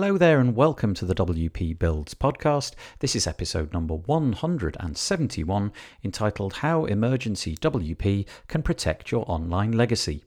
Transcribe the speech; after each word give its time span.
Hello 0.00 0.16
there, 0.16 0.38
and 0.38 0.54
welcome 0.54 0.94
to 0.94 1.04
the 1.04 1.14
WP 1.16 1.76
Builds 1.76 2.14
podcast. 2.14 2.74
This 3.00 3.16
is 3.16 3.26
episode 3.26 3.72
number 3.72 3.94
171, 3.94 5.72
entitled 6.04 6.52
How 6.52 6.84
Emergency 6.84 7.56
WP 7.56 8.24
Can 8.46 8.62
Protect 8.62 9.10
Your 9.10 9.24
Online 9.28 9.72
Legacy. 9.72 10.22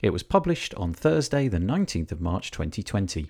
It 0.00 0.08
was 0.08 0.22
published 0.22 0.74
on 0.76 0.94
Thursday, 0.94 1.48
the 1.48 1.58
19th 1.58 2.12
of 2.12 2.22
March 2.22 2.50
2020. 2.50 3.28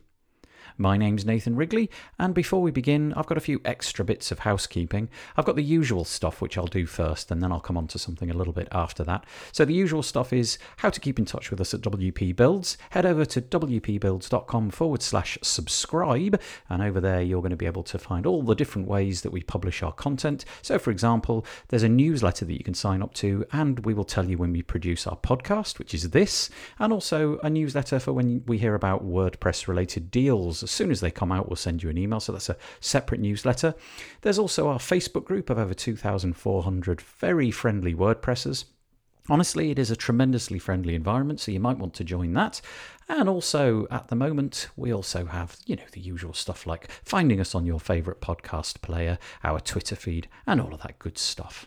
My 0.79 0.97
name's 0.97 1.25
Nathan 1.25 1.57
Wrigley, 1.57 1.91
and 2.19 2.35
before 2.35 2.63
we 2.63 2.71
begin, 2.71 3.13
I've 3.15 3.27
got 3.27 3.39
a 3.39 3.41
few 3.41 3.61
extra 3.65 4.05
bits 4.05 4.31
of 4.31 4.41
housekeeping. 4.41 5.09
I've 5.37 5.45
got 5.45 5.57
the 5.57 5.63
usual 5.63 6.05
stuff, 6.05 6.41
which 6.41 6.57
I'll 6.57 6.67
do 6.67 6.87
first, 6.87 7.31
and 7.31 7.43
then 7.43 7.53
I'll 7.53 7.61
come 7.61 7.77
on 7.77 7.87
to 7.89 7.99
something 7.99 8.31
a 8.31 8.35
little 8.35 8.53
bit 8.53 8.69
after 8.73 9.05
that. 9.05 9.25
So, 9.53 9.65
the 9.65 9.75
usual 9.75 10.03
stuff 10.03 10.33
is 10.33 10.59
how 10.79 10.91
to 10.91 11.01
keep 11.01 11.19
in 11.19 11.25
touch 11.25 11.51
with 11.51 11.61
us 11.61 11.75
at 11.75 11.81
WP 11.81 12.35
Builds. 12.37 12.79
Head 12.91 13.07
over 13.07 13.25
to 13.27 13.41
wpbuilds.com 13.41 14.71
forward 14.71 15.03
slash 15.03 15.39
subscribe, 15.43 16.41
and 16.69 16.83
over 16.83 17.01
there, 17.01 17.23
you're 17.23 17.43
going 17.43 17.51
to 17.51 17.57
be 17.57 17.67
able 17.67 17.85
to 17.85 17.99
find 17.99 18.27
all 18.27 18.43
the 18.43 18.55
different 18.55 18.89
ways 18.89 19.23
that 19.23 19.33
we 19.33 19.43
publish 19.43 19.83
our 19.83 19.93
content. 19.93 20.45
So, 20.63 20.79
for 20.79 20.91
example, 20.91 21.45
there's 21.69 21.83
a 21.83 21.89
newsletter 21.89 22.45
that 22.45 22.59
you 22.59 22.65
can 22.65 22.75
sign 22.75 23.03
up 23.03 23.15
to, 23.15 23.45
and 23.53 23.85
we 23.85 23.95
will 23.95 24.05
tell 24.05 24.29
you 24.29 24.39
when 24.39 24.53
we 24.53 24.63
produce 24.63 25.07
our 25.07 25.17
podcast, 25.17 25.79
which 25.79 25.95
is 25.95 26.11
this, 26.11 26.51
and 26.79 26.93
also 26.93 27.39
a 27.39 27.51
newsletter 27.51 27.99
for 27.99 28.13
when 28.13 28.43
we 28.47 28.59
hear 28.59 28.75
about 28.75 29.07
WordPress 29.07 29.69
related 29.69 30.11
deals 30.11 30.60
as 30.63 30.71
soon 30.71 30.91
as 30.91 31.01
they 31.01 31.11
come 31.11 31.33
out, 31.33 31.49
we'll 31.49 31.57
send 31.57 31.83
you 31.83 31.91
an 31.91 31.99
email. 31.99 32.21
So 32.21 32.33
that's 32.33 32.49
a 32.49 32.57
separate 32.81 33.21
newsletter. 33.21 33.75
There's 34.23 34.39
also 34.39 34.69
our 34.69 34.79
Facebook 34.79 35.25
group 35.25 35.51
of 35.51 35.59
over 35.59 35.75
2,400 35.75 37.01
very 37.01 37.51
friendly 37.51 37.95
WordPressers. 37.95 38.65
Honestly, 39.29 39.71
it 39.71 39.79
is 39.79 39.91
a 39.91 39.97
tremendously 39.97 40.59
friendly 40.59 40.95
environment, 40.95 41.41
so 41.41 41.53
you 41.53 41.61
might 41.61 41.79
want 41.79 41.95
to 41.95 42.05
join 42.05 42.33
that. 42.33 42.61
And 43.11 43.29
also, 43.29 43.89
at 43.91 44.07
the 44.07 44.15
moment, 44.15 44.69
we 44.77 44.95
also 44.95 45.27
have, 45.27 45.57
you 45.67 45.75
know, 45.75 45.83
the 45.91 46.01
usual 46.01 46.33
stuff 46.33 46.65
like 46.65 46.89
finding 47.05 47.41
us 47.41 47.57
on 47.57 47.67
your 47.67 47.81
favourite 47.81 48.21
podcast 48.21 48.83
player, 48.83 49.19
our 49.43 49.59
Twitter 49.59 49.97
feed, 49.97 50.29
and 50.47 50.61
all 50.61 50.73
of 50.73 50.83
that 50.83 51.01
good 51.01 51.19
stuff. 51.19 51.67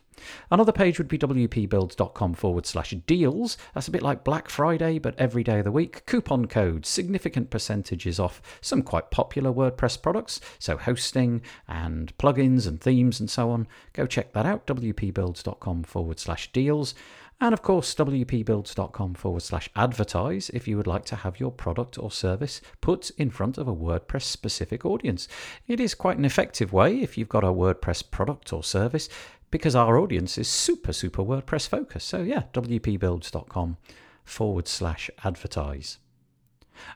Another 0.49 0.71
page 0.71 0.97
would 0.97 1.09
be 1.09 1.17
wpbuilds.com 1.17 2.35
forward 2.35 2.65
slash 2.65 2.91
deals. 3.05 3.57
That's 3.73 3.89
a 3.89 3.91
bit 3.91 4.01
like 4.01 4.23
Black 4.23 4.47
Friday, 4.47 4.99
but 4.99 5.19
every 5.19 5.43
day 5.43 5.59
of 5.59 5.65
the 5.65 5.71
week. 5.71 6.05
Coupon 6.05 6.45
codes, 6.45 6.87
significant 6.87 7.49
percentages 7.49 8.21
off 8.21 8.41
some 8.61 8.81
quite 8.81 9.11
popular 9.11 9.51
WordPress 9.51 10.01
products, 10.01 10.39
so 10.59 10.77
hosting 10.77 11.41
and 11.67 12.17
plugins 12.17 12.65
and 12.65 12.79
themes 12.79 13.19
and 13.19 13.29
so 13.29 13.49
on. 13.49 13.67
Go 13.91 14.05
check 14.05 14.31
that 14.31 14.45
out, 14.45 14.65
wpbuilds.com 14.65 15.83
forward 15.83 16.19
slash 16.19 16.53
deals. 16.53 16.95
And 17.43 17.51
of 17.51 17.61
course, 17.61 17.93
wpbuilds.com 17.93 19.15
forward 19.15 19.41
slash 19.41 19.69
advertise 19.75 20.49
if 20.51 20.65
you 20.65 20.77
would 20.77 20.87
like 20.87 21.03
to 21.03 21.17
have 21.17 21.41
your 21.41 21.51
product 21.51 21.99
or 21.99 22.09
service 22.09 22.61
put 22.79 23.09
in 23.17 23.29
front 23.29 23.57
of 23.57 23.67
a 23.67 23.75
WordPress 23.75 24.21
specific 24.21 24.85
audience. 24.85 25.27
It 25.67 25.81
is 25.81 25.93
quite 25.93 26.17
an 26.17 26.23
effective 26.23 26.71
way 26.71 27.01
if 27.01 27.17
you've 27.17 27.27
got 27.27 27.43
a 27.43 27.47
WordPress 27.47 28.09
product 28.09 28.53
or 28.53 28.63
service 28.63 29.09
because 29.51 29.75
our 29.75 29.97
audience 29.97 30.37
is 30.37 30.47
super, 30.47 30.93
super 30.93 31.21
WordPress 31.21 31.67
focused. 31.67 32.07
So, 32.07 32.21
yeah, 32.21 32.43
wpbuilds.com 32.53 33.75
forward 34.23 34.69
slash 34.69 35.09
advertise. 35.25 35.97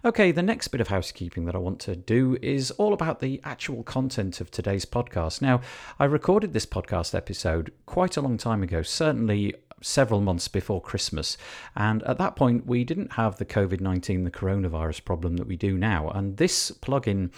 Okay, 0.05 0.31
the 0.31 0.41
next 0.41 0.69
bit 0.69 0.81
of 0.81 0.87
housekeeping 0.87 1.43
that 1.45 1.55
I 1.55 1.59
want 1.59 1.79
to 1.81 1.95
do 1.95 2.37
is 2.41 2.71
all 2.71 2.93
about 2.93 3.19
the 3.19 3.41
actual 3.43 3.83
content 3.83 4.41
of 4.41 4.49
today's 4.49 4.85
podcast. 4.85 5.41
Now, 5.41 5.61
I 5.99 6.05
recorded 6.05 6.53
this 6.53 6.65
podcast 6.65 7.13
episode 7.13 7.71
quite 7.85 8.17
a 8.17 8.21
long 8.21 8.37
time 8.37 8.63
ago, 8.63 8.81
certainly 8.81 9.53
several 9.81 10.21
months 10.21 10.47
before 10.47 10.81
Christmas. 10.81 11.37
And 11.75 12.03
at 12.03 12.17
that 12.17 12.35
point, 12.35 12.65
we 12.65 12.83
didn't 12.83 13.13
have 13.13 13.37
the 13.37 13.45
COVID 13.45 13.81
19, 13.81 14.23
the 14.23 14.31
coronavirus 14.31 15.05
problem 15.05 15.37
that 15.37 15.47
we 15.47 15.57
do 15.57 15.77
now. 15.77 16.09
And 16.09 16.37
this 16.37 16.71
plugin 16.71 17.31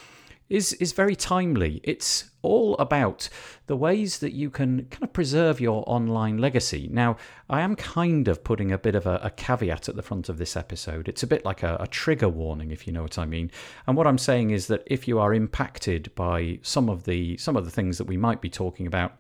is 0.50 0.73
is 0.73 0.94
very 0.94 1.16
timely. 1.16 1.79
It's 1.83 2.31
all 2.41 2.75
about 2.77 3.29
the 3.67 3.75
ways 3.75 4.19
that 4.19 4.33
you 4.33 4.50
can 4.50 4.85
kind 4.85 5.03
of 5.03 5.13
preserve 5.13 5.61
your 5.61 5.83
online 5.85 6.38
legacy. 6.38 6.89
Now, 6.91 7.17
I 7.50 7.61
am 7.61 7.75
kind 7.75 8.27
of 8.27 8.44
putting 8.44 8.71
a 8.71 8.77
bit 8.77 8.95
of 8.95 9.06
a, 9.06 9.19
a 9.21 9.29
caveat 9.29 9.89
at 9.89 9.95
the 9.95 10.01
front 10.01 10.29
of 10.29 10.38
this 10.38 10.56
episode. 10.56 11.07
It's 11.07 11.23
a 11.23 11.27
bit 11.27 11.45
like 11.45 11.63
a, 11.63 11.77
a 11.79 11.88
trigger 11.88 12.29
warning, 12.29 12.71
if 12.71 12.88
you 12.88 12.94
know 12.94 13.03
what 13.03 13.19
I 13.19 13.25
mean. 13.25 13.51
And 13.85 13.95
what 13.95 14.07
I'm 14.07 14.17
saying 14.17 14.50
is 14.50 14.67
that 14.67 14.83
if 14.88 15.07
you 15.07 15.19
are 15.19 15.33
impacted 15.33 16.13
by 16.16 16.59
some 16.63 16.89
of 16.89 17.03
the 17.03 17.38
some 17.38 17.56
of 17.56 17.66
the 17.66 17.71
things 17.71 17.97
that 17.97 18.07
we 18.07 18.17
might 18.17 18.41
be 18.41 18.50
talking 18.50 18.88
about 18.88 19.13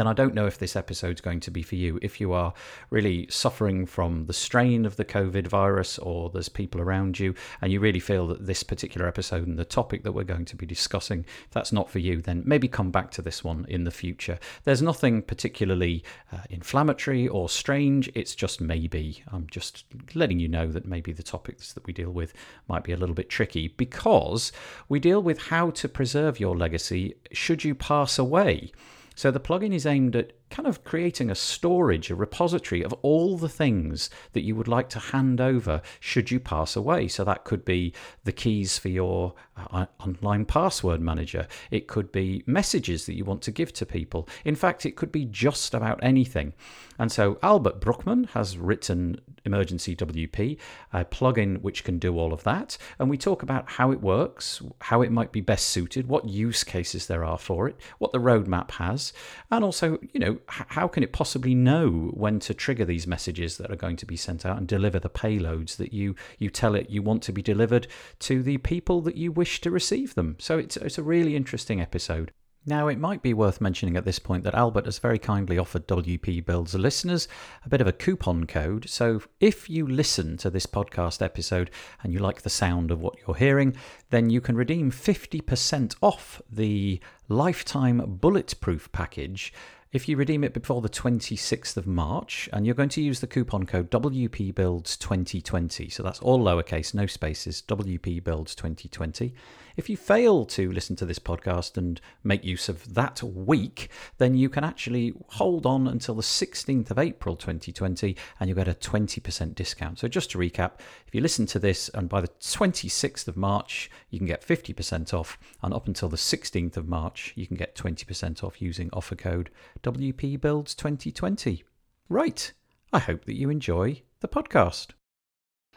then 0.00 0.06
I 0.06 0.14
don't 0.14 0.32
know 0.32 0.46
if 0.46 0.56
this 0.56 0.76
episode's 0.76 1.20
going 1.20 1.40
to 1.40 1.50
be 1.50 1.62
for 1.62 1.74
you. 1.74 1.98
If 2.00 2.22
you 2.22 2.32
are 2.32 2.54
really 2.88 3.26
suffering 3.28 3.84
from 3.84 4.24
the 4.24 4.32
strain 4.32 4.86
of 4.86 4.96
the 4.96 5.04
COVID 5.04 5.46
virus, 5.46 5.98
or 5.98 6.30
there's 6.30 6.48
people 6.48 6.80
around 6.80 7.18
you, 7.18 7.34
and 7.60 7.70
you 7.70 7.80
really 7.80 8.00
feel 8.00 8.26
that 8.28 8.46
this 8.46 8.62
particular 8.62 9.06
episode 9.06 9.46
and 9.46 9.58
the 9.58 9.64
topic 9.66 10.02
that 10.04 10.12
we're 10.12 10.24
going 10.24 10.46
to 10.46 10.56
be 10.56 10.64
discussing, 10.64 11.26
if 11.44 11.50
that's 11.50 11.70
not 11.70 11.90
for 11.90 11.98
you, 11.98 12.22
then 12.22 12.42
maybe 12.46 12.66
come 12.66 12.90
back 12.90 13.10
to 13.10 13.20
this 13.20 13.44
one 13.44 13.66
in 13.68 13.84
the 13.84 13.90
future. 13.90 14.38
There's 14.64 14.80
nothing 14.80 15.20
particularly 15.20 16.02
uh, 16.32 16.44
inflammatory 16.48 17.28
or 17.28 17.50
strange, 17.50 18.10
it's 18.14 18.34
just 18.34 18.58
maybe. 18.58 19.22
I'm 19.30 19.48
just 19.50 19.84
letting 20.14 20.40
you 20.40 20.48
know 20.48 20.66
that 20.68 20.86
maybe 20.86 21.12
the 21.12 21.22
topics 21.22 21.74
that 21.74 21.86
we 21.86 21.92
deal 21.92 22.10
with 22.10 22.32
might 22.68 22.84
be 22.84 22.92
a 22.92 22.96
little 22.96 23.14
bit 23.14 23.28
tricky 23.28 23.68
because 23.68 24.50
we 24.88 24.98
deal 24.98 25.22
with 25.22 25.48
how 25.48 25.68
to 25.72 25.90
preserve 25.90 26.40
your 26.40 26.56
legacy 26.56 27.16
should 27.32 27.64
you 27.64 27.74
pass 27.74 28.18
away. 28.18 28.72
So 29.14 29.30
the 29.30 29.40
plugin 29.40 29.74
is 29.74 29.86
aimed 29.86 30.16
at 30.16 30.32
kind 30.50 30.66
of 30.66 30.84
creating 30.84 31.30
a 31.30 31.34
storage, 31.34 32.10
a 32.10 32.14
repository 32.14 32.82
of 32.82 32.92
all 33.02 33.36
the 33.36 33.48
things 33.48 34.10
that 34.32 34.42
you 34.42 34.54
would 34.56 34.68
like 34.68 34.88
to 34.90 34.98
hand 34.98 35.40
over 35.40 35.80
should 36.00 36.30
you 36.30 36.40
pass 36.40 36.76
away. 36.76 37.08
So 37.08 37.24
that 37.24 37.44
could 37.44 37.64
be 37.64 37.94
the 38.24 38.32
keys 38.32 38.78
for 38.78 38.88
your 38.88 39.34
uh, 39.72 39.86
online 40.00 40.44
password 40.44 41.00
manager, 41.00 41.46
it 41.70 41.86
could 41.86 42.10
be 42.12 42.42
messages 42.46 43.06
that 43.06 43.14
you 43.14 43.24
want 43.24 43.42
to 43.42 43.50
give 43.50 43.72
to 43.74 43.86
people. 43.86 44.28
In 44.44 44.54
fact, 44.54 44.86
it 44.86 44.96
could 44.96 45.12
be 45.12 45.24
just 45.24 45.74
about 45.74 45.98
anything. 46.02 46.54
And 46.98 47.10
so 47.10 47.38
Albert 47.42 47.80
Brückmann 47.80 48.28
has 48.30 48.58
written 48.58 49.20
Emergency 49.44 49.96
WP, 49.96 50.58
a 50.92 51.04
plugin 51.04 51.62
which 51.62 51.84
can 51.84 51.98
do 51.98 52.18
all 52.18 52.32
of 52.32 52.42
that. 52.44 52.76
And 52.98 53.08
we 53.08 53.16
talk 53.16 53.42
about 53.42 53.70
how 53.70 53.90
it 53.90 54.00
works, 54.00 54.60
how 54.82 55.02
it 55.02 55.10
might 55.10 55.32
be 55.32 55.40
best 55.40 55.68
suited, 55.68 56.08
what 56.08 56.28
use 56.28 56.62
cases 56.62 57.06
there 57.06 57.24
are 57.24 57.38
for 57.38 57.68
it, 57.68 57.76
what 57.98 58.12
the 58.12 58.18
roadmap 58.18 58.72
has, 58.72 59.12
and 59.50 59.64
also, 59.64 59.98
you 60.12 60.20
know, 60.20 60.38
how 60.48 60.88
can 60.88 61.02
it 61.02 61.12
possibly 61.12 61.54
know 61.54 62.10
when 62.14 62.40
to 62.40 62.54
trigger 62.54 62.84
these 62.84 63.06
messages 63.06 63.56
that 63.58 63.70
are 63.70 63.76
going 63.76 63.96
to 63.96 64.06
be 64.06 64.16
sent 64.16 64.44
out 64.44 64.58
and 64.58 64.66
deliver 64.66 64.98
the 64.98 65.10
payloads 65.10 65.76
that 65.76 65.92
you 65.92 66.14
you 66.38 66.50
tell 66.50 66.74
it 66.74 66.90
you 66.90 67.02
want 67.02 67.22
to 67.24 67.32
be 67.32 67.42
delivered 67.42 67.86
to 68.20 68.42
the 68.42 68.58
people 68.58 69.00
that 69.02 69.16
you 69.16 69.32
wish 69.32 69.60
to 69.60 69.70
receive 69.70 70.14
them? 70.14 70.36
So 70.38 70.58
it's 70.58 70.76
it's 70.76 70.98
a 70.98 71.02
really 71.02 71.36
interesting 71.36 71.80
episode. 71.80 72.32
Now, 72.66 72.88
it 72.88 72.98
might 72.98 73.22
be 73.22 73.32
worth 73.32 73.62
mentioning 73.62 73.96
at 73.96 74.04
this 74.04 74.18
point 74.18 74.44
that 74.44 74.54
Albert 74.54 74.84
has 74.84 74.98
very 74.98 75.18
kindly 75.18 75.56
offered 75.56 75.88
WP 75.88 76.44
Builds 76.44 76.74
listeners 76.74 77.26
a 77.64 77.70
bit 77.70 77.80
of 77.80 77.86
a 77.86 77.92
coupon 77.92 78.46
code. 78.46 78.86
So, 78.86 79.22
if 79.40 79.70
you 79.70 79.86
listen 79.86 80.36
to 80.38 80.50
this 80.50 80.66
podcast 80.66 81.22
episode 81.22 81.70
and 82.02 82.12
you 82.12 82.18
like 82.18 82.42
the 82.42 82.50
sound 82.50 82.90
of 82.90 83.00
what 83.00 83.16
you're 83.26 83.36
hearing, 83.36 83.76
then 84.10 84.28
you 84.28 84.42
can 84.42 84.56
redeem 84.56 84.90
50% 84.90 85.96
off 86.02 86.42
the 86.52 87.00
lifetime 87.28 88.18
bulletproof 88.20 88.92
package 88.92 89.54
if 89.92 90.08
you 90.08 90.16
redeem 90.16 90.44
it 90.44 90.54
before 90.54 90.80
the 90.80 90.88
26th 90.88 91.76
of 91.76 91.84
March, 91.86 92.48
and 92.52 92.64
you're 92.64 92.76
going 92.76 92.88
to 92.90 93.02
use 93.02 93.18
the 93.20 93.26
coupon 93.26 93.66
code 93.66 93.90
WPBuilds2020, 93.90 95.92
so 95.92 96.02
that's 96.02 96.20
all 96.20 96.38
lowercase, 96.38 96.94
no 96.94 97.06
spaces, 97.06 97.62
WPBuilds2020. 97.66 99.32
If 99.76 99.88
you 99.88 99.96
fail 99.96 100.44
to 100.46 100.70
listen 100.70 100.96
to 100.96 101.06
this 101.06 101.18
podcast 101.18 101.76
and 101.76 102.00
make 102.24 102.44
use 102.44 102.68
of 102.68 102.94
that 102.94 103.22
week, 103.22 103.90
then 104.18 104.34
you 104.34 104.48
can 104.48 104.64
actually 104.64 105.14
hold 105.28 105.66
on 105.66 105.86
until 105.86 106.14
the 106.14 106.22
16th 106.22 106.90
of 106.90 106.98
April 106.98 107.36
2020 107.36 108.16
and 108.38 108.48
you'll 108.48 108.56
get 108.56 108.68
a 108.68 108.74
20% 108.74 109.54
discount. 109.54 109.98
So, 109.98 110.08
just 110.08 110.30
to 110.32 110.38
recap, 110.38 110.72
if 111.06 111.14
you 111.14 111.20
listen 111.20 111.46
to 111.46 111.58
this 111.58 111.88
and 111.90 112.08
by 112.08 112.20
the 112.20 112.28
26th 112.28 113.28
of 113.28 113.36
March, 113.36 113.90
you 114.10 114.18
can 114.18 114.26
get 114.26 114.46
50% 114.46 115.14
off, 115.14 115.38
and 115.62 115.72
up 115.72 115.86
until 115.86 116.08
the 116.08 116.16
16th 116.16 116.76
of 116.76 116.88
March, 116.88 117.32
you 117.36 117.46
can 117.46 117.56
get 117.56 117.74
20% 117.74 118.44
off 118.44 118.60
using 118.60 118.90
offer 118.92 119.16
code 119.16 119.50
WPBuilds2020. 119.82 121.62
Right, 122.08 122.52
I 122.92 122.98
hope 122.98 123.24
that 123.24 123.38
you 123.38 123.50
enjoy 123.50 124.02
the 124.20 124.28
podcast. 124.28 124.88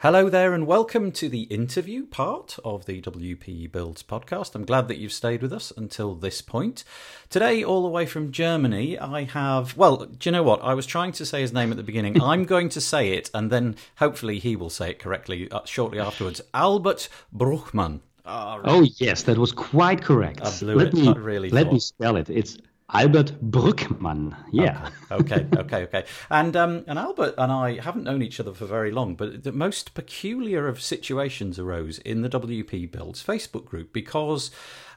Hello 0.03 0.27
there, 0.27 0.53
and 0.53 0.67
welcome 0.67 1.13
to 1.13 1.29
the 1.29 1.44
interview 1.44 2.05
part 2.05 2.59
of 2.65 2.88
the 2.88 3.01
WP 3.01 3.71
Builds 3.71 4.03
podcast. 4.03 4.53
I'm 4.53 4.65
glad 4.65 4.89
that 4.89 4.97
you've 4.97 5.13
stayed 5.13 5.41
with 5.41 5.53
us 5.53 5.71
until 5.77 6.13
this 6.13 6.41
point. 6.41 6.83
Today, 7.29 7.63
all 7.63 7.83
the 7.83 7.88
way 7.88 8.05
from 8.05 8.33
Germany, 8.33 9.00
I 9.00 9.23
have. 9.23 9.77
Well, 9.77 9.95
do 10.07 10.27
you 10.27 10.33
know 10.33 10.44
what? 10.44 10.61
I 10.61 10.73
was 10.73 10.85
trying 10.85 11.13
to 11.13 11.25
say 11.25 11.39
his 11.39 11.53
name 11.53 11.71
at 11.71 11.77
the 11.77 11.83
beginning. 11.83 12.21
I'm 12.21 12.44
going 12.44 12.67
to 12.67 12.81
say 12.81 13.13
it, 13.13 13.31
and 13.33 13.50
then 13.50 13.77
hopefully 13.95 14.39
he 14.39 14.57
will 14.57 14.69
say 14.69 14.89
it 14.89 15.00
correctly 15.00 15.50
uh, 15.50 15.61
shortly 15.63 16.01
afterwards. 16.01 16.41
Albert 16.53 17.07
Bruchmann. 17.33 18.01
Oh, 18.25 18.59
oh, 18.65 18.85
yes, 18.97 19.23
that 19.23 19.38
was 19.38 19.53
quite 19.53 20.01
correct. 20.01 20.41
Let 20.63 20.88
it. 20.88 20.94
Me, 20.95 21.13
really 21.13 21.50
let 21.50 21.67
thought. 21.67 21.73
me 21.73 21.79
spell 21.79 22.17
it. 22.17 22.29
It's 22.29 22.57
Albert 22.93 23.33
Brückmann. 23.41 24.35
Yeah. 24.51 24.89
Okay. 25.11 25.47
Okay. 25.53 25.57
Okay. 25.57 25.83
okay. 25.83 26.05
And 26.29 26.55
um, 26.55 26.83
and 26.87 26.99
Albert 26.99 27.35
and 27.37 27.51
I 27.51 27.79
haven't 27.79 28.03
known 28.03 28.21
each 28.21 28.39
other 28.39 28.53
for 28.53 28.65
very 28.65 28.91
long, 28.91 29.15
but 29.15 29.43
the 29.43 29.51
most 29.51 29.93
peculiar 29.93 30.67
of 30.67 30.81
situations 30.81 31.57
arose 31.57 31.99
in 31.99 32.21
the 32.21 32.29
WP 32.29 32.91
Builds 32.91 33.23
Facebook 33.23 33.65
group 33.65 33.93
because 33.93 34.51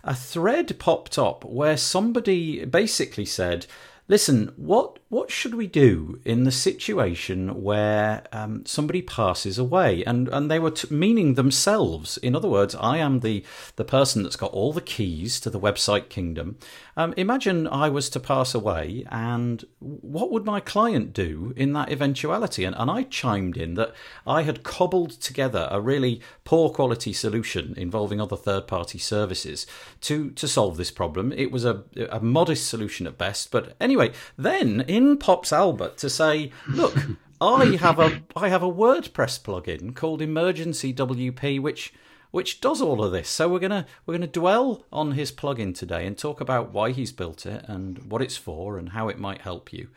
a 0.04 0.14
thread 0.14 0.78
popped 0.78 1.18
up 1.18 1.44
where 1.44 1.76
somebody 1.76 2.64
basically 2.64 3.24
said 3.24 3.66
listen, 4.08 4.52
what 4.56 4.98
what 5.16 5.30
should 5.30 5.54
we 5.54 5.66
do 5.66 6.20
in 6.26 6.44
the 6.44 6.52
situation 6.52 7.62
where 7.62 8.22
um, 8.32 8.66
somebody 8.66 9.00
passes 9.00 9.56
away? 9.56 10.04
And 10.04 10.28
and 10.28 10.50
they 10.50 10.58
were 10.58 10.72
t- 10.72 10.94
meaning 10.94 11.34
themselves. 11.34 12.18
In 12.18 12.36
other 12.36 12.50
words, 12.50 12.74
I 12.74 12.98
am 12.98 13.20
the 13.20 13.42
the 13.76 13.84
person 13.84 14.22
that's 14.22 14.36
got 14.36 14.52
all 14.52 14.74
the 14.74 14.82
keys 14.82 15.40
to 15.40 15.48
the 15.48 15.58
website 15.58 16.10
kingdom. 16.10 16.58
Um, 16.98 17.14
imagine 17.16 17.66
I 17.66 17.88
was 17.88 18.10
to 18.10 18.20
pass 18.20 18.54
away, 18.54 19.06
and 19.10 19.64
what 19.80 20.30
would 20.30 20.44
my 20.44 20.60
client 20.60 21.14
do 21.14 21.54
in 21.56 21.72
that 21.72 21.90
eventuality? 21.90 22.64
And, 22.64 22.76
and 22.76 22.90
I 22.90 23.04
chimed 23.04 23.56
in 23.56 23.72
that 23.74 23.94
I 24.26 24.42
had 24.42 24.62
cobbled 24.62 25.12
together 25.12 25.66
a 25.70 25.80
really 25.80 26.20
poor 26.44 26.68
quality 26.68 27.14
solution 27.14 27.72
involving 27.78 28.20
other 28.20 28.36
third 28.36 28.66
party 28.66 28.98
services 28.98 29.66
to 30.02 30.30
to 30.32 30.46
solve 30.46 30.76
this 30.76 30.90
problem. 30.90 31.32
It 31.32 31.50
was 31.50 31.64
a 31.64 31.84
a 32.10 32.20
modest 32.20 32.68
solution 32.68 33.06
at 33.06 33.16
best, 33.16 33.50
but 33.50 33.74
anyway, 33.80 34.12
then 34.36 34.82
in 34.82 35.05
pops 35.14 35.52
Albert 35.52 35.98
to 35.98 36.10
say, 36.10 36.50
look. 36.68 36.96
I 37.38 37.76
have 37.76 37.98
a 37.98 38.22
I 38.34 38.48
have 38.48 38.62
a 38.62 38.72
WordPress 38.72 39.42
plugin 39.42 39.94
called 39.94 40.22
Emergency 40.22 40.94
WP, 40.94 41.60
which 41.60 41.92
which 42.30 42.60
does 42.60 42.80
all 42.80 43.04
of 43.04 43.12
this. 43.12 43.28
So 43.28 43.48
we're 43.48 43.58
gonna 43.58 43.86
we're 44.04 44.14
gonna 44.14 44.26
dwell 44.26 44.84
on 44.92 45.12
his 45.12 45.32
plugin 45.32 45.74
today 45.74 46.06
and 46.06 46.16
talk 46.16 46.40
about 46.40 46.72
why 46.72 46.92
he's 46.92 47.12
built 47.12 47.46
it 47.46 47.64
and 47.68 48.10
what 48.10 48.22
it's 48.22 48.36
for 48.36 48.78
and 48.78 48.90
how 48.90 49.08
it 49.08 49.18
might 49.18 49.42
help 49.42 49.72
you. 49.72 49.88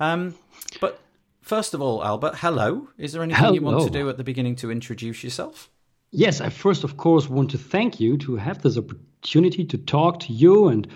Um, 0.00 0.34
but 0.80 1.00
first 1.40 1.74
of 1.74 1.80
all, 1.80 2.04
Albert, 2.04 2.36
hello. 2.38 2.88
Is 2.98 3.12
there 3.12 3.22
anything 3.22 3.42
hello. 3.42 3.54
you 3.54 3.62
want 3.62 3.84
to 3.84 3.90
do 3.90 4.08
at 4.08 4.16
the 4.16 4.24
beginning 4.24 4.56
to 4.56 4.70
introduce 4.70 5.22
yourself? 5.22 5.70
Yes, 6.10 6.40
I 6.40 6.48
first, 6.48 6.84
of 6.84 6.96
course, 6.96 7.28
want 7.28 7.50
to 7.50 7.58
thank 7.58 7.98
you 7.98 8.16
to 8.18 8.36
have 8.36 8.62
this 8.62 8.78
opportunity 8.78 9.64
to 9.64 9.78
talk 9.78 10.20
to 10.20 10.32
you 10.32 10.68
and 10.68 10.86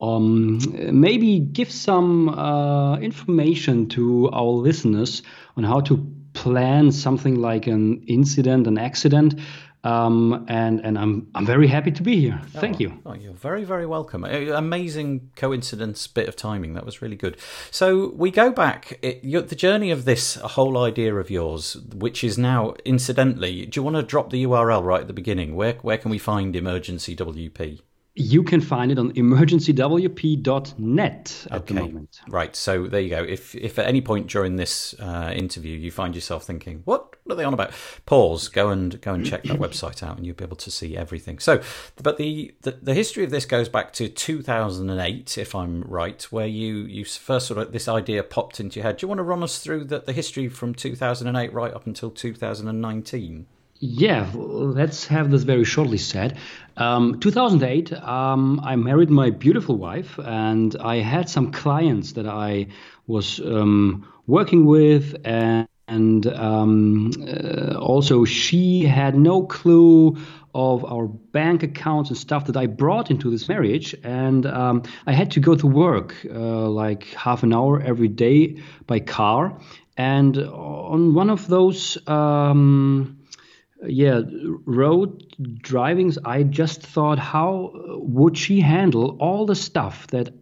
um, 0.00 0.58
maybe 1.00 1.40
give 1.40 1.70
some 1.70 2.28
uh, 2.28 2.96
information 2.98 3.88
to 3.90 4.30
our 4.30 4.44
listeners 4.44 5.22
on 5.56 5.64
how 5.64 5.80
to 5.80 6.12
plan 6.34 6.92
something 6.92 7.36
like 7.36 7.66
an 7.66 8.02
incident, 8.06 8.66
an 8.66 8.76
accident, 8.76 9.40
um, 9.84 10.44
and 10.48 10.80
and 10.80 10.98
I'm 10.98 11.28
I'm 11.34 11.46
very 11.46 11.68
happy 11.68 11.92
to 11.92 12.02
be 12.02 12.20
here. 12.20 12.40
Thank 12.48 12.76
oh, 12.76 12.80
you. 12.80 13.02
Oh, 13.06 13.14
you're 13.14 13.32
very 13.32 13.64
very 13.64 13.86
welcome. 13.86 14.24
Amazing 14.24 15.30
coincidence, 15.36 16.06
bit 16.08 16.28
of 16.28 16.36
timing. 16.36 16.74
That 16.74 16.84
was 16.84 17.00
really 17.00 17.16
good. 17.16 17.36
So 17.70 18.10
we 18.10 18.30
go 18.30 18.50
back. 18.50 18.98
It, 19.00 19.22
the 19.22 19.54
journey 19.54 19.90
of 19.92 20.04
this 20.04 20.34
whole 20.34 20.76
idea 20.78 21.14
of 21.14 21.30
yours, 21.30 21.76
which 21.94 22.24
is 22.24 22.36
now 22.36 22.74
incidentally. 22.84 23.64
Do 23.66 23.78
you 23.78 23.84
want 23.84 23.96
to 23.96 24.02
drop 24.02 24.30
the 24.30 24.44
URL 24.44 24.82
right 24.84 25.00
at 25.02 25.06
the 25.06 25.14
beginning? 25.14 25.54
Where 25.54 25.74
where 25.82 25.98
can 25.98 26.10
we 26.10 26.18
find 26.18 26.54
Emergency 26.56 27.14
WP? 27.14 27.80
You 28.18 28.42
can 28.42 28.62
find 28.62 28.90
it 28.90 28.98
on 28.98 29.12
emergencywp.net 29.12 31.46
at 31.50 31.60
okay. 31.60 31.74
the 31.74 31.80
moment. 31.80 32.18
Right. 32.28 32.56
So 32.56 32.86
there 32.86 33.02
you 33.02 33.10
go. 33.10 33.22
If 33.22 33.54
if 33.54 33.78
at 33.78 33.86
any 33.86 34.00
point 34.00 34.28
during 34.28 34.56
this 34.56 34.94
uh, 34.98 35.34
interview 35.36 35.76
you 35.76 35.90
find 35.90 36.14
yourself 36.14 36.44
thinking, 36.44 36.80
"What 36.86 37.14
are 37.28 37.36
they 37.36 37.44
on 37.44 37.52
about?" 37.52 37.74
Pause. 38.06 38.48
Go 38.48 38.70
and 38.70 38.98
go 39.02 39.12
and 39.12 39.26
check 39.26 39.42
that 39.42 39.58
website 39.58 40.02
out, 40.02 40.16
and 40.16 40.24
you'll 40.24 40.34
be 40.34 40.44
able 40.44 40.56
to 40.56 40.70
see 40.70 40.96
everything. 40.96 41.38
So, 41.38 41.60
but 42.02 42.16
the, 42.16 42.54
the 42.62 42.78
the 42.82 42.94
history 42.94 43.22
of 43.22 43.28
this 43.30 43.44
goes 43.44 43.68
back 43.68 43.92
to 43.92 44.08
2008, 44.08 45.36
if 45.36 45.54
I'm 45.54 45.82
right, 45.82 46.22
where 46.32 46.46
you 46.46 46.86
you 46.86 47.04
first 47.04 47.46
sort 47.46 47.60
of 47.60 47.72
this 47.72 47.86
idea 47.86 48.22
popped 48.22 48.60
into 48.60 48.76
your 48.76 48.84
head. 48.84 48.96
Do 48.96 49.04
you 49.04 49.08
want 49.08 49.18
to 49.18 49.24
run 49.24 49.42
us 49.42 49.58
through 49.58 49.84
the, 49.84 49.98
the 49.98 50.14
history 50.14 50.48
from 50.48 50.74
2008 50.74 51.52
right 51.52 51.74
up 51.74 51.86
until 51.86 52.10
2019? 52.10 53.46
Yeah, 53.78 54.30
let's 54.34 55.06
have 55.08 55.30
this 55.30 55.42
very 55.42 55.64
shortly 55.64 55.98
said. 55.98 56.38
Um, 56.78 57.20
2008, 57.20 57.92
um, 57.92 58.60
I 58.64 58.76
married 58.76 59.10
my 59.10 59.30
beautiful 59.30 59.76
wife, 59.76 60.18
and 60.18 60.74
I 60.76 60.96
had 60.96 61.28
some 61.28 61.52
clients 61.52 62.12
that 62.12 62.26
I 62.26 62.68
was 63.06 63.38
um, 63.40 64.10
working 64.26 64.64
with, 64.64 65.16
and, 65.24 65.68
and 65.88 66.26
um, 66.26 67.12
uh, 67.28 67.74
also 67.78 68.24
she 68.24 68.82
had 68.82 69.14
no 69.14 69.42
clue 69.42 70.16
of 70.54 70.84
our 70.86 71.06
bank 71.06 71.62
accounts 71.62 72.08
and 72.08 72.18
stuff 72.18 72.46
that 72.46 72.56
I 72.56 72.66
brought 72.66 73.10
into 73.10 73.30
this 73.30 73.46
marriage, 73.46 73.94
and 74.02 74.46
um, 74.46 74.84
I 75.06 75.12
had 75.12 75.32
to 75.32 75.40
go 75.40 75.54
to 75.54 75.66
work 75.66 76.14
uh, 76.24 76.68
like 76.70 77.04
half 77.08 77.42
an 77.42 77.52
hour 77.52 77.82
every 77.82 78.08
day 78.08 78.62
by 78.86 79.00
car, 79.00 79.58
and 79.98 80.38
on 80.38 81.12
one 81.12 81.28
of 81.28 81.46
those 81.46 81.98
um, 82.08 83.18
yeah 83.84 84.20
road 84.64 85.22
drivings 85.62 86.18
i 86.24 86.42
just 86.42 86.82
thought 86.82 87.18
how 87.18 87.72
would 87.98 88.36
she 88.36 88.60
handle 88.60 89.16
all 89.20 89.46
the 89.46 89.54
stuff 89.54 90.06
that 90.08 90.32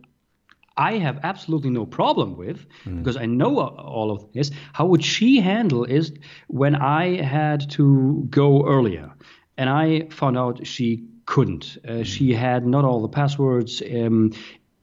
i 0.77 0.95
have 0.99 1.19
absolutely 1.23 1.71
no 1.71 1.85
problem 1.85 2.37
with 2.37 2.67
mm. 2.85 2.99
because 2.99 3.17
i 3.17 3.27
know 3.27 3.59
all 3.61 4.11
of 4.11 4.33
this. 4.33 4.51
How 4.73 4.87
would 4.87 5.05
she 5.05 5.41
handle 5.41 5.85
is 5.85 6.13
when 6.49 6.75
i 6.75 7.23
had 7.23 7.71
to 7.73 8.27
go 8.31 8.67
earlier? 8.67 9.13
And 9.57 9.71
i 9.71 10.09
found 10.11 10.37
out 10.37 10.67
she 10.67 11.05
couldn't. 11.27 11.79
Uh, 11.85 11.91
mm. 11.91 12.05
she 12.05 12.35
had 12.35 12.67
not 12.67 12.85
all 12.85 13.03
the 13.03 13.09
passwords. 13.09 13.83
Um, 13.83 14.33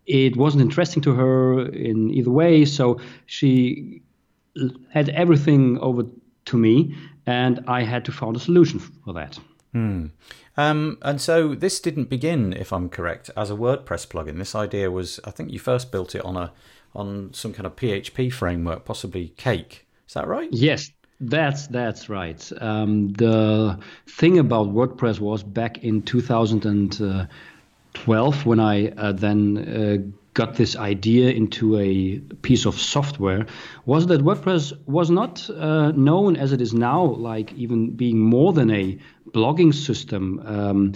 it 0.06 0.36
wasn't 0.36 0.62
interesting 0.62 1.04
to 1.04 1.14
her 1.14 1.68
in 1.70 2.12
either 2.12 2.32
way 2.32 2.66
so 2.66 3.00
she 3.26 4.02
had 4.90 5.10
everything 5.10 5.78
over 5.80 6.04
to 6.46 6.58
me 6.58 6.96
and 7.26 7.64
I 7.68 7.84
had 7.84 8.06
to 8.06 8.12
find 8.12 8.36
a 8.36 8.40
solution 8.40 8.80
for 8.80 9.14
that. 9.14 9.40
Hmm. 9.74 10.08
Um, 10.58 10.98
and 11.02 11.22
so 11.22 11.56
this 11.56 11.80
didn't 11.80 12.10
begin, 12.10 12.54
if 12.54 12.74
I'm 12.74 12.90
correct, 12.90 13.30
as 13.38 13.50
a 13.50 13.56
WordPress 13.56 14.08
plugin. 14.08 14.38
This 14.38 14.54
idea 14.54 14.92
was, 14.92 15.20
I 15.24 15.32
think 15.32 15.52
you 15.52 15.60
first 15.60 15.92
built 15.92 16.16
it 16.16 16.26
on 16.26 16.38
a 16.38 16.52
on 16.94 17.34
some 17.34 17.54
kind 17.54 17.66
of 17.66 17.78
PHP 17.78 18.34
framework, 18.34 18.84
possibly 18.84 19.30
Cake. 19.38 19.88
Is 20.08 20.14
that 20.14 20.28
right? 20.28 20.50
Yes, 20.52 20.92
that's 21.22 21.68
that's 21.68 22.10
right. 22.10 22.52
Um, 22.60 23.14
the 23.14 23.80
thing 24.08 24.40
about 24.40 24.74
WordPress 24.74 25.20
was 25.20 25.44
back 25.44 25.84
in 25.84 26.02
2012 26.02 28.46
when 28.46 28.60
I 28.60 28.88
uh, 28.90 29.14
then 29.14 29.58
uh, 29.58 30.00
got 30.34 30.56
this 30.56 30.76
idea 30.76 31.30
into 31.32 31.78
a 31.78 32.20
piece 32.42 32.66
of 32.66 32.80
software 32.80 33.46
was 33.86 34.08
that 34.08 34.22
WordPress 34.22 34.74
was 34.86 35.10
not 35.10 35.50
uh, 35.50 35.92
known 35.92 36.38
as 36.38 36.54
it 36.54 36.62
is 36.62 36.74
now, 36.74 37.04
like 37.04 37.52
even 37.54 37.92
being 37.96 38.20
more 38.20 38.54
than 38.54 38.72
a 38.72 38.98
blogging 39.32 39.74
system. 39.74 40.42
Um, 40.46 40.94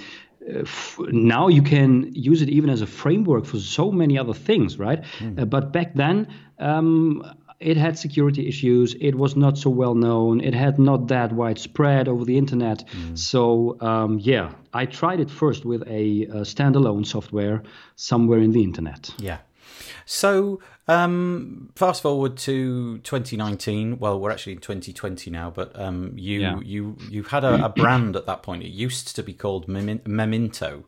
f- 0.47 0.99
now 1.09 1.47
you 1.47 1.61
can 1.61 2.13
use 2.13 2.41
it 2.41 2.49
even 2.49 2.69
as 2.69 2.81
a 2.81 2.87
framework 2.87 3.45
for 3.45 3.59
so 3.59 3.91
many 3.91 4.17
other 4.17 4.33
things, 4.33 4.79
right? 4.79 5.03
Mm. 5.19 5.41
Uh, 5.41 5.45
but 5.45 5.73
back 5.73 5.95
then, 5.95 6.27
um, 6.59 7.23
it 7.59 7.77
had 7.77 7.97
security 7.97 8.47
issues. 8.47 8.95
It 9.00 9.15
was 9.15 9.35
not 9.35 9.57
so 9.57 9.69
well 9.69 9.95
known. 9.95 10.41
It 10.41 10.53
had 10.53 10.77
not 10.77 11.07
that 11.07 11.31
widespread 11.31 12.07
over 12.07 12.25
the 12.25 12.38
internet. 12.38 12.83
Mm. 12.88 13.17
So 13.17 13.77
um, 13.81 14.19
yeah, 14.19 14.53
I 14.74 14.85
tried 14.85 15.19
it 15.19 15.29
first 15.29 15.65
with 15.65 15.81
a, 15.83 16.24
a, 16.24 16.41
standalone 16.41 17.05
software 17.05 17.63
somewhere 17.95 18.39
in 18.39 18.51
the 18.51 18.63
internet. 18.63 19.13
Yeah. 19.17 19.38
So 20.05 20.59
um, 20.88 21.71
fast 21.75 22.01
forward 22.01 22.38
to 22.38 23.00
2019. 23.00 24.00
Well, 24.00 24.19
we're 24.19 24.31
actually 24.31 24.53
in 24.53 24.59
2020 24.59 25.31
now, 25.31 25.50
but 25.50 25.77
um, 25.79 26.13
you 26.15 26.41
yeah. 26.41 26.59
you 26.59 26.97
you 27.09 27.24
had 27.24 27.43
a, 27.43 27.65
a, 27.65 27.69
brand 27.69 28.15
at 28.15 28.25
that 28.27 28.43
point. 28.43 28.63
It 28.63 28.69
used 28.69 29.15
to 29.15 29.24
be 29.24 29.33
called 29.33 29.67
Memento. 29.67 30.83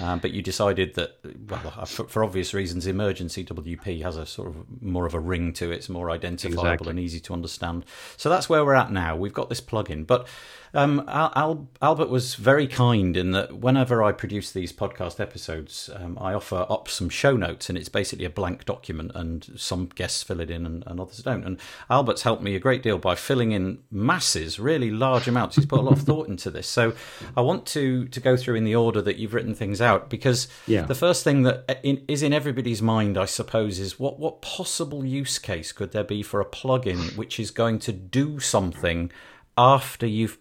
Um, 0.00 0.20
but 0.20 0.32
you 0.32 0.42
decided 0.42 0.94
that, 0.94 1.18
well, 1.48 1.74
uh, 1.76 1.84
for, 1.84 2.06
for, 2.06 2.22
obvious 2.22 2.54
reasons, 2.54 2.86
emergency 2.86 3.44
WP 3.44 4.02
has 4.02 4.16
a 4.16 4.26
sort 4.26 4.48
of 4.48 4.82
more 4.82 5.06
of 5.06 5.14
a 5.14 5.20
ring 5.20 5.52
to 5.54 5.72
it. 5.72 5.76
It's 5.76 5.88
more 5.88 6.10
identifiable 6.10 6.72
exactly. 6.72 6.90
and 6.90 7.00
easy 7.00 7.20
to 7.20 7.32
understand. 7.32 7.84
So 8.16 8.28
that's 8.28 8.48
where 8.48 8.64
we're 8.64 8.74
at 8.74 8.92
now. 8.92 9.16
We've 9.16 9.34
got 9.34 9.48
this 9.48 9.60
plugin, 9.60 10.06
but 10.06 10.28
um, 10.74 11.04
Al- 11.08 11.32
Al- 11.34 11.68
Albert 11.80 12.10
was 12.10 12.34
very 12.34 12.66
kind 12.66 13.16
in 13.16 13.32
that 13.32 13.58
whenever 13.58 14.02
I 14.02 14.12
produce 14.12 14.52
these 14.52 14.72
podcast 14.72 15.20
episodes, 15.20 15.90
um, 15.94 16.18
I 16.20 16.34
offer 16.34 16.66
up 16.68 16.88
some 16.88 17.08
show 17.08 17.36
notes, 17.36 17.68
and 17.68 17.78
it's 17.78 17.88
basically 17.88 18.24
a 18.24 18.30
blank 18.30 18.64
document, 18.64 19.12
and 19.14 19.52
some 19.56 19.86
guests 19.94 20.22
fill 20.22 20.40
it 20.40 20.50
in 20.50 20.66
and, 20.66 20.84
and 20.86 21.00
others 21.00 21.18
don't. 21.18 21.44
And 21.44 21.58
Albert's 21.90 22.22
helped 22.22 22.42
me 22.42 22.54
a 22.54 22.60
great 22.60 22.82
deal 22.82 22.98
by 22.98 23.14
filling 23.14 23.52
in 23.52 23.78
masses, 23.90 24.58
really 24.58 24.90
large 24.90 25.28
amounts. 25.28 25.56
He's 25.56 25.66
put 25.66 25.78
a 25.78 25.82
lot 25.82 25.98
of 25.98 26.02
thought 26.02 26.28
into 26.28 26.50
this. 26.50 26.66
So 26.66 26.92
I 27.36 27.40
want 27.40 27.66
to 27.66 28.06
to 28.08 28.20
go 28.20 28.36
through 28.36 28.56
in 28.56 28.64
the 28.64 28.74
order 28.74 29.02
that 29.02 29.16
you've 29.16 29.34
written 29.34 29.54
things 29.54 29.80
out 29.80 30.10
because 30.10 30.48
yeah. 30.66 30.82
the 30.82 30.94
first 30.94 31.24
thing 31.24 31.42
that 31.42 31.80
in, 31.82 32.04
is 32.08 32.22
in 32.22 32.32
everybody's 32.32 32.82
mind, 32.82 33.16
I 33.18 33.24
suppose, 33.24 33.78
is 33.78 33.98
what 33.98 34.18
what 34.18 34.42
possible 34.42 35.04
use 35.04 35.38
case 35.38 35.72
could 35.72 35.92
there 35.92 36.04
be 36.04 36.22
for 36.22 36.40
a 36.40 36.44
plugin 36.44 37.16
which 37.16 37.40
is 37.40 37.50
going 37.50 37.78
to 37.80 37.92
do 37.92 38.38
something 38.40 39.10
after 39.56 40.06
you've 40.06 40.38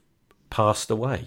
passed 0.50 0.90
away. 0.92 1.26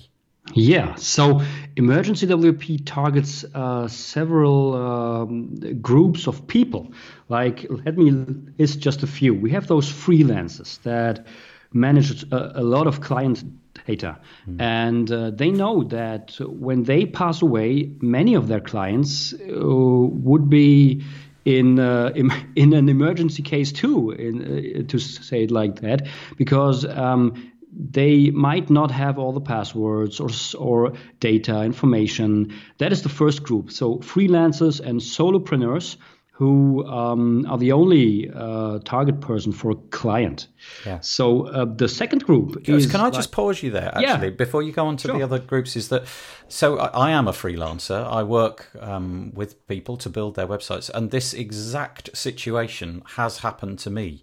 Yeah, 0.55 0.95
so 0.97 1.43
emergency 1.77 2.27
WP 2.27 2.83
targets 2.85 3.45
uh, 3.55 3.87
several 3.89 4.75
um, 4.75 5.55
groups 5.81 6.27
of 6.27 6.47
people. 6.47 6.93
Like, 7.29 7.67
let 7.69 7.97
me 7.97 8.11
list 8.59 8.81
just 8.81 9.03
a 9.03 9.07
few. 9.07 9.35
We 9.35 9.51
have 9.51 9.69
those 9.69 9.91
freelancers 9.91 10.83
that 10.83 11.27
manage 11.73 12.25
a, 12.33 12.61
a 12.61 12.63
lot 12.63 12.87
of 12.87 13.01
client 13.01 13.45
data, 13.87 14.19
mm. 14.49 14.61
and 14.61 15.11
uh, 15.13 15.31
they 15.31 15.51
know 15.51 15.85
that 15.85 16.37
when 16.41 16.83
they 16.83 17.07
pass 17.07 17.43
away, 17.43 17.93
many 18.01 18.35
of 18.35 18.49
their 18.49 18.61
clients 18.61 19.33
uh, 19.33 19.39
would 19.55 20.51
be 20.51 21.05
in, 21.45 21.79
uh, 21.79 22.13
in, 22.15 22.33
in 22.57 22.73
an 22.73 22.89
emergency 22.89 23.43
case 23.43 23.73
too, 23.73 24.11
in, 24.11 24.43
uh, 24.43 24.89
to 24.89 24.99
say 24.99 25.45
it 25.45 25.51
like 25.51 25.81
that, 25.81 26.09
because 26.37 26.85
um, 26.85 27.50
they 27.81 28.31
might 28.31 28.69
not 28.71 28.91
have 28.91 29.19
all 29.19 29.33
the 29.33 29.41
passwords 29.41 30.21
or, 30.21 30.31
or 30.59 30.93
data 31.21 31.63
information. 31.63 32.53
That 32.79 32.93
is 32.93 33.03
the 33.03 33.09
first 33.09 33.43
group. 33.43 33.71
So 33.71 33.97
freelancers 33.99 34.81
and 34.81 35.01
solopreneurs 35.01 35.97
who 36.41 36.87
um, 36.87 37.45
are 37.51 37.59
the 37.59 37.71
only 37.71 38.31
uh, 38.35 38.79
target 38.87 39.21
person 39.21 39.53
for 39.53 39.73
a 39.73 39.75
client. 39.91 40.47
Yeah. 40.87 40.99
So 41.01 41.49
uh, 41.49 41.67
the 41.67 41.87
second 41.87 42.25
group 42.25 42.67
is. 42.67 42.91
Can 42.91 43.01
I 43.01 43.05
like, 43.05 43.13
just 43.13 43.31
pause 43.31 43.63
you 43.63 43.71
there, 43.71 43.89
actually, 43.89 44.29
yeah. 44.29 44.31
before 44.31 44.63
you 44.63 44.73
go 44.73 44.87
on 44.87 44.97
to 44.97 45.09
sure. 45.09 45.19
the 45.19 45.23
other 45.23 45.39
groups? 45.39 45.77
Is 45.77 45.91
that 45.91 46.05
so? 46.49 46.79
I, 46.79 47.09
I 47.09 47.11
am 47.11 47.29
a 47.29 47.33
freelancer. 47.33 48.11
I 48.11 48.23
work 48.23 48.71
um, 48.81 49.33
with 49.35 49.69
people 49.69 49.99
to 49.99 50.09
build 50.09 50.35
their 50.35 50.47
websites, 50.47 50.89
and 50.95 51.11
this 51.11 51.35
exact 51.35 52.17
situation 52.17 53.03
has 53.17 53.41
happened 53.41 53.79
to 53.81 53.91
me 53.91 54.23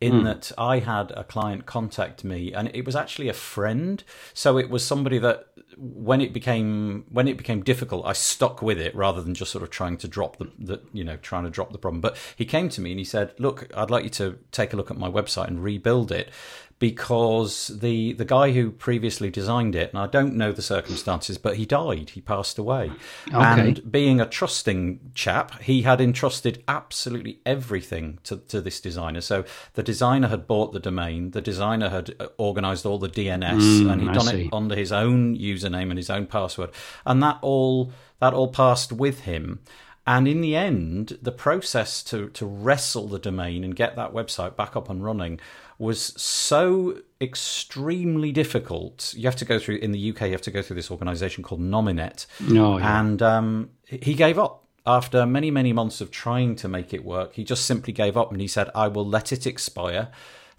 in 0.00 0.12
mm. 0.12 0.24
that 0.24 0.52
I 0.56 0.78
had 0.78 1.10
a 1.12 1.24
client 1.24 1.66
contact 1.66 2.22
me, 2.22 2.52
and 2.52 2.70
it 2.72 2.84
was 2.86 2.94
actually 2.94 3.28
a 3.28 3.32
friend. 3.34 4.02
So 4.32 4.56
it 4.56 4.70
was 4.70 4.84
somebody 4.84 5.18
that 5.18 5.48
when 5.76 6.20
it 6.20 6.32
became 6.32 7.04
when 7.10 7.26
it 7.26 7.36
became 7.36 7.62
difficult, 7.62 8.06
I 8.06 8.12
stuck 8.12 8.62
with 8.62 8.80
it 8.80 8.94
rather 8.94 9.22
than 9.22 9.34
just 9.34 9.50
sort 9.50 9.64
of 9.64 9.70
trying 9.70 9.96
to 9.98 10.08
drop 10.08 10.36
the, 10.38 10.50
the 10.58 10.80
you 10.92 11.04
know 11.04 11.16
trying 11.16 11.44
to 11.44 11.50
drop 11.50 11.72
the 11.72 11.78
problem. 11.78 12.00
But 12.00 12.16
he 12.36 12.44
came 12.44 12.68
to 12.70 12.80
me 12.80 12.92
and 12.92 12.98
he 12.98 13.04
said, 13.04 13.34
"Look, 13.38 13.70
I'd 13.76 13.90
like 13.90 14.04
you 14.04 14.10
to 14.10 14.38
take 14.52 14.72
a 14.72 14.76
look 14.76 14.90
at 14.90 14.98
my 14.98 15.10
website 15.10 15.48
and 15.48 15.62
rebuild 15.62 16.12
it." 16.12 16.30
Because 16.78 17.68
the 17.68 18.12
the 18.12 18.24
guy 18.24 18.52
who 18.52 18.70
previously 18.70 19.30
designed 19.30 19.74
it, 19.74 19.90
and 19.90 19.98
I 19.98 20.06
don't 20.06 20.34
know 20.34 20.52
the 20.52 20.62
circumstances, 20.62 21.36
but 21.36 21.56
he 21.56 21.66
died. 21.66 22.10
He 22.10 22.20
passed 22.20 22.58
away. 22.58 22.92
Okay. 23.28 23.36
And 23.36 23.90
being 23.90 24.20
a 24.20 24.26
trusting 24.26 25.12
chap, 25.14 25.60
he 25.60 25.82
had 25.82 26.00
entrusted 26.00 26.62
absolutely 26.68 27.40
everything 27.44 28.20
to, 28.24 28.36
to 28.36 28.60
this 28.60 28.80
designer. 28.80 29.20
So 29.20 29.44
the 29.74 29.82
designer 29.82 30.28
had 30.28 30.46
bought 30.46 30.72
the 30.72 30.80
domain, 30.80 31.32
the 31.32 31.40
designer 31.40 31.88
had 31.88 32.14
uh, 32.20 32.28
organized 32.36 32.86
all 32.86 32.98
the 32.98 33.08
DNS, 33.08 33.60
mm, 33.60 33.92
and 33.92 34.02
he'd 34.02 34.12
done 34.12 34.34
it 34.34 34.48
under 34.52 34.76
his 34.76 34.92
own 34.92 35.36
username 35.36 35.90
and 35.90 35.98
his 35.98 36.10
own 36.10 36.26
password, 36.26 36.70
and 37.04 37.22
that 37.22 37.38
all 37.42 37.92
that 38.20 38.34
all 38.34 38.48
passed 38.48 38.92
with 38.92 39.20
him. 39.20 39.60
And 40.06 40.26
in 40.26 40.40
the 40.40 40.56
end, 40.56 41.18
the 41.20 41.32
process 41.32 42.02
to, 42.04 42.30
to 42.30 42.46
wrestle 42.46 43.08
the 43.08 43.18
domain 43.18 43.62
and 43.62 43.76
get 43.76 43.94
that 43.96 44.14
website 44.14 44.56
back 44.56 44.74
up 44.74 44.88
and 44.88 45.04
running 45.04 45.38
was 45.78 46.20
so 46.20 46.98
extremely 47.20 48.32
difficult. 48.32 49.14
You 49.16 49.24
have 49.24 49.36
to 49.36 49.44
go 49.44 49.58
through, 49.58 49.76
in 49.76 49.92
the 49.92 50.10
UK, 50.10 50.22
you 50.22 50.32
have 50.32 50.42
to 50.42 50.50
go 50.50 50.62
through 50.62 50.76
this 50.76 50.90
organization 50.90 51.44
called 51.44 51.60
Nominet. 51.60 52.26
Oh, 52.50 52.78
yeah. 52.78 53.00
And 53.00 53.22
um, 53.22 53.70
he 53.84 54.14
gave 54.14 54.38
up. 54.38 54.64
After 54.86 55.26
many, 55.26 55.50
many 55.50 55.74
months 55.74 56.00
of 56.00 56.10
trying 56.10 56.56
to 56.56 56.68
make 56.68 56.94
it 56.94 57.04
work, 57.04 57.34
he 57.34 57.44
just 57.44 57.66
simply 57.66 57.92
gave 57.92 58.16
up 58.16 58.32
and 58.32 58.40
he 58.40 58.48
said, 58.48 58.70
I 58.74 58.88
will 58.88 59.04
let 59.04 59.32
it 59.32 59.46
expire 59.46 60.10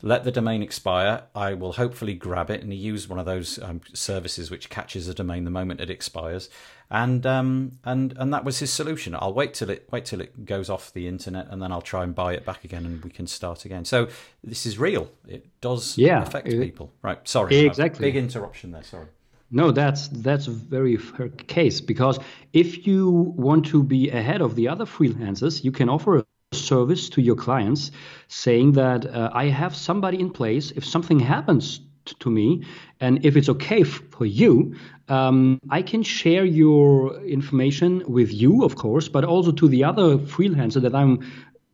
let 0.01 0.23
the 0.23 0.31
domain 0.31 0.63
expire. 0.63 1.23
I 1.35 1.53
will 1.53 1.73
hopefully 1.73 2.13
grab 2.13 2.49
it. 2.49 2.61
And 2.63 2.71
he 2.71 2.79
used 2.79 3.09
one 3.09 3.19
of 3.19 3.25
those 3.25 3.59
um, 3.61 3.81
services 3.93 4.49
which 4.49 4.69
catches 4.69 5.07
a 5.07 5.13
domain 5.13 5.43
the 5.43 5.51
moment 5.51 5.81
it 5.81 5.89
expires. 5.89 6.49
And 6.91 7.24
um, 7.25 7.74
and 7.84 8.15
and 8.17 8.34
that 8.34 8.43
was 8.43 8.58
his 8.60 8.74
solution. 8.74 9.15
I'll 9.15 9.34
wait 9.34 9.53
till 9.53 9.69
it 9.69 9.88
wait 9.91 10.05
till 10.05 10.22
it 10.22 10.46
goes 10.46 10.72
off 10.72 10.91
the 10.91 11.08
internet, 11.08 11.48
and 11.51 11.62
then 11.62 11.72
I'll 11.72 11.84
try 11.84 12.03
and 12.03 12.15
buy 12.15 12.34
it 12.34 12.46
back 12.46 12.63
again, 12.63 12.84
and 12.86 13.03
we 13.03 13.12
can 13.12 13.27
start 13.27 13.63
again. 13.65 13.86
So 13.86 14.08
this 14.43 14.65
is 14.65 14.79
real. 14.79 15.12
It 15.27 15.46
does 15.62 16.00
yeah, 16.00 16.24
affect 16.24 16.48
it, 16.48 16.60
people. 16.60 16.91
Right. 17.03 17.19
Sorry. 17.27 17.58
Exactly. 17.58 18.08
Big 18.08 18.15
interruption 18.15 18.72
there. 18.72 18.84
Sorry. 18.84 19.05
No, 19.51 19.72
that's 19.72 20.08
that's 20.08 20.48
a 20.48 20.51
very 20.51 20.98
fair 20.98 21.29
case 21.29 21.81
because 21.81 22.19
if 22.53 22.86
you 22.86 23.10
want 23.10 23.65
to 23.67 23.84
be 23.84 24.10
ahead 24.10 24.41
of 24.41 24.55
the 24.55 24.67
other 24.67 24.86
freelancers, 24.86 25.63
you 25.63 25.72
can 25.72 25.89
offer 25.89 26.17
a 26.17 26.25
service 26.53 27.10
to 27.10 27.22
your 27.22 27.36
clients 27.36 27.91
saying 28.27 28.74
that 28.74 29.05
uh, 29.05 29.29
I 29.34 29.46
have 29.46 29.75
somebody 29.75 30.19
in 30.19 30.31
place. 30.31 30.72
If 30.72 30.86
something 30.86 31.19
happens 31.19 31.81
to 32.19 32.29
me, 32.29 32.63
and 32.99 33.23
if 33.25 33.35
it's 33.35 33.49
okay 33.49 33.83
for 33.83 34.25
you, 34.25 34.75
um, 35.07 35.59
I 35.69 35.81
can 35.81 36.03
share 36.03 36.45
your 36.45 37.19
information 37.23 38.03
with 38.07 38.31
you, 38.31 38.63
of 38.63 38.75
course, 38.75 39.07
but 39.07 39.23
also 39.23 39.51
to 39.51 39.67
the 39.67 39.83
other 39.83 40.17
freelancer 40.17 40.81
that 40.81 40.95
I'm 40.95 41.19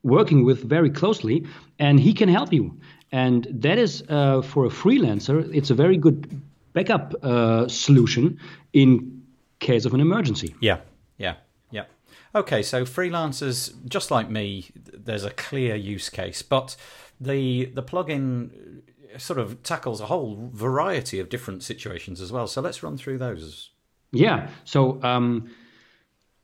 working 0.03 0.45
with 0.45 0.63
very 0.63 0.89
closely, 0.89 1.45
and 1.79 1.99
he 1.99 2.13
can 2.13 2.29
help 2.29 2.53
you. 2.53 2.79
And 3.11 3.47
that 3.51 3.77
is 3.77 4.03
uh, 4.09 4.41
for 4.41 4.65
a 4.65 4.69
freelancer, 4.69 5.49
it's 5.53 5.69
a 5.69 5.75
very 5.75 5.97
good 5.97 6.41
backup 6.73 7.13
uh, 7.23 7.67
solution 7.67 8.39
in 8.73 9.23
case 9.59 9.85
of 9.85 9.93
an 9.93 10.01
emergency. 10.01 10.55
Yeah, 10.59 10.79
yeah, 11.17 11.35
yeah. 11.71 11.85
Okay, 12.33 12.61
so 12.61 12.83
freelancers, 12.83 13.73
just 13.87 14.11
like 14.11 14.29
me, 14.29 14.67
there's 14.75 15.23
a 15.23 15.31
clear 15.31 15.75
use 15.75 16.09
case, 16.09 16.41
but 16.41 16.75
the 17.19 17.65
the 17.73 17.81
plugin 17.81 18.81
sort 19.17 19.39
of 19.39 19.63
tackles 19.63 20.01
a 20.01 20.05
whole 20.05 20.49
variety 20.53 21.19
of 21.19 21.29
different 21.29 21.63
situations 21.63 22.21
as 22.21 22.31
well. 22.31 22.47
So 22.47 22.61
let's 22.61 22.83
run 22.83 22.97
through 22.97 23.17
those. 23.17 23.71
Yeah. 24.11 24.49
So 24.63 25.01
um, 25.03 25.49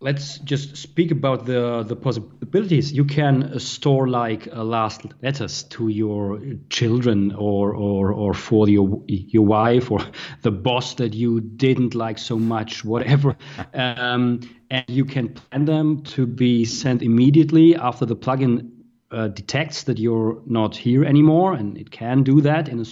let's 0.02 0.40
just 0.40 0.76
speak 0.76 1.12
about 1.12 1.46
the 1.46 1.84
the 1.84 1.96
possibilities. 1.96 2.92
You 2.92 3.06
can 3.06 3.60
store 3.60 4.08
like 4.08 4.48
uh, 4.48 4.64
last 4.64 5.06
letters 5.22 5.64
to 5.64 5.88
your 5.88 6.42
children, 6.70 7.32
or 7.34 7.74
or 7.74 8.12
or 8.12 8.34
for 8.34 8.68
your 8.68 9.02
your 9.08 9.46
wife, 9.46 9.92
or 9.92 10.00
the 10.42 10.52
boss 10.52 10.96
that 10.96 11.14
you 11.14 11.40
didn't 11.40 11.96
like 11.96 12.18
so 12.18 12.38
much, 12.38 12.84
whatever. 12.84 13.38
um, 13.74 14.42
and 14.70 14.86
you 14.88 15.06
can 15.06 15.30
plan 15.34 15.66
them 15.66 16.02
to 16.04 16.26
be 16.26 16.66
sent 16.66 17.02
immediately 17.02 17.76
after 17.76 18.06
the 18.06 18.16
plugin 18.16 18.72
uh, 19.12 19.28
detects 19.28 19.84
that 19.84 20.00
you're 20.00 20.42
not 20.46 20.76
here 20.76 21.04
anymore, 21.04 21.54
and 21.54 21.78
it 21.78 21.92
can 21.92 22.24
do 22.24 22.42
that 22.42 22.70
in 22.70 22.80
a 22.80 22.86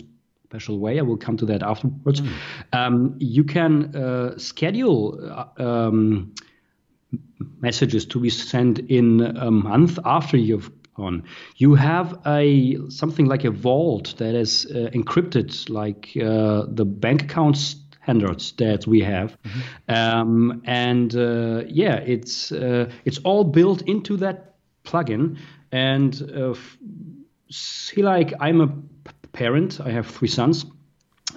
special 0.50 0.80
way. 0.80 1.00
I 1.00 1.04
will 1.04 1.18
come 1.18 1.38
to 1.38 1.46
that 1.46 1.64
afterwards. 1.64 2.22
Mm. 2.22 2.34
Um, 2.74 3.16
you 3.20 3.44
can 3.44 3.96
uh, 3.96 4.38
schedule 4.38 5.20
uh, 5.22 5.64
um, 5.64 6.34
messages 7.62 8.06
to 8.08 8.20
be 8.20 8.30
sent 8.30 8.80
in 8.80 9.22
a 9.22 9.52
month 9.52 10.00
after 10.06 10.38
you've 10.38 10.72
gone. 10.96 11.24
You 11.56 11.76
have 11.76 12.20
a 12.26 12.78
something 12.90 13.26
like 13.26 13.46
a 13.46 13.52
vault 13.52 14.16
that 14.18 14.36
is 14.36 14.66
uh, 14.66 14.90
encrypted, 14.94 15.70
like 15.70 16.12
uh, 16.18 16.66
the 16.68 16.86
bank 16.86 17.24
accounts 17.24 17.76
standards 18.04 18.54
that 18.54 18.88
we 18.88 19.02
have, 19.02 19.38
mm-hmm. 19.44 19.94
um, 19.94 20.62
and 20.66 21.16
uh, 21.16 21.64
yeah, 21.68 21.98
it's 21.98 22.52
uh, 22.52 22.90
it's 23.06 23.20
all 23.20 23.44
built 23.44 23.82
into 23.84 24.18
that 24.18 24.56
plugin. 24.84 25.38
And 25.72 26.32
uh, 26.36 26.56
see, 27.50 28.02
like 28.02 28.34
I'm 28.40 28.62
a 28.62 28.74
parent, 29.32 29.80
I 29.80 29.92
have 29.92 30.08
three 30.08 30.28
sons. 30.28 30.66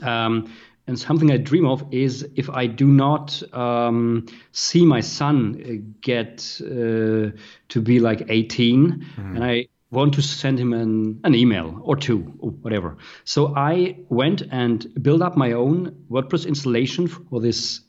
Um, 0.02 0.52
and 0.86 0.98
something 0.98 1.30
I 1.30 1.36
dream 1.36 1.66
of 1.66 1.84
is 1.92 2.28
if 2.34 2.50
I 2.50 2.66
do 2.66 2.86
not 2.86 3.40
um, 3.54 4.26
see 4.50 4.84
my 4.84 5.00
son 5.00 5.94
get 6.00 6.60
uh, 6.60 7.30
to 7.68 7.80
be 7.80 8.00
like 8.00 8.24
18, 8.28 9.06
mm. 9.16 9.36
and 9.36 9.44
I 9.44 9.68
want 9.92 10.14
to 10.14 10.22
send 10.22 10.58
him 10.58 10.72
an, 10.72 11.20
an 11.22 11.34
email 11.34 11.80
or 11.84 11.96
two 11.96 12.34
or 12.40 12.50
whatever. 12.50 12.96
So 13.24 13.54
I 13.54 13.98
went 14.08 14.42
and 14.50 15.02
built 15.02 15.22
up 15.22 15.36
my 15.36 15.52
own 15.52 16.04
WordPress 16.10 16.48
installation 16.48 17.06
for 17.06 17.40
this 17.40 17.80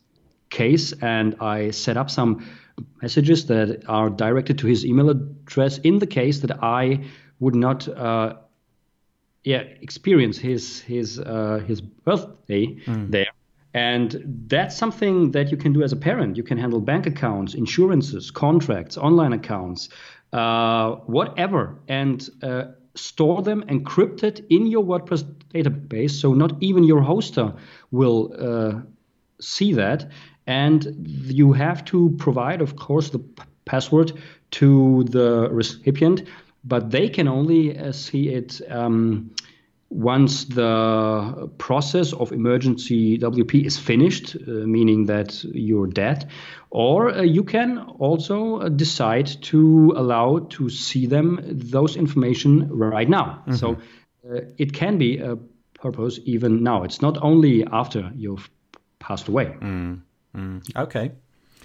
case 0.50 0.92
and 0.92 1.34
I 1.40 1.70
set 1.70 1.96
up 1.96 2.10
some 2.10 2.46
messages 3.02 3.46
that 3.46 3.84
are 3.88 4.10
directed 4.10 4.58
to 4.58 4.66
his 4.66 4.84
email 4.84 5.10
address 5.10 5.78
in 5.78 5.98
the 5.98 6.06
case 6.06 6.40
that 6.40 6.62
I 6.62 7.04
would 7.40 7.54
not 7.54 7.88
uh, 7.88 8.34
yeah 9.42 9.62
experience 9.80 10.38
his 10.38 10.80
his 10.80 11.18
uh, 11.18 11.62
his 11.66 11.80
birthday 11.80 12.66
mm. 12.86 13.10
there 13.10 13.26
and 13.74 14.22
that's 14.46 14.76
something 14.76 15.32
that 15.32 15.50
you 15.50 15.56
can 15.56 15.72
do 15.72 15.82
as 15.82 15.92
a 15.92 15.96
parent 15.96 16.36
you 16.36 16.42
can 16.42 16.58
handle 16.58 16.80
bank 16.80 17.06
accounts 17.06 17.54
insurances 17.54 18.30
contracts 18.30 18.96
online 18.96 19.32
accounts 19.32 19.88
uh, 20.32 20.92
whatever 21.06 21.78
and 21.88 22.28
uh, 22.42 22.64
store 22.94 23.42
them 23.42 23.62
encrypted 23.68 24.44
in 24.50 24.66
your 24.66 24.84
WordPress 24.84 25.24
database, 25.52 26.12
so 26.12 26.32
not 26.32 26.62
even 26.62 26.84
your 26.84 27.00
hoster 27.00 27.56
will 27.90 28.34
uh, 28.38 28.80
see 29.40 29.72
that. 29.74 30.10
And 30.46 31.06
you 31.06 31.52
have 31.52 31.84
to 31.86 32.14
provide, 32.18 32.60
of 32.60 32.76
course, 32.76 33.10
the 33.10 33.18
p- 33.18 33.42
password 33.64 34.12
to 34.52 35.04
the 35.04 35.48
recipient, 35.50 36.24
but 36.64 36.90
they 36.90 37.08
can 37.08 37.28
only 37.28 37.78
uh, 37.78 37.92
see 37.92 38.28
it 38.28 38.60
um, 38.70 39.30
once 39.90 40.44
the 40.46 41.50
process 41.58 42.12
of 42.12 42.32
emergency 42.32 43.18
WP 43.18 43.64
is 43.64 43.78
finished, 43.78 44.36
uh, 44.36 44.50
meaning 44.50 45.06
that 45.06 45.44
you're 45.44 45.86
dead, 45.86 46.28
or 46.70 47.12
uh, 47.14 47.22
you 47.22 47.44
can 47.44 47.78
also 47.98 48.60
uh, 48.60 48.68
decide 48.68 49.26
to 49.42 49.92
allow 49.96 50.38
to 50.50 50.68
see 50.68 51.06
them 51.06 51.40
those 51.44 51.96
information 51.96 52.68
right 52.68 53.08
now. 53.08 53.42
Mm-hmm. 53.46 53.54
So 53.54 53.76
uh, 54.28 54.40
it 54.58 54.72
can 54.72 54.98
be 54.98 55.18
a 55.18 55.36
purpose 55.74 56.18
even 56.24 56.62
now. 56.62 56.82
It's 56.82 57.00
not 57.00 57.18
only 57.22 57.64
after 57.64 58.10
you've 58.16 58.50
passed 58.98 59.28
away. 59.28 59.54
Mm. 59.60 60.00
Mm. 60.34 60.76
Okay. 60.76 61.12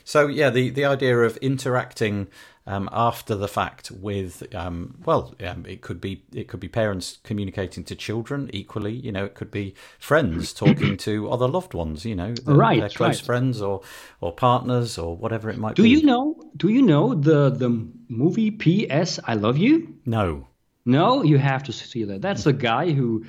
So 0.04 0.28
yeah, 0.28 0.50
the, 0.50 0.70
the 0.70 0.86
idea 0.86 1.20
of 1.20 1.38
interacting 1.38 2.28
um, 2.66 2.88
after 2.92 3.36
the 3.36 3.48
fact 3.48 3.90
with 3.90 4.44
um, 4.54 4.96
well, 5.06 5.34
um, 5.44 5.66
it 5.68 5.82
could 5.82 6.00
be 6.00 6.24
it 6.34 6.48
could 6.48 6.60
be 6.60 6.68
parents 6.68 7.18
communicating 7.24 7.84
to 7.86 7.96
children 7.96 8.50
equally. 8.54 8.94
You 8.94 9.12
know, 9.12 9.26
it 9.26 9.34
could 9.34 9.50
be 9.50 9.74
friends 9.98 10.54
talking 10.64 10.96
to 10.98 11.30
other 11.30 11.48
loved 11.48 11.74
ones. 11.74 12.06
You 12.06 12.16
know, 12.16 12.34
their, 12.34 12.56
right, 12.56 12.80
their 12.80 12.90
close 12.90 13.22
right. 13.22 13.26
friends 13.26 13.62
or 13.62 13.82
or 14.22 14.32
partners 14.32 14.98
or 14.98 15.18
whatever 15.18 15.50
it 15.50 15.58
might 15.58 15.76
do 15.76 15.84
be. 15.84 15.90
Do 15.90 16.00
you 16.00 16.06
know? 16.06 16.44
Do 16.56 16.70
you 16.70 16.84
know 16.84 17.16
the 17.16 17.50
the 17.50 17.70
movie 18.08 18.52
P.S. 18.52 19.20
I 19.24 19.34
Love 19.34 19.58
You? 19.58 19.96
No. 20.06 20.48
No, 20.86 21.24
you 21.24 21.38
have 21.38 21.64
to 21.64 21.72
see 21.72 22.04
that. 22.06 22.22
That's 22.22 22.46
a 22.46 22.54
guy 22.54 22.92
who 22.92 23.26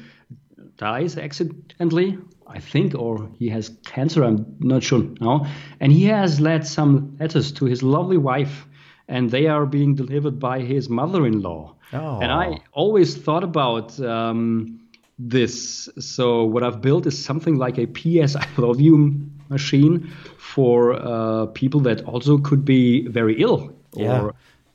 dies 0.76 1.18
accidentally 1.18 2.18
I 2.50 2.58
think, 2.58 2.94
or 2.94 3.30
he 3.38 3.48
has 3.50 3.70
cancer. 3.84 4.24
I'm 4.24 4.56
not 4.60 4.82
sure 4.82 5.02
now. 5.20 5.46
And 5.80 5.92
he 5.92 6.04
has 6.06 6.40
led 6.40 6.66
some 6.66 7.16
letters 7.20 7.52
to 7.52 7.64
his 7.64 7.82
lovely 7.82 8.18
wife, 8.18 8.66
and 9.08 9.30
they 9.30 9.46
are 9.46 9.66
being 9.66 9.94
delivered 9.94 10.38
by 10.38 10.60
his 10.60 10.88
mother-in-law. 10.88 11.74
Oh. 11.92 12.20
And 12.20 12.30
I 12.30 12.60
always 12.72 13.16
thought 13.16 13.44
about 13.44 13.98
um, 14.00 14.80
this. 15.18 15.88
So 15.98 16.44
what 16.44 16.62
I've 16.62 16.80
built 16.80 17.06
is 17.06 17.22
something 17.22 17.56
like 17.56 17.78
a 17.78 17.86
PS 17.86 18.36
I 18.36 18.46
love 18.56 18.80
you 18.80 19.30
machine 19.48 20.12
for 20.38 20.94
uh, 20.94 21.46
people 21.46 21.80
that 21.80 22.04
also 22.04 22.38
could 22.38 22.64
be 22.64 23.06
very 23.08 23.40
ill 23.40 23.74
or 23.94 24.02
yeah. 24.04 24.30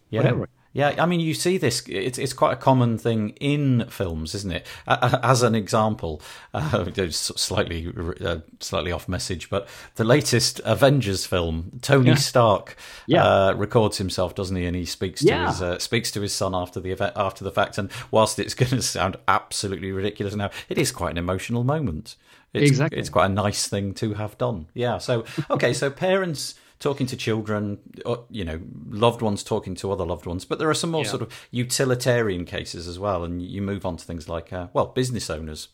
Yeah. 0.10 0.20
whatever. 0.20 0.50
Yeah, 0.76 0.94
I 1.00 1.06
mean, 1.06 1.22
you 1.22 1.34
see 1.34 1.58
this. 1.58 1.82
It's 1.88 2.18
it's 2.18 2.34
quite 2.34 2.52
a 2.52 2.58
common 2.58 2.98
thing 2.98 3.30
in 3.40 3.86
films, 3.90 4.36
isn't 4.36 4.52
it? 4.52 4.68
As 4.86 5.42
an 5.42 5.56
example, 5.56 6.22
uh, 6.54 6.84
slightly 7.12 7.94
uh, 8.20 8.40
slightly 8.60 8.92
off 8.92 9.08
message, 9.08 9.50
but 9.50 9.70
the 9.96 10.04
latest 10.04 10.60
Avengers 10.66 11.26
film, 11.26 11.80
Tony 11.82 12.10
yeah. 12.10 12.16
Stark, 12.16 12.76
yeah. 13.08 13.24
Uh, 13.24 13.54
records 13.54 14.00
himself, 14.00 14.36
doesn't 14.36 14.58
he? 14.58 14.66
And 14.66 14.76
he 14.76 14.84
speaks 14.84 15.22
to 15.22 15.28
yeah. 15.28 15.48
his 15.48 15.62
uh, 15.62 15.80
speaks 15.80 16.12
to 16.12 16.20
his 16.20 16.34
son 16.34 16.54
after 16.54 16.82
the 16.82 16.92
event, 16.92 17.14
after 17.16 17.46
the 17.46 17.52
fact. 17.52 17.78
And 17.78 17.90
whilst 18.12 18.38
it's 18.38 18.54
going 18.54 18.72
to 18.72 18.82
sound 18.82 19.16
absolutely 19.30 19.94
ridiculous 19.94 20.36
now, 20.36 20.50
it 20.68 20.78
is 20.78 20.92
quite 20.92 21.12
an 21.12 21.18
emotional 21.18 21.64
moment. 21.64 22.18
It's, 22.54 22.70
exactly, 22.70 23.00
it's 23.00 23.10
quite 23.10 23.28
a 23.28 23.34
nice 23.34 23.70
thing 23.70 23.94
to 23.94 24.16
have 24.16 24.38
done. 24.38 24.68
Yeah. 24.74 24.98
So 24.98 25.24
okay, 25.50 25.72
so 25.72 25.90
parents 25.90 26.56
talking 26.80 27.08
to 27.08 27.16
children, 27.16 27.80
uh, 28.06 28.18
you 28.30 28.44
know, 28.44 28.60
loved 28.90 29.22
ones 29.22 29.44
talking 29.44 29.76
to 29.76 29.92
other 29.92 30.06
loved 30.06 30.26
ones. 30.26 30.46
But 30.46 30.60
there 30.60 30.70
are 30.70 30.76
some 30.76 30.92
more 30.92 31.04
yeah. 31.04 31.10
sort 31.10 31.22
of 31.22 31.48
utilitarian 31.52 32.46
cases 32.46 32.88
as 32.88 33.00
well, 33.00 33.24
and 33.24 33.42
you 33.42 33.62
move 33.62 33.86
on 33.86 33.98
to 33.98 34.06
things 34.06 34.28
like, 34.28 34.52
uh, 34.52 34.68
well, 34.74 34.88
business 34.88 35.30
owners. 35.30 35.70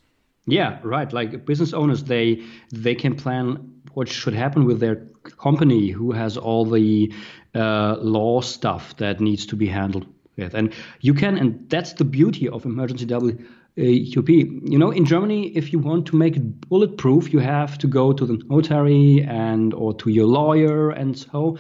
Yeah, 0.46 0.79
right. 0.84 1.12
Like 1.13 1.46
business 1.46 1.74
owners, 1.74 2.03
they 2.03 2.41
they 2.72 2.96
can 2.96 3.15
plan 3.15 3.81
what 3.93 4.10
should 4.10 4.34
happen 4.34 4.65
with 4.65 4.79
their 4.79 4.96
company, 5.38 5.89
who 5.89 6.12
has 6.12 6.38
all 6.38 6.65
the 6.65 7.13
uh, 7.53 7.98
law 8.00 8.41
stuff 8.41 8.96
that 8.98 9.20
needs 9.20 9.46
to 9.48 9.55
be 9.55 9.67
handled 9.67 10.08
with, 10.38 10.55
and 10.55 10.74
you 11.01 11.13
can, 11.13 11.38
and 11.38 11.70
that's 11.70 11.93
the 11.93 12.05
beauty 12.05 12.50
of 12.50 12.65
emergency 12.65 13.05
W 13.05 13.38
UP. 13.77 14.29
You 14.29 14.77
know, 14.77 14.91
in 14.91 15.05
Germany, 15.05 15.47
if 15.55 15.71
you 15.71 15.79
want 15.79 16.05
to 16.07 16.15
make 16.15 16.35
it 16.35 16.69
bulletproof, 16.69 17.31
you 17.31 17.39
have 17.39 17.77
to 17.79 17.87
go 17.87 18.11
to 18.13 18.25
the 18.25 18.41
notary 18.49 19.23
and 19.23 19.73
or 19.73 19.93
to 19.95 20.10
your 20.10 20.25
lawyer 20.25 20.91
and 20.91 21.17
so. 21.17 21.57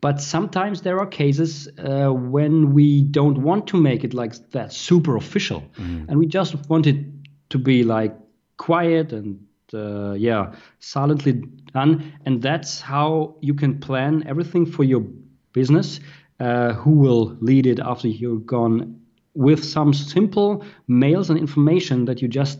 But 0.00 0.20
sometimes 0.20 0.82
there 0.82 1.00
are 1.00 1.06
cases 1.06 1.66
uh, 1.78 2.10
when 2.10 2.74
we 2.74 3.00
don't 3.00 3.38
want 3.38 3.66
to 3.68 3.78
make 3.78 4.04
it 4.04 4.12
like 4.12 4.34
that 4.50 4.72
super 4.72 5.16
official, 5.16 5.62
mm. 5.78 6.06
and 6.08 6.18
we 6.18 6.26
just 6.26 6.54
want 6.68 6.86
it 6.86 6.96
to 7.48 7.58
be 7.58 7.84
like 7.84 8.14
quiet 8.58 9.14
and 9.14 9.46
uh, 9.72 10.12
yeah, 10.12 10.54
silently 10.80 11.44
done. 11.72 12.12
And 12.26 12.42
that's 12.42 12.82
how 12.82 13.36
you 13.40 13.54
can 13.54 13.80
plan 13.80 14.24
everything 14.26 14.66
for 14.66 14.84
your 14.84 15.00
business. 15.52 16.00
Uh, 16.40 16.72
who 16.72 16.90
will 16.90 17.36
lead 17.40 17.64
it 17.64 17.78
after 17.78 18.08
you're 18.08 18.40
gone 18.40 19.00
with 19.34 19.64
some 19.64 19.92
simple 19.92 20.64
mails 20.86 21.30
and 21.30 21.38
information 21.38 22.04
that 22.06 22.22
you 22.22 22.28
just 22.28 22.58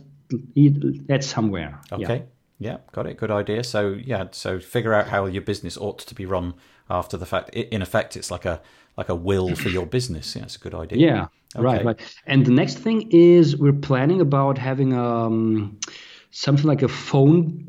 add 1.08 1.24
somewhere. 1.24 1.80
Okay. 1.92 2.24
Yeah. 2.58 2.72
yeah, 2.72 2.76
got 2.92 3.06
it. 3.06 3.16
Good 3.16 3.30
idea. 3.30 3.64
So 3.64 3.96
yeah, 4.04 4.26
so 4.32 4.58
figure 4.58 4.94
out 4.94 5.08
how 5.08 5.26
your 5.26 5.42
business 5.42 5.76
ought 5.76 5.98
to 6.00 6.14
be 6.14 6.26
run 6.26 6.54
after 6.90 7.16
the 7.16 7.26
fact. 7.26 7.50
In 7.50 7.82
effect, 7.82 8.16
it's 8.16 8.30
like 8.30 8.44
a 8.44 8.60
like 8.96 9.08
a 9.08 9.14
will 9.14 9.54
for 9.54 9.68
your 9.68 9.86
business. 9.86 10.36
Yeah, 10.36 10.42
it's 10.42 10.56
a 10.56 10.60
good 10.60 10.74
idea. 10.74 10.98
Yeah, 10.98 11.26
okay. 11.56 11.64
right, 11.64 11.84
right. 11.84 12.00
And 12.26 12.46
the 12.46 12.52
next 12.52 12.78
thing 12.78 13.10
is 13.10 13.56
we're 13.56 13.72
planning 13.72 14.20
about 14.20 14.58
having 14.58 14.92
um, 14.94 15.78
something 16.30 16.66
like 16.66 16.82
a 16.82 16.88
phone 16.88 17.68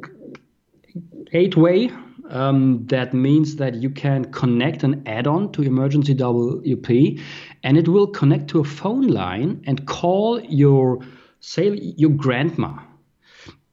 gateway 1.31 1.89
um, 2.29 2.85
that 2.87 3.13
means 3.13 3.57
that 3.57 3.75
you 3.75 3.89
can 3.89 4.25
connect 4.25 4.83
an 4.83 5.03
add-on 5.05 5.51
to 5.53 5.61
Emergency 5.61 6.15
WP, 6.15 7.21
and 7.65 7.77
it 7.77 7.87
will 7.87 8.07
connect 8.07 8.47
to 8.49 8.59
a 8.59 8.63
phone 8.63 9.07
line 9.07 9.63
and 9.65 9.87
call 9.87 10.39
your 10.39 10.99
say 11.39 11.69
your 11.97 12.11
grandma, 12.11 12.77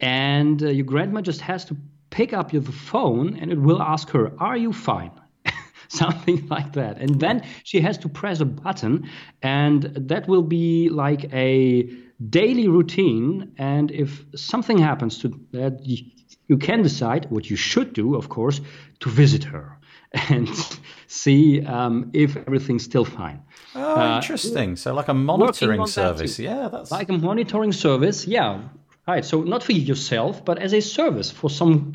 and 0.00 0.62
uh, 0.62 0.68
your 0.68 0.86
grandma 0.86 1.20
just 1.20 1.42
has 1.42 1.64
to 1.66 1.76
pick 2.10 2.32
up 2.32 2.52
your 2.52 2.62
phone 2.62 3.38
and 3.38 3.52
it 3.52 3.60
will 3.60 3.82
ask 3.82 4.08
her, 4.10 4.32
"Are 4.38 4.56
you 4.56 4.72
fine?" 4.72 5.12
Something 5.88 6.48
like 6.48 6.72
that, 6.72 6.98
and 7.02 7.20
then 7.20 7.42
she 7.64 7.82
has 7.82 7.98
to 7.98 8.08
press 8.08 8.40
a 8.40 8.46
button, 8.46 9.10
and 9.42 9.82
that 10.08 10.26
will 10.26 10.42
be 10.42 10.88
like 10.88 11.32
a 11.34 11.90
daily 12.30 12.68
routine. 12.68 13.52
And 13.58 13.90
if 13.90 14.24
something 14.34 14.78
happens 14.78 15.18
to 15.18 15.28
that, 15.52 15.84
you 16.48 16.56
can 16.56 16.82
decide 16.82 17.30
what 17.30 17.50
you 17.50 17.56
should 17.56 17.92
do, 17.92 18.14
of 18.14 18.28
course, 18.28 18.60
to 19.00 19.10
visit 19.10 19.44
her 19.44 19.78
and 20.30 20.48
see 21.06 21.64
um, 21.66 22.10
if 22.14 22.36
everything's 22.36 22.84
still 22.84 23.04
fine. 23.04 23.42
Oh, 23.74 24.00
uh, 24.00 24.16
interesting. 24.16 24.76
So, 24.76 24.94
like 24.94 25.08
a 25.08 25.14
monitoring 25.14 25.86
service. 25.86 26.36
That 26.36 26.42
yeah, 26.42 26.68
that's 26.68 26.90
like 26.90 27.08
a 27.08 27.18
monitoring 27.18 27.72
service. 27.72 28.26
Yeah, 28.26 28.60
right. 29.06 29.24
So, 29.24 29.42
not 29.42 29.62
for 29.62 29.72
yourself, 29.72 30.44
but 30.44 30.58
as 30.58 30.74
a 30.74 30.80
service 30.80 31.30
for 31.30 31.48
someone 31.48 31.94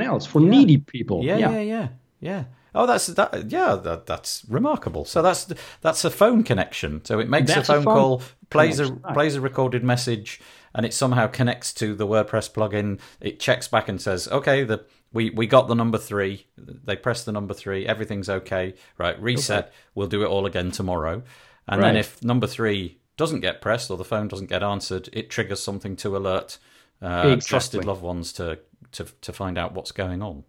else, 0.00 0.26
for 0.26 0.40
yeah. 0.42 0.50
needy 0.50 0.78
people. 0.78 1.22
Yeah, 1.24 1.38
yeah, 1.38 1.50
yeah, 1.50 1.60
yeah. 1.60 1.88
yeah. 2.20 2.44
Oh, 2.74 2.86
that's 2.86 3.06
that. 3.06 3.50
Yeah, 3.50 3.76
that, 3.76 4.06
that's 4.06 4.44
remarkable. 4.48 5.04
So 5.04 5.22
that's 5.22 5.52
that's 5.80 6.04
a 6.04 6.10
phone 6.10 6.42
connection. 6.42 7.04
So 7.04 7.20
it 7.20 7.28
makes 7.28 7.50
a 7.50 7.62
phone, 7.62 7.78
a 7.78 7.82
phone, 7.82 7.84
call, 7.84 8.22
plays 8.50 8.80
a 8.80 8.90
plays 8.92 9.36
a 9.36 9.40
recorded 9.40 9.84
message, 9.84 10.40
and 10.74 10.84
it 10.84 10.92
somehow 10.92 11.28
connects 11.28 11.72
to 11.74 11.94
the 11.94 12.06
WordPress 12.06 12.52
plugin. 12.52 12.98
It 13.20 13.38
checks 13.38 13.68
back 13.68 13.88
and 13.88 14.00
says, 14.00 14.26
"Okay, 14.28 14.64
the 14.64 14.84
we 15.12 15.30
we 15.30 15.46
got 15.46 15.68
the 15.68 15.74
number 15.74 15.98
three. 15.98 16.46
They 16.56 16.96
press 16.96 17.24
the 17.24 17.32
number 17.32 17.54
three. 17.54 17.86
Everything's 17.86 18.28
okay. 18.28 18.74
Right, 18.98 19.20
reset. 19.22 19.66
Okay. 19.66 19.74
We'll 19.94 20.08
do 20.08 20.22
it 20.22 20.28
all 20.28 20.46
again 20.46 20.70
tomorrow." 20.70 21.22
And 21.68 21.80
right. 21.80 21.88
then 21.88 21.96
if 21.96 22.22
number 22.22 22.46
three 22.46 22.98
doesn't 23.16 23.40
get 23.40 23.60
pressed 23.60 23.90
or 23.90 23.96
the 23.96 24.04
phone 24.04 24.28
doesn't 24.28 24.48
get 24.48 24.62
answered, 24.62 25.08
it 25.12 25.30
triggers 25.30 25.62
something 25.62 25.96
to 25.96 26.16
alert 26.16 26.58
uh, 27.00 27.22
exactly. 27.26 27.40
trusted 27.40 27.84
loved 27.84 28.02
ones 28.02 28.32
to, 28.34 28.58
to 28.92 29.04
to 29.20 29.32
find 29.32 29.58
out 29.58 29.74
what's 29.74 29.92
going 29.92 30.22
on. 30.22 30.44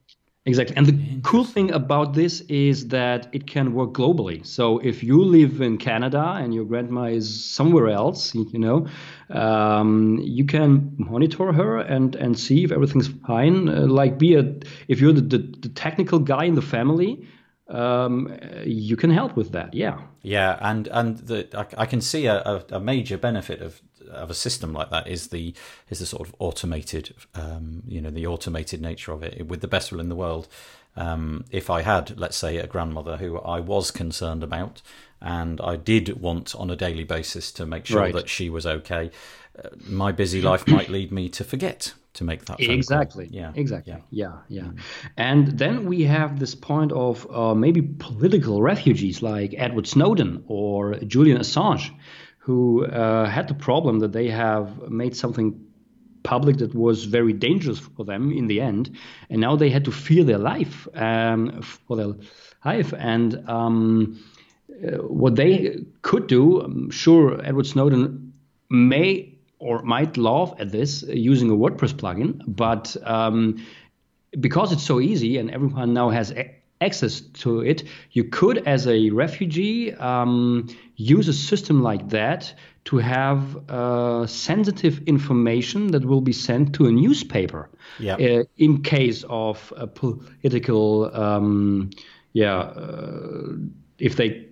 Exactly. 0.47 0.77
And 0.77 0.85
the 0.85 1.21
cool 1.23 1.43
thing 1.43 1.71
about 1.71 2.13
this 2.13 2.41
is 2.41 2.89
that 2.89 3.27
it 3.31 3.47
can 3.47 3.73
work 3.73 3.93
globally. 3.93 4.45
So 4.45 4.77
if 4.77 5.03
you 5.03 5.23
live 5.23 5.59
in 5.59 5.79
Canada 5.79 6.35
and 6.37 6.53
your 6.53 6.65
grandma 6.65 7.05
is 7.05 7.43
somewhere 7.43 7.89
else, 7.89 8.35
you 8.35 8.59
know, 8.59 8.85
um, 9.31 10.19
you 10.21 10.45
can 10.45 10.93
monitor 10.99 11.51
her 11.51 11.79
and, 11.79 12.15
and 12.15 12.37
see 12.37 12.63
if 12.63 12.71
everything's 12.71 13.07
fine. 13.25 13.69
Uh, 13.69 13.87
like 13.87 14.19
be 14.19 14.35
a, 14.35 14.53
if 14.87 15.01
you're 15.01 15.13
the, 15.13 15.21
the, 15.21 15.39
the 15.61 15.69
technical 15.69 16.19
guy 16.19 16.43
in 16.43 16.53
the 16.53 16.61
family, 16.61 17.27
um, 17.67 18.31
you 18.63 18.95
can 18.95 19.09
help 19.09 19.35
with 19.35 19.51
that. 19.53 19.73
Yeah. 19.73 19.99
Yeah, 20.21 20.57
and 20.59 20.87
and 20.87 21.17
the, 21.19 21.47
I, 21.55 21.83
I 21.83 21.85
can 21.85 22.01
see 22.01 22.25
a, 22.25 22.65
a, 22.71 22.79
major 22.79 23.15
benefit 23.15 23.61
of 23.61 23.79
of 24.09 24.29
a 24.29 24.33
system 24.33 24.73
like 24.73 24.89
that 24.89 25.07
is 25.07 25.27
the 25.27 25.53
is 25.89 25.99
the 25.99 26.05
sort 26.05 26.27
of 26.27 26.35
automated, 26.39 27.13
um, 27.33 27.83
you 27.87 28.01
know, 28.01 28.09
the 28.09 28.27
automated 28.27 28.81
nature 28.81 29.11
of 29.11 29.23
it. 29.23 29.47
With 29.47 29.61
the 29.61 29.67
best 29.67 29.91
will 29.91 29.99
in 29.99 30.09
the 30.09 30.15
world, 30.15 30.47
um, 30.95 31.45
if 31.51 31.69
I 31.69 31.81
had, 31.81 32.17
let's 32.19 32.37
say, 32.37 32.57
a 32.57 32.67
grandmother 32.67 33.17
who 33.17 33.39
I 33.39 33.59
was 33.59 33.91
concerned 33.91 34.43
about, 34.43 34.81
and 35.21 35.59
I 35.61 35.75
did 35.75 36.21
want 36.21 36.55
on 36.55 36.69
a 36.69 36.75
daily 36.75 37.03
basis 37.03 37.51
to 37.53 37.65
make 37.65 37.85
sure 37.85 38.01
right. 38.01 38.13
that 38.13 38.29
she 38.29 38.49
was 38.49 38.65
okay, 38.65 39.11
uh, 39.63 39.69
my 39.87 40.11
busy 40.11 40.41
life 40.41 40.67
might 40.75 40.89
lead 40.89 41.11
me 41.11 41.29
to 41.29 41.43
forget 41.43 41.93
to 42.15 42.23
make 42.23 42.45
that 42.45 42.59
exactly 42.59 43.27
call. 43.27 43.35
yeah 43.35 43.51
exactly 43.55 43.93
yeah 44.09 44.37
yeah, 44.47 44.63
yeah. 44.63 44.71
and 45.17 45.59
then 45.59 45.85
we 45.85 46.03
have 46.03 46.39
this 46.39 46.55
point 46.55 46.91
of 46.93 47.29
uh, 47.29 47.53
maybe 47.53 47.81
political 47.81 48.61
refugees 48.61 49.21
like 49.21 49.53
edward 49.57 49.85
snowden 49.85 50.43
or 50.47 50.95
julian 50.99 51.37
assange 51.37 51.91
who 52.45 52.85
uh, 52.85 53.27
had 53.27 53.47
the 53.47 53.55
problem 53.55 53.97
that 53.97 54.11
they 54.11 54.29
have 54.29 54.87
made 54.87 55.15
something 55.15 55.59
public 56.21 56.57
that 56.57 56.75
was 56.75 57.05
very 57.05 57.33
dangerous 57.33 57.79
for 57.79 58.05
them 58.05 58.31
in 58.31 58.45
the 58.45 58.61
end 58.61 58.95
and 59.31 59.41
now 59.41 59.55
they 59.55 59.69
had 59.71 59.83
to 59.83 59.91
fear 59.91 60.23
their 60.23 60.37
life 60.37 60.87
um, 60.93 61.59
for 61.63 61.97
their 61.97 62.13
life. 62.63 62.93
And 62.99 63.49
um, 63.49 64.23
uh, 64.69 64.97
what 64.97 65.35
they 65.35 65.85
could 66.03 66.27
do 66.27 66.61
I'm 66.61 66.91
sure 66.91 67.43
edward 67.43 67.65
snowden 67.65 68.33
may 68.69 69.39
or 69.57 69.81
might 69.81 70.15
laugh 70.15 70.53
at 70.59 70.71
this 70.71 71.01
using 71.01 71.49
a 71.49 71.55
WordPress 71.55 71.93
plugin, 71.93 72.41
but 72.45 72.95
um, 73.01 73.65
because 74.39 74.71
it's 74.71 74.83
so 74.83 74.99
easy 74.99 75.39
and 75.39 75.49
everyone 75.49 75.95
now 75.95 76.09
has 76.09 76.31
access 76.81 77.21
to 77.21 77.61
it, 77.61 77.83
you 78.11 78.23
could, 78.23 78.57
as 78.67 78.87
a 78.87 79.09
refugee, 79.09 79.93
um, 79.95 80.67
use 80.95 81.27
a 81.27 81.33
system 81.33 81.81
like 81.81 82.09
that 82.09 82.53
to 82.85 82.97
have 82.97 83.57
uh, 83.69 84.27
sensitive 84.27 85.01
information 85.07 85.87
that 85.91 86.05
will 86.05 86.21
be 86.21 86.33
sent 86.33 86.73
to 86.75 86.85
a 86.85 86.91
newspaper 86.91 87.69
yep. 87.99 88.19
uh, 88.19 88.43
in 88.57 88.81
case 88.83 89.23
of 89.29 89.73
a 89.75 89.87
political, 89.87 91.15
um, 91.15 91.89
yeah, 92.33 92.57
uh, 92.57 93.53
if 93.97 94.17
they 94.17 94.47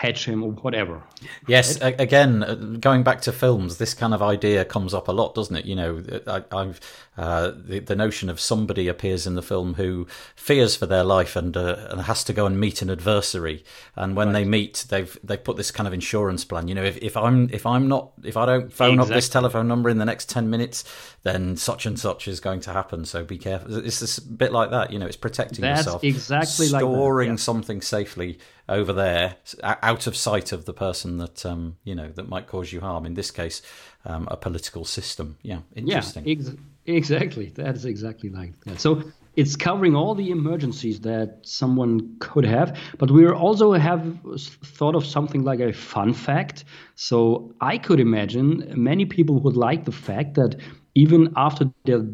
catch 0.00 0.26
him 0.26 0.42
or 0.42 0.52
whatever. 0.52 1.02
Yes, 1.46 1.80
right? 1.80 1.98
again, 2.00 2.42
uh, 2.42 2.54
going 2.54 3.02
back 3.02 3.20
to 3.22 3.32
films, 3.32 3.76
this 3.76 3.92
kind 3.92 4.14
of 4.14 4.22
idea 4.22 4.64
comes 4.64 4.94
up 4.94 5.08
a 5.08 5.12
lot, 5.12 5.34
doesn't 5.34 5.54
it? 5.54 5.66
You 5.66 5.76
know, 5.76 6.02
I, 6.26 6.42
have 6.64 6.80
uh, 7.18 7.52
the, 7.54 7.80
the 7.80 7.94
notion 7.94 8.30
of 8.30 8.40
somebody 8.40 8.88
appears 8.88 9.26
in 9.26 9.34
the 9.34 9.42
film 9.42 9.74
who 9.74 10.06
fears 10.34 10.74
for 10.74 10.86
their 10.86 11.04
life 11.04 11.36
and, 11.36 11.54
uh, 11.56 11.88
and 11.90 12.00
has 12.02 12.24
to 12.24 12.32
go 12.32 12.46
and 12.46 12.58
meet 12.58 12.80
an 12.80 12.88
adversary, 12.88 13.62
and 13.94 14.16
when 14.16 14.28
right. 14.28 14.32
they 14.32 14.44
meet, 14.44 14.86
they've 14.88 15.18
they've 15.22 15.42
put 15.44 15.56
this 15.56 15.70
kind 15.70 15.86
of 15.86 15.92
insurance 15.92 16.44
plan. 16.44 16.68
You 16.68 16.74
know, 16.74 16.84
if, 16.84 16.96
if 16.98 17.16
I'm 17.16 17.50
if 17.52 17.66
I'm 17.66 17.88
not 17.88 18.12
if 18.24 18.36
I 18.36 18.46
don't 18.46 18.72
phone 18.72 18.94
exactly. 18.94 19.14
up 19.14 19.16
this 19.18 19.28
telephone 19.28 19.68
number 19.68 19.90
in 19.90 19.98
the 19.98 20.06
next 20.06 20.30
ten 20.30 20.48
minutes, 20.48 20.84
then 21.24 21.56
such 21.56 21.84
and 21.84 21.98
such 21.98 22.26
is 22.26 22.40
going 22.40 22.60
to 22.60 22.72
happen. 22.72 23.04
So 23.04 23.22
be 23.24 23.36
careful. 23.36 23.84
It's 23.84 24.18
a 24.18 24.22
bit 24.22 24.52
like 24.52 24.70
that. 24.70 24.92
You 24.92 24.98
know, 24.98 25.06
it's 25.06 25.16
protecting 25.16 25.60
That's 25.60 25.80
yourself, 25.80 26.04
exactly 26.04 26.66
storing 26.68 27.28
like 27.28 27.38
yeah. 27.38 27.42
something 27.42 27.82
safely 27.82 28.38
over 28.70 28.92
there, 28.92 29.36
out 29.62 30.06
of 30.06 30.16
sight 30.16 30.52
of 30.52 30.64
the 30.64 30.72
person 30.72 31.18
that 31.18 31.44
um, 31.44 31.76
you 31.84 31.94
know 31.94 32.08
that 32.08 32.28
might 32.28 32.46
cause 32.46 32.72
you 32.72 32.80
harm. 32.80 33.04
In 33.04 33.14
this 33.14 33.30
case, 33.30 33.60
um, 34.04 34.28
a 34.30 34.36
political 34.36 34.84
system. 34.84 35.36
Yeah, 35.42 35.60
interesting. 35.74 36.24
Yeah, 36.24 36.32
ex- 36.32 36.56
exactly. 36.86 37.46
That 37.56 37.74
is 37.74 37.84
exactly 37.84 38.30
like 38.30 38.58
that. 38.64 38.80
So 38.80 39.02
it's 39.36 39.56
covering 39.56 39.94
all 39.94 40.14
the 40.14 40.30
emergencies 40.30 41.00
that 41.00 41.38
someone 41.42 42.16
could 42.18 42.44
have, 42.44 42.78
but 42.98 43.10
we 43.10 43.28
also 43.28 43.72
have 43.72 44.18
thought 44.62 44.94
of 44.94 45.04
something 45.04 45.44
like 45.44 45.60
a 45.60 45.72
fun 45.72 46.14
fact. 46.14 46.64
So 46.94 47.54
I 47.60 47.78
could 47.78 48.00
imagine 48.00 48.72
many 48.76 49.04
people 49.04 49.40
would 49.40 49.56
like 49.56 49.84
the 49.84 49.92
fact 49.92 50.34
that 50.34 50.56
even 50.94 51.32
after 51.36 51.70
their 51.84 52.04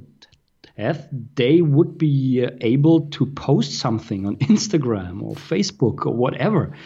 they 1.34 1.62
would 1.62 1.96
be 1.98 2.46
able 2.60 3.08
to 3.08 3.26
post 3.26 3.78
something 3.78 4.26
on 4.26 4.36
Instagram 4.36 5.22
or 5.22 5.34
Facebook 5.34 6.06
or 6.06 6.14
whatever. 6.14 6.76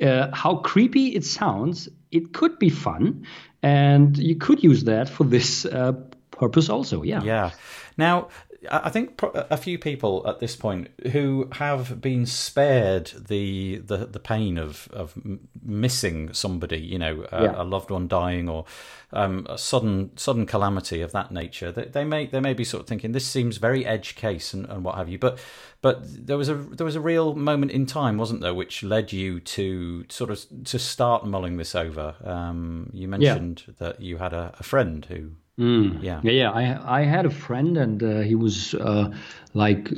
Uh, 0.00 0.28
how 0.32 0.56
creepy 0.56 1.14
it 1.14 1.24
sounds, 1.24 1.88
it 2.10 2.32
could 2.32 2.58
be 2.58 2.68
fun, 2.68 3.26
and 3.62 4.16
you 4.16 4.36
could 4.36 4.62
use 4.62 4.84
that 4.84 5.08
for 5.08 5.24
this 5.24 5.64
uh, 5.64 5.92
purpose 6.30 6.68
also. 6.68 7.02
Yeah. 7.02 7.22
Yeah. 7.22 7.50
Now, 7.96 8.28
I 8.70 8.90
think 8.90 9.20
a 9.22 9.56
few 9.56 9.78
people 9.78 10.24
at 10.26 10.40
this 10.40 10.56
point 10.56 10.88
who 11.12 11.48
have 11.52 12.00
been 12.00 12.26
spared 12.26 13.12
the 13.28 13.76
the, 13.76 13.98
the 13.98 14.18
pain 14.18 14.58
of 14.58 14.88
of 14.92 15.14
missing 15.62 16.32
somebody, 16.32 16.78
you 16.78 16.98
know, 16.98 17.24
a, 17.30 17.44
yeah. 17.44 17.62
a 17.62 17.62
loved 17.62 17.90
one 17.90 18.08
dying 18.08 18.48
or 18.48 18.64
um, 19.12 19.46
a 19.48 19.56
sudden 19.56 20.16
sudden 20.16 20.44
calamity 20.44 21.02
of 21.02 21.12
that 21.12 21.30
nature. 21.30 21.70
They, 21.70 21.84
they, 21.84 22.04
may 22.04 22.26
they 22.26 22.40
may 22.40 22.52
be 22.52 22.64
sort 22.64 22.82
of 22.82 22.88
thinking 22.88 23.12
this 23.12 23.26
seems 23.26 23.58
very 23.58 23.86
edge 23.86 24.16
case 24.16 24.52
and, 24.52 24.66
and 24.66 24.82
what 24.82 24.96
have 24.96 25.08
you. 25.08 25.18
But 25.18 25.38
but 25.80 26.00
there 26.26 26.36
was 26.36 26.48
a 26.48 26.54
there 26.54 26.84
was 26.84 26.96
a 26.96 27.00
real 27.00 27.36
moment 27.36 27.70
in 27.70 27.86
time, 27.86 28.18
wasn't 28.18 28.40
there, 28.40 28.54
which 28.54 28.82
led 28.82 29.12
you 29.12 29.38
to 29.38 30.04
sort 30.08 30.30
of 30.30 30.44
to 30.64 30.78
start 30.80 31.24
mulling 31.24 31.58
this 31.58 31.76
over. 31.76 32.16
Um, 32.24 32.90
you 32.92 33.06
mentioned 33.06 33.62
yeah. 33.68 33.74
that 33.78 34.00
you 34.00 34.16
had 34.16 34.32
a, 34.32 34.52
a 34.58 34.64
friend 34.64 35.04
who 35.04 35.32
Mm. 35.58 36.02
Yeah, 36.02 36.20
yeah. 36.22 36.50
I 36.50 37.00
I 37.00 37.02
had 37.02 37.26
a 37.26 37.30
friend, 37.30 37.76
and 37.76 38.02
uh, 38.02 38.20
he 38.20 38.36
was 38.36 38.74
uh, 38.74 39.10
like 39.54 39.90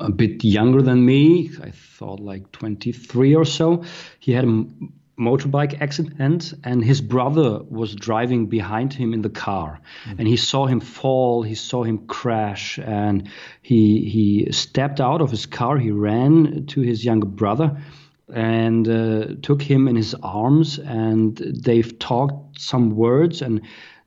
a 0.00 0.12
bit 0.12 0.44
younger 0.44 0.80
than 0.80 1.04
me. 1.04 1.50
I 1.60 1.70
thought 1.70 2.20
like 2.20 2.52
23 2.52 3.34
or 3.34 3.44
so. 3.44 3.82
He 4.20 4.32
had 4.32 4.44
a 4.44 4.64
motorbike 5.18 5.80
accident, 5.80 6.54
and 6.62 6.84
his 6.84 7.00
brother 7.00 7.62
was 7.68 7.96
driving 7.96 8.46
behind 8.46 8.92
him 8.92 9.12
in 9.12 9.22
the 9.22 9.30
car, 9.30 9.80
mm. 10.04 10.18
and 10.18 10.28
he 10.28 10.36
saw 10.36 10.66
him 10.66 10.80
fall. 10.80 11.42
He 11.42 11.56
saw 11.56 11.82
him 11.82 12.06
crash, 12.06 12.78
and 12.78 13.28
he 13.62 14.08
he 14.08 14.52
stepped 14.52 15.00
out 15.00 15.20
of 15.20 15.32
his 15.32 15.46
car. 15.46 15.78
He 15.78 15.90
ran 15.90 16.66
to 16.66 16.80
his 16.80 17.04
younger 17.04 17.26
brother 17.26 17.76
and 18.32 18.88
uh, 18.88 19.26
took 19.42 19.62
him 19.62 19.88
in 19.88 19.96
his 19.96 20.14
arms, 20.14 20.78
and 20.78 21.36
they've 21.36 21.98
talked 21.98 22.60
some 22.60 22.90
words 22.90 23.42
and 23.42 23.62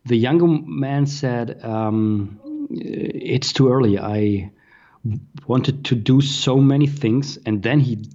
the 0.05 0.17
younger 0.17 0.47
man 0.47 1.05
said, 1.05 1.63
um, 1.63 2.39
"It's 2.71 3.53
too 3.53 3.71
early. 3.71 3.97
I 3.99 4.51
wanted 5.47 5.85
to 5.85 5.95
do 5.95 6.21
so 6.21 6.57
many 6.57 6.87
things, 6.87 7.37
and 7.45 7.63
then 7.63 7.79
he 7.79 8.05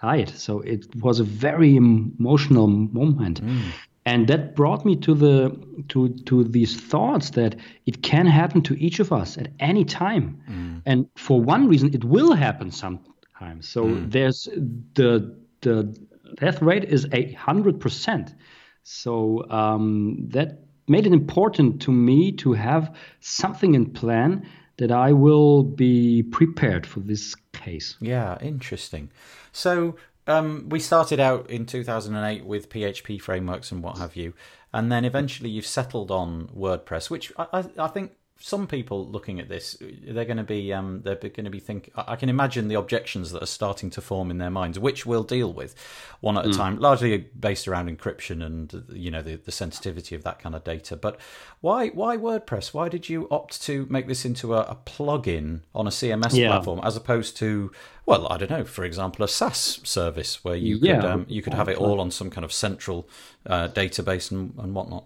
died. 0.00 0.30
So 0.30 0.60
it 0.60 0.86
was 0.96 1.20
a 1.20 1.24
very 1.24 1.76
emotional 1.76 2.66
moment." 2.66 3.42
Mm. 3.42 3.72
And 4.04 4.26
that 4.28 4.54
brought 4.56 4.86
me 4.86 4.96
to 4.96 5.14
the 5.14 5.50
to 5.88 6.08
to 6.08 6.44
these 6.44 6.80
thoughts 6.80 7.30
that 7.30 7.56
it 7.84 8.02
can 8.02 8.26
happen 8.26 8.62
to 8.62 8.74
each 8.74 9.00
of 9.00 9.12
us 9.12 9.36
at 9.36 9.48
any 9.60 9.84
time, 9.84 10.40
mm. 10.48 10.82
and 10.86 11.06
for 11.16 11.40
one 11.40 11.68
reason, 11.68 11.92
it 11.92 12.04
will 12.04 12.32
happen 12.32 12.70
sometimes. 12.70 13.68
So 13.68 13.84
mm. 13.84 14.10
there's 14.10 14.48
the 14.94 15.36
the 15.60 15.94
death 16.40 16.62
rate 16.62 16.84
is 16.84 17.06
a 17.12 17.32
hundred 17.32 17.80
percent. 17.80 18.34
So 18.82 19.44
um, 19.50 20.16
that 20.28 20.67
made 20.88 21.06
it 21.06 21.12
important 21.12 21.82
to 21.82 21.92
me 21.92 22.32
to 22.32 22.52
have 22.52 22.94
something 23.20 23.74
in 23.74 23.92
plan 23.92 24.48
that 24.78 24.92
I 24.92 25.12
will 25.12 25.62
be 25.62 26.22
prepared 26.22 26.86
for 26.86 27.00
this 27.00 27.34
case. 27.52 27.96
Yeah, 28.00 28.38
interesting. 28.40 29.10
So 29.52 29.96
um, 30.26 30.68
we 30.68 30.78
started 30.78 31.20
out 31.20 31.50
in 31.50 31.66
2008 31.66 32.44
with 32.44 32.68
PHP 32.68 33.20
frameworks 33.20 33.72
and 33.72 33.82
what 33.82 33.98
have 33.98 34.16
you, 34.16 34.34
and 34.72 34.90
then 34.92 35.04
eventually 35.04 35.50
you've 35.50 35.66
settled 35.66 36.10
on 36.10 36.48
WordPress, 36.48 37.10
which 37.10 37.32
I, 37.38 37.64
I 37.78 37.88
think 37.88 38.12
some 38.40 38.68
people 38.68 39.06
looking 39.06 39.40
at 39.40 39.48
this, 39.48 39.76
they're 39.80 40.24
going 40.24 40.36
to 40.36 40.44
be 40.44 40.72
um, 40.72 41.02
they're 41.02 41.16
going 41.16 41.44
to 41.44 41.50
be 41.50 41.58
think. 41.58 41.90
I 41.96 42.14
can 42.14 42.28
imagine 42.28 42.68
the 42.68 42.76
objections 42.76 43.32
that 43.32 43.42
are 43.42 43.46
starting 43.46 43.90
to 43.90 44.00
form 44.00 44.30
in 44.30 44.38
their 44.38 44.50
minds, 44.50 44.78
which 44.78 45.04
we'll 45.04 45.24
deal 45.24 45.52
with 45.52 45.74
one 46.20 46.38
at 46.38 46.44
mm. 46.44 46.50
a 46.50 46.52
time, 46.52 46.78
largely 46.78 47.18
based 47.18 47.66
around 47.66 47.88
encryption 47.88 48.44
and 48.44 48.84
you 48.92 49.10
know 49.10 49.22
the, 49.22 49.36
the 49.36 49.50
sensitivity 49.50 50.14
of 50.14 50.22
that 50.22 50.38
kind 50.38 50.54
of 50.54 50.62
data. 50.62 50.96
But 50.96 51.20
why 51.60 51.88
why 51.88 52.16
WordPress? 52.16 52.72
Why 52.72 52.88
did 52.88 53.08
you 53.08 53.26
opt 53.30 53.60
to 53.62 53.86
make 53.90 54.06
this 54.06 54.24
into 54.24 54.54
a, 54.54 54.60
a 54.60 54.78
plugin 54.86 55.62
on 55.74 55.88
a 55.88 55.90
CMS 55.90 56.34
yeah. 56.34 56.48
platform 56.48 56.80
as 56.84 56.96
opposed 56.96 57.36
to 57.38 57.72
well, 58.08 58.26
I 58.32 58.38
don't 58.38 58.48
know, 58.48 58.64
for 58.64 58.86
example, 58.86 59.22
a 59.22 59.28
SaaS 59.28 59.80
service 59.84 60.42
where 60.42 60.56
you 60.56 60.78
yeah. 60.80 60.96
could 60.96 61.04
um, 61.04 61.26
you 61.28 61.42
could 61.42 61.52
have 61.52 61.68
it 61.68 61.76
all 61.76 62.00
on 62.00 62.10
some 62.10 62.30
kind 62.30 62.42
of 62.42 62.54
central 62.54 63.06
uh, 63.44 63.68
database 63.68 64.30
and, 64.30 64.54
and 64.58 64.74
whatnot. 64.74 65.04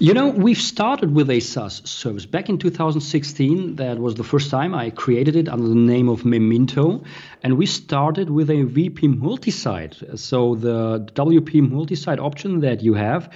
You 0.00 0.12
know, 0.12 0.28
we've 0.28 0.58
started 0.58 1.14
with 1.14 1.30
a 1.30 1.38
SaaS 1.38 1.88
service 1.88 2.26
back 2.26 2.48
in 2.48 2.58
2016. 2.62 3.76
That 3.76 3.98
was 3.98 4.14
the 4.14 4.24
first 4.24 4.48
time 4.50 4.74
I 4.74 4.90
created 4.90 5.36
it 5.36 5.48
under 5.48 5.68
the 5.68 5.74
name 5.74 6.08
of 6.08 6.24
Memento. 6.24 7.04
And 7.42 7.58
we 7.58 7.66
started 7.66 8.30
with 8.30 8.48
a 8.50 8.64
WP 8.64 9.18
multi-site. 9.18 10.00
So 10.14 10.54
the 10.54 11.10
WP 11.14 11.68
multi-site 11.68 12.20
option 12.20 12.60
that 12.60 12.82
you 12.82 12.94
have 12.94 13.30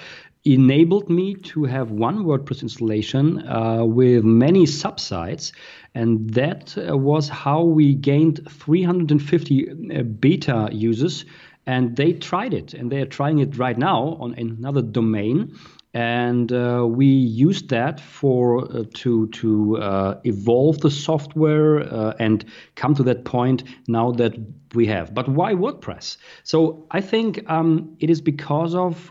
enabled 0.45 1.11
me 1.11 1.35
to 1.35 1.65
have 1.65 1.91
one 1.91 2.25
WordPress 2.25 2.62
installation 2.62 3.47
uh, 3.49 3.85
with 3.85 4.23
many 4.23 4.65
subsites. 4.65 5.53
And 5.93 6.31
that 6.35 6.79
uh, 6.79 6.97
was 6.97 7.29
how 7.29 7.65
we 7.65 7.95
gained 7.95 8.49
350 8.49 9.71
uh, 9.71 10.03
beta 10.03 10.69
users. 10.73 11.25
And 11.69 11.97
they 11.97 12.12
tried 12.12 12.55
it, 12.55 12.75
and 12.75 12.93
they 12.93 13.01
are 13.01 13.07
trying 13.07 13.41
it 13.41 13.59
right 13.59 13.77
now 13.77 14.17
on 14.21 14.35
another 14.35 14.83
domain 14.83 15.57
and 15.97 16.53
uh, 16.53 16.87
we 16.87 17.07
used 17.07 17.71
that 17.71 18.01
for 18.01 18.65
uh, 18.65 18.85
to 18.93 19.29
to 19.29 19.79
uh, 19.79 20.21
evolve 20.25 20.79
the 20.81 20.91
software 20.91 21.81
uh, 21.81 22.13
and 22.19 22.45
come 22.75 22.95
to 22.95 23.03
that 23.03 23.25
point 23.25 23.65
now 23.89 24.13
that 24.13 24.35
we 24.75 24.87
have. 24.87 25.15
But 25.15 25.27
why 25.27 25.55
WordPress? 25.55 26.19
So 26.43 26.87
I 26.91 27.01
think 27.01 27.51
um, 27.51 27.97
it 27.99 28.11
is 28.11 28.21
because 28.21 28.75
of, 28.75 29.11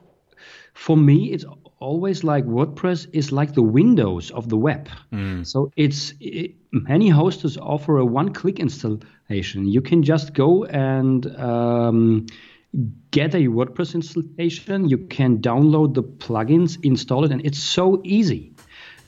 for 0.76 0.96
me, 0.96 1.34
it's 1.34 1.46
always 1.80 2.24
like 2.24 2.46
WordPress 2.46 3.08
is 3.14 3.32
like 3.32 3.54
the 3.54 3.64
Windows 3.64 4.30
of 4.30 4.50
the 4.50 4.58
web. 4.58 4.88
Mm. 5.12 5.44
So 5.44 5.72
it's 5.76 6.14
it, 6.20 6.52
many 6.72 7.10
hosts 7.10 7.58
offer 7.58 7.98
a 7.98 8.06
one-click 8.06 8.60
installation. 8.60 9.66
You 9.66 9.82
can 9.82 10.04
just 10.04 10.36
go 10.36 10.66
and 10.66 11.26
um, 11.38 12.28
get 13.12 13.34
a 13.34 13.48
WordPress 13.48 13.96
installation. 13.96 14.90
You 14.90 14.98
can 14.98 15.40
download 15.40 15.94
the 15.94 16.04
plugins, 16.04 16.78
install 16.84 17.26
it, 17.26 17.32
and 17.32 17.46
it's 17.46 17.60
so 17.60 18.02
easy. 18.04 18.54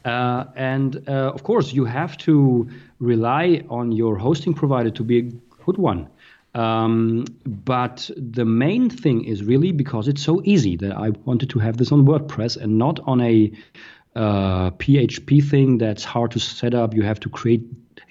Uh, 0.05 0.45
and 0.55 1.03
uh, 1.07 1.31
of 1.33 1.43
course, 1.43 1.73
you 1.73 1.85
have 1.85 2.17
to 2.17 2.69
rely 2.99 3.63
on 3.69 3.91
your 3.91 4.17
hosting 4.17 4.53
provider 4.53 4.89
to 4.91 5.03
be 5.03 5.17
a 5.17 5.21
good 5.65 5.77
one. 5.77 6.07
Um, 6.55 7.25
but 7.45 8.09
the 8.15 8.45
main 8.45 8.89
thing 8.89 9.25
is 9.25 9.43
really 9.43 9.71
because 9.71 10.07
it's 10.07 10.23
so 10.23 10.41
easy 10.43 10.75
that 10.77 10.93
I 10.93 11.09
wanted 11.25 11.49
to 11.51 11.59
have 11.59 11.77
this 11.77 11.91
on 11.91 12.05
WordPress 12.05 12.57
and 12.57 12.77
not 12.77 12.99
on 13.05 13.21
a 13.21 13.51
uh, 14.15 14.71
PHP 14.71 15.43
thing 15.43 15.77
that's 15.77 16.03
hard 16.03 16.31
to 16.31 16.39
set 16.39 16.73
up. 16.73 16.95
You 16.95 17.03
have 17.03 17.19
to 17.19 17.29
create 17.29 17.61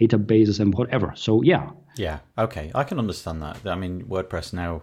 databases 0.01 0.61
and 0.61 0.75
whatever. 0.75 1.13
So 1.17 1.43
yeah, 1.43 1.71
yeah, 1.97 2.19
okay, 2.37 2.71
I 2.75 2.85
can 2.85 2.99
understand 2.99 3.43
that. 3.43 3.67
I 3.67 3.75
mean, 3.75 4.05
WordPress 4.05 4.53
now 4.53 4.83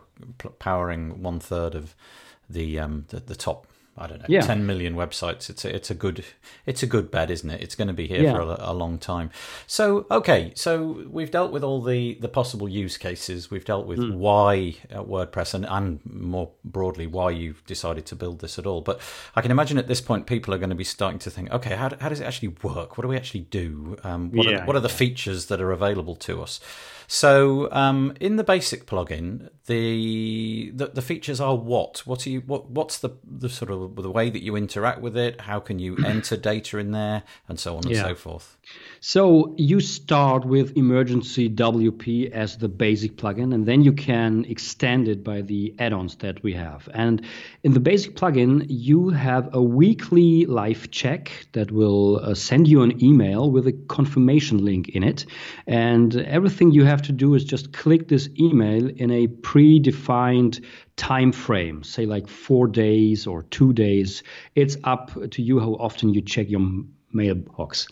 powering 0.60 1.22
one 1.22 1.40
third 1.40 1.76
of 1.76 1.96
the, 2.50 2.80
um, 2.80 3.06
the 3.10 3.20
the 3.20 3.36
top 3.36 3.68
I 3.96 4.08
don't 4.08 4.20
know, 4.20 4.26
yeah. 4.28 4.42
10 4.42 4.66
million 4.66 4.96
websites. 4.96 5.52
It's 5.52 5.64
a, 5.64 5.76
it's 5.76 5.92
a 5.92 5.94
good 5.94 6.26
it's 6.66 6.82
a 6.82 6.88
good 6.88 7.12
bet, 7.12 7.30
isn't 7.30 7.50
it? 7.50 7.62
It's 7.62 7.76
going 7.76 7.90
to 7.90 7.94
be 7.94 8.08
here 8.08 8.24
yeah. 8.24 8.34
for 8.34 8.42
a, 8.42 8.58
a, 8.60 8.74
long 8.74 8.98
time. 8.98 9.30
So, 9.68 10.08
okay, 10.10 10.52
so 10.56 11.06
we've 11.08 11.30
dealt 11.30 11.52
with 11.52 11.64
all 11.64 11.80
the, 11.80 12.16
the 12.16 12.28
possible 12.28 12.68
use 12.68 12.98
cases. 12.98 13.52
We've 13.52 13.64
dealt 13.64 13.86
with 13.86 14.00
mm. 14.00 14.16
why 14.16 14.76
uh, 14.92 15.04
WordPress 15.04 15.54
and, 15.54 15.68
and 15.68 16.00
more 16.06 16.50
broadly 16.66 17.06
why 17.06 17.32
you've 17.32 17.64
decided 17.68 18.08
to 18.08 18.16
build 18.16 18.40
this 18.40 18.58
at 18.58 18.66
all. 18.66 18.82
But 18.82 19.00
I 19.36 19.42
can 19.42 19.52
imagine 19.52 19.78
at 19.78 19.88
this 19.88 20.02
point 20.02 20.26
people 20.26 20.56
are 20.56 20.60
going 20.60 20.72
to 20.72 20.76
be 20.76 20.84
starting 20.84 21.20
to 21.20 21.30
think, 21.30 21.52
okay, 21.52 21.76
how, 21.76 21.92
how 22.00 22.10
does 22.10 22.20
it 22.20 22.26
actually 22.26 22.56
work? 22.64 22.98
What 22.98 23.04
do 23.04 23.08
we 23.08 23.16
actually 23.16 23.42
do? 23.42 23.98
Um, 24.04 24.32
what, 24.32 24.48
yeah, 24.48 24.64
are, 24.64 24.66
what 24.66 24.76
are 24.76 24.82
the 24.82 24.90
features 24.90 25.46
that 25.48 25.62
are 25.62 25.72
available 25.72 26.16
to 26.16 26.42
us? 26.42 26.60
So 27.14 27.72
um, 27.72 28.16
in 28.20 28.38
the 28.38 28.44
basic 28.44 28.88
plugin, 28.88 29.52
the, 29.68 30.72
the, 30.74 30.88
the 30.88 31.02
features 31.04 31.40
are 31.40 31.56
what? 31.56 32.02
What 32.08 32.26
are 32.26 32.30
you? 32.32 32.42
What 32.42 32.72
what's 32.72 32.98
the 32.98 33.12
the 33.24 33.50
sort 33.50 33.70
of 33.70 33.96
the 33.98 34.10
way 34.10 34.32
that 34.32 34.42
you 34.42 34.56
interact 34.56 35.00
with 35.00 35.16
it? 35.16 35.42
How 35.42 35.60
can 35.60 35.78
you 35.78 35.96
enter 36.08 36.36
data 36.36 36.80
in 36.80 36.90
there, 36.90 37.22
and 37.48 37.60
so 37.60 37.78
on 37.78 37.86
and 37.86 37.96
so 37.96 38.16
forth? 38.16 38.58
So 39.06 39.54
you 39.58 39.82
start 39.82 40.46
with 40.46 40.78
Emergency 40.78 41.50
WP 41.50 42.32
as 42.32 42.58
the 42.58 42.70
basic 42.70 43.18
plugin, 43.18 43.54
and 43.54 43.66
then 43.66 43.84
you 43.84 43.92
can 43.92 44.46
extend 44.46 45.10
it 45.10 45.26
by 45.26 45.42
the 45.42 45.76
add-ons 45.78 46.16
that 46.20 46.42
we 46.42 46.54
have. 46.54 46.88
And 46.94 47.22
in 47.64 47.74
the 47.74 47.82
basic 47.82 48.16
plugin, 48.16 48.66
you 48.70 49.10
have 49.10 49.54
a 49.54 49.62
weekly 49.62 50.46
live 50.46 50.90
check 50.90 51.34
that 51.52 51.70
will 51.70 52.22
uh, 52.24 52.34
send 52.34 52.70
you 52.70 52.82
an 52.82 53.04
email 53.04 53.52
with 53.52 53.68
a 53.68 53.74
confirmation 53.74 54.64
link 54.64 54.88
in 54.88 55.04
it, 55.04 55.26
and 55.68 56.16
everything 56.16 56.72
you 56.72 56.86
have 56.86 57.02
to 57.02 57.12
do 57.12 57.36
is 57.36 57.44
just 57.44 57.74
click 57.74 58.08
this 58.08 58.30
email 58.40 58.88
in 58.88 59.12
a 59.12 59.28
predefined 59.28 60.64
time 60.96 61.34
frame, 61.34 61.84
say 61.84 62.06
like 62.06 62.30
four 62.30 62.70
days 62.70 63.28
or 63.28 63.44
two 63.44 63.74
days. 63.74 64.24
It's 64.56 64.78
up 64.86 65.12
to 65.32 65.42
you 65.42 65.60
how 65.60 65.74
often 65.74 66.14
you 66.14 66.22
check 66.22 66.50
your 66.50 66.62
mailbox. 67.14 67.88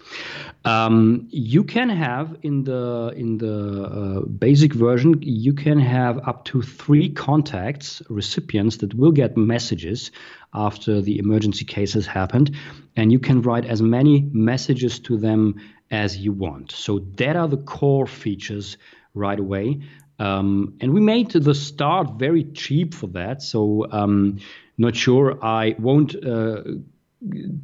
Um, 0.66 1.28
you 1.30 1.64
can 1.64 1.90
have 1.90 2.38
in 2.42 2.64
the 2.64 3.14
in 3.16 3.38
the 3.38 3.84
uh, 3.84 4.26
basic 4.26 4.74
version, 4.74 5.16
you 5.22 5.54
can 5.54 5.80
have 5.80 6.28
up 6.28 6.46
to 6.46 6.62
three 6.62 7.10
contacts, 7.10 8.02
recipients 8.10 8.78
that 8.78 8.94
will 8.94 9.12
get 9.12 9.38
messages 9.38 10.12
after 10.54 11.02
the 11.02 11.20
emergency 11.20 11.66
case 11.66 11.94
has 11.94 12.06
happened, 12.06 12.56
and 12.96 13.12
you 13.12 13.20
can 13.20 13.42
write 13.42 13.66
as 13.66 13.82
many 13.82 14.30
messages 14.32 15.00
to 15.00 15.18
them 15.18 15.56
as 15.90 16.18
you 16.18 16.32
want. 16.32 16.72
So 16.72 17.00
that 17.18 17.36
are 17.36 17.48
the 17.48 17.58
core 17.58 18.08
features 18.08 18.78
right 19.14 19.40
away. 19.40 19.82
Um, 20.20 20.78
and 20.80 20.94
we 20.94 21.02
made 21.02 21.32
the 21.32 21.56
start 21.56 22.20
very 22.20 22.44
cheap 22.44 22.94
for 22.94 23.08
that. 23.08 23.42
So 23.42 23.88
um, 23.92 24.40
not 24.78 24.96
sure 24.96 25.44
I 25.44 25.76
won't 25.80 26.16
uh, 26.16 26.62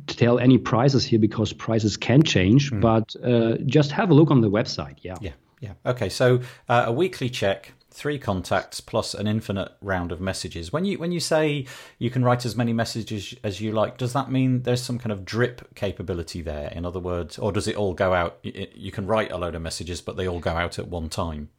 tell 0.07 0.39
any 0.39 0.57
prices 0.57 1.03
here 1.03 1.19
because 1.19 1.53
prices 1.53 1.97
can 1.97 2.23
change, 2.23 2.71
mm. 2.71 2.81
but 2.81 3.15
uh, 3.23 3.57
just 3.65 3.91
have 3.91 4.09
a 4.09 4.13
look 4.13 4.31
on 4.31 4.41
the 4.41 4.49
website. 4.49 4.97
Yeah. 5.01 5.15
Yeah. 5.21 5.33
Yeah. 5.59 5.73
Okay. 5.85 6.09
So 6.09 6.41
uh, 6.69 6.83
a 6.87 6.91
weekly 6.91 7.29
check, 7.29 7.73
three 7.89 8.19
contacts 8.19 8.79
plus 8.79 9.15
an 9.15 9.25
infinite 9.25 9.71
round 9.81 10.11
of 10.11 10.21
messages. 10.21 10.71
When 10.71 10.85
you 10.85 10.99
when 10.99 11.11
you 11.11 11.19
say 11.19 11.65
you 11.97 12.11
can 12.11 12.23
write 12.23 12.45
as 12.45 12.55
many 12.55 12.73
messages 12.73 13.33
as 13.43 13.59
you 13.59 13.71
like, 13.71 13.97
does 13.97 14.13
that 14.13 14.31
mean 14.31 14.61
there's 14.61 14.83
some 14.83 14.99
kind 14.99 15.11
of 15.11 15.25
drip 15.25 15.73
capability 15.75 16.41
there? 16.41 16.69
In 16.69 16.85
other 16.85 16.99
words, 16.99 17.39
or 17.39 17.51
does 17.51 17.67
it 17.67 17.75
all 17.75 17.93
go 17.93 18.13
out? 18.13 18.37
You 18.43 18.91
can 18.91 19.07
write 19.07 19.31
a 19.31 19.37
load 19.37 19.55
of 19.55 19.63
messages, 19.63 19.99
but 19.99 20.15
they 20.15 20.27
all 20.27 20.39
go 20.39 20.51
out 20.51 20.77
at 20.77 20.87
one 20.87 21.09
time. 21.09 21.49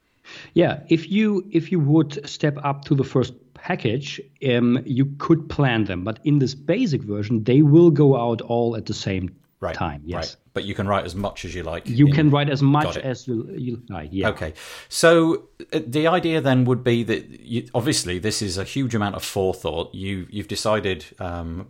Yeah, 0.55 0.81
if 0.89 1.11
you 1.11 1.47
if 1.51 1.73
you 1.73 1.81
would 1.81 2.29
step 2.29 2.59
up 2.65 2.85
to 2.87 2.95
the 2.95 3.05
first 3.05 3.35
package, 3.55 4.21
um, 4.49 4.81
you 4.85 5.07
could 5.19 5.49
plan 5.49 5.85
them, 5.85 6.05
but 6.05 6.19
in 6.25 6.39
this 6.39 6.55
basic 6.55 7.03
version, 7.03 7.45
they 7.45 7.63
will 7.63 7.91
go 7.91 8.17
out 8.17 8.41
all 8.43 8.77
at 8.77 8.87
the 8.87 8.95
same 8.95 9.35
right, 9.61 9.75
time. 9.75 10.03
Yes, 10.05 10.35
right. 10.35 10.37
but 10.55 10.65
you 10.65 10.75
can 10.75 10.87
write 10.87 11.05
as 11.05 11.15
much 11.15 11.45
as 11.45 11.55
you 11.55 11.63
like. 11.63 11.89
You 11.89 12.07
in, 12.07 12.13
can 12.13 12.31
write 12.31 12.51
as 12.51 12.63
much 12.63 12.97
as 12.97 13.27
you, 13.27 13.49
you, 13.57 13.83
like. 13.89 14.11
Yeah. 14.13 14.29
Okay, 14.31 14.55
so 14.89 15.49
uh, 15.73 15.81
the 15.87 16.07
idea 16.07 16.41
then 16.41 16.65
would 16.65 16.85
be 16.85 17.03
that 17.05 17.41
you, 17.41 17.69
obviously 17.75 18.19
this 18.19 18.43
is 18.43 18.59
a 18.59 18.65
huge 18.65 18.95
amount 18.95 19.17
of 19.17 19.25
forethought. 19.25 19.95
You 19.95 20.27
you've 20.31 20.49
decided 20.49 21.05
um, 21.19 21.69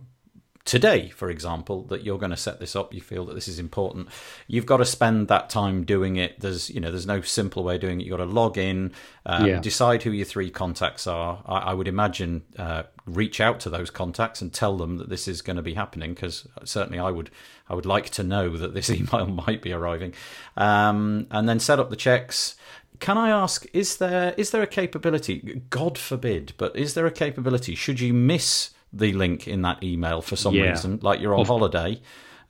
today, 0.65 1.09
for 1.09 1.29
example, 1.29 1.83
that 1.83 2.03
you're 2.03 2.17
going 2.17 2.31
to 2.31 2.37
set 2.37 2.59
this 2.59 2.75
up, 2.75 2.93
you 2.93 3.01
feel 3.01 3.25
that 3.25 3.33
this 3.33 3.47
is 3.47 3.59
important, 3.59 4.07
you've 4.47 4.65
got 4.65 4.77
to 4.77 4.85
spend 4.85 5.27
that 5.27 5.49
time 5.49 5.83
doing 5.83 6.15
it. 6.17 6.39
There's, 6.39 6.69
you 6.69 6.79
know, 6.79 6.91
there's 6.91 7.07
no 7.07 7.21
simple 7.21 7.63
way 7.63 7.75
of 7.75 7.81
doing 7.81 7.99
it. 7.99 8.05
You've 8.05 8.17
got 8.17 8.23
to 8.23 8.29
log 8.29 8.57
in, 8.57 8.91
um, 9.25 9.45
yeah. 9.45 9.59
decide 9.59 10.03
who 10.03 10.11
your 10.11 10.25
three 10.25 10.49
contacts 10.49 11.07
are. 11.07 11.43
I, 11.45 11.57
I 11.57 11.73
would 11.73 11.87
imagine 11.87 12.43
uh, 12.57 12.83
reach 13.05 13.41
out 13.41 13.59
to 13.61 13.69
those 13.69 13.89
contacts 13.89 14.41
and 14.41 14.53
tell 14.53 14.77
them 14.77 14.97
that 14.97 15.09
this 15.09 15.27
is 15.27 15.41
going 15.41 15.57
to 15.57 15.63
be 15.63 15.73
happening 15.73 16.13
because 16.13 16.47
certainly 16.63 16.99
I 16.99 17.09
would, 17.09 17.31
I 17.67 17.75
would 17.75 17.85
like 17.85 18.09
to 18.11 18.23
know 18.23 18.55
that 18.57 18.73
this 18.73 18.89
email 18.91 19.25
might 19.25 19.61
be 19.61 19.71
arriving, 19.71 20.13
um, 20.57 21.27
and 21.31 21.47
then 21.47 21.59
set 21.59 21.79
up 21.79 21.89
the 21.89 21.95
checks 21.95 22.55
can 22.99 23.17
I 23.17 23.29
ask, 23.29 23.65
is 23.71 23.95
there 23.95 24.33
is 24.35 24.51
there 24.51 24.61
a 24.61 24.67
capability? 24.67 25.61
God 25.69 25.97
forbid, 25.97 26.51
but 26.57 26.75
is 26.75 26.95
there 26.95 27.05
a 27.05 27.11
capability? 27.11 27.73
Should 27.73 28.01
you 28.01 28.13
miss 28.13 28.71
the 28.93 29.13
link 29.13 29.47
in 29.47 29.61
that 29.63 29.83
email 29.83 30.21
for 30.21 30.35
some 30.35 30.53
yeah. 30.53 30.71
reason, 30.71 30.99
like 31.01 31.19
you're 31.19 31.33
on 31.33 31.41
of, 31.41 31.47
holiday. 31.47 32.01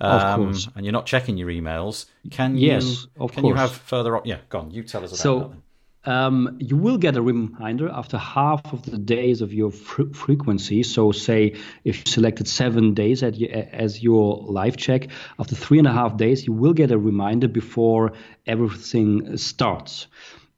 Um, 0.02 0.54
and 0.76 0.86
you're 0.86 0.94
not 0.94 1.06
checking 1.06 1.38
your 1.38 1.50
emails. 1.50 2.06
Can 2.32 2.58
you? 2.58 2.68
Yes, 2.68 3.08
of 3.20 3.34
can 3.34 3.42
course. 3.42 3.52
you 3.52 3.56
have 3.56 3.72
further? 3.72 4.16
Op- 4.16 4.26
yeah, 4.26 4.38
go 4.48 4.60
on. 4.60 4.72
You 4.72 4.84
tell 4.84 5.04
us 5.04 5.12
about 5.12 5.20
so, 5.20 5.40
that. 5.40 5.58
Um, 6.06 6.58
you 6.62 6.78
will 6.78 6.98
get 6.98 7.18
a 7.18 7.22
reminder 7.22 7.90
after 7.90 8.18
half 8.18 8.72
of 8.72 8.84
the 8.84 8.98
days 8.98 9.42
of 9.42 9.54
your 9.54 9.70
fr- 9.70 10.14
frequency. 10.14 10.82
So, 10.84 11.12
say 11.12 11.56
if 11.84 11.98
you 11.98 12.04
selected 12.06 12.48
seven 12.48 12.94
days 12.94 13.22
at, 13.22 13.42
as 13.42 14.02
your 14.02 14.38
live 14.38 14.78
check, 14.78 15.10
after 15.38 15.56
three 15.56 15.78
and 15.78 15.88
a 15.88 15.92
half 15.92 16.16
days, 16.16 16.48
you 16.48 16.54
will 16.54 16.74
get 16.74 16.92
a 16.92 16.98
reminder 16.98 17.50
before 17.50 18.14
everything 18.48 19.36
starts. 19.36 20.08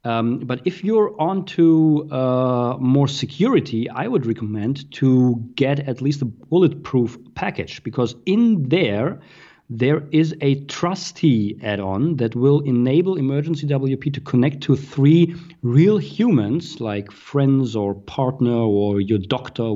Um, 0.03 0.39
but 0.39 0.61
if 0.65 0.83
you're 0.83 1.13
onto 1.21 2.11
uh, 2.11 2.77
more 2.79 3.07
security, 3.07 3.89
I 3.89 4.07
would 4.07 4.25
recommend 4.25 4.91
to 4.93 5.35
get 5.55 5.79
at 5.79 6.01
least 6.01 6.21
a 6.23 6.25
bulletproof 6.25 7.17
package 7.35 7.83
because 7.83 8.15
in 8.25 8.69
there, 8.69 9.21
there 9.69 10.03
is 10.11 10.35
a 10.41 10.65
trustee 10.65 11.57
add-on 11.63 12.17
that 12.17 12.35
will 12.35 12.61
enable 12.61 13.15
emergency 13.15 13.67
WP 13.67 14.13
to 14.15 14.21
connect 14.21 14.61
to 14.61 14.75
three 14.75 15.35
real 15.61 15.97
humans 15.97 16.81
like 16.81 17.11
friends 17.11 17.75
or 17.75 17.93
partner 17.93 18.57
or 18.57 18.99
your 18.99 19.19
doctor 19.19 19.75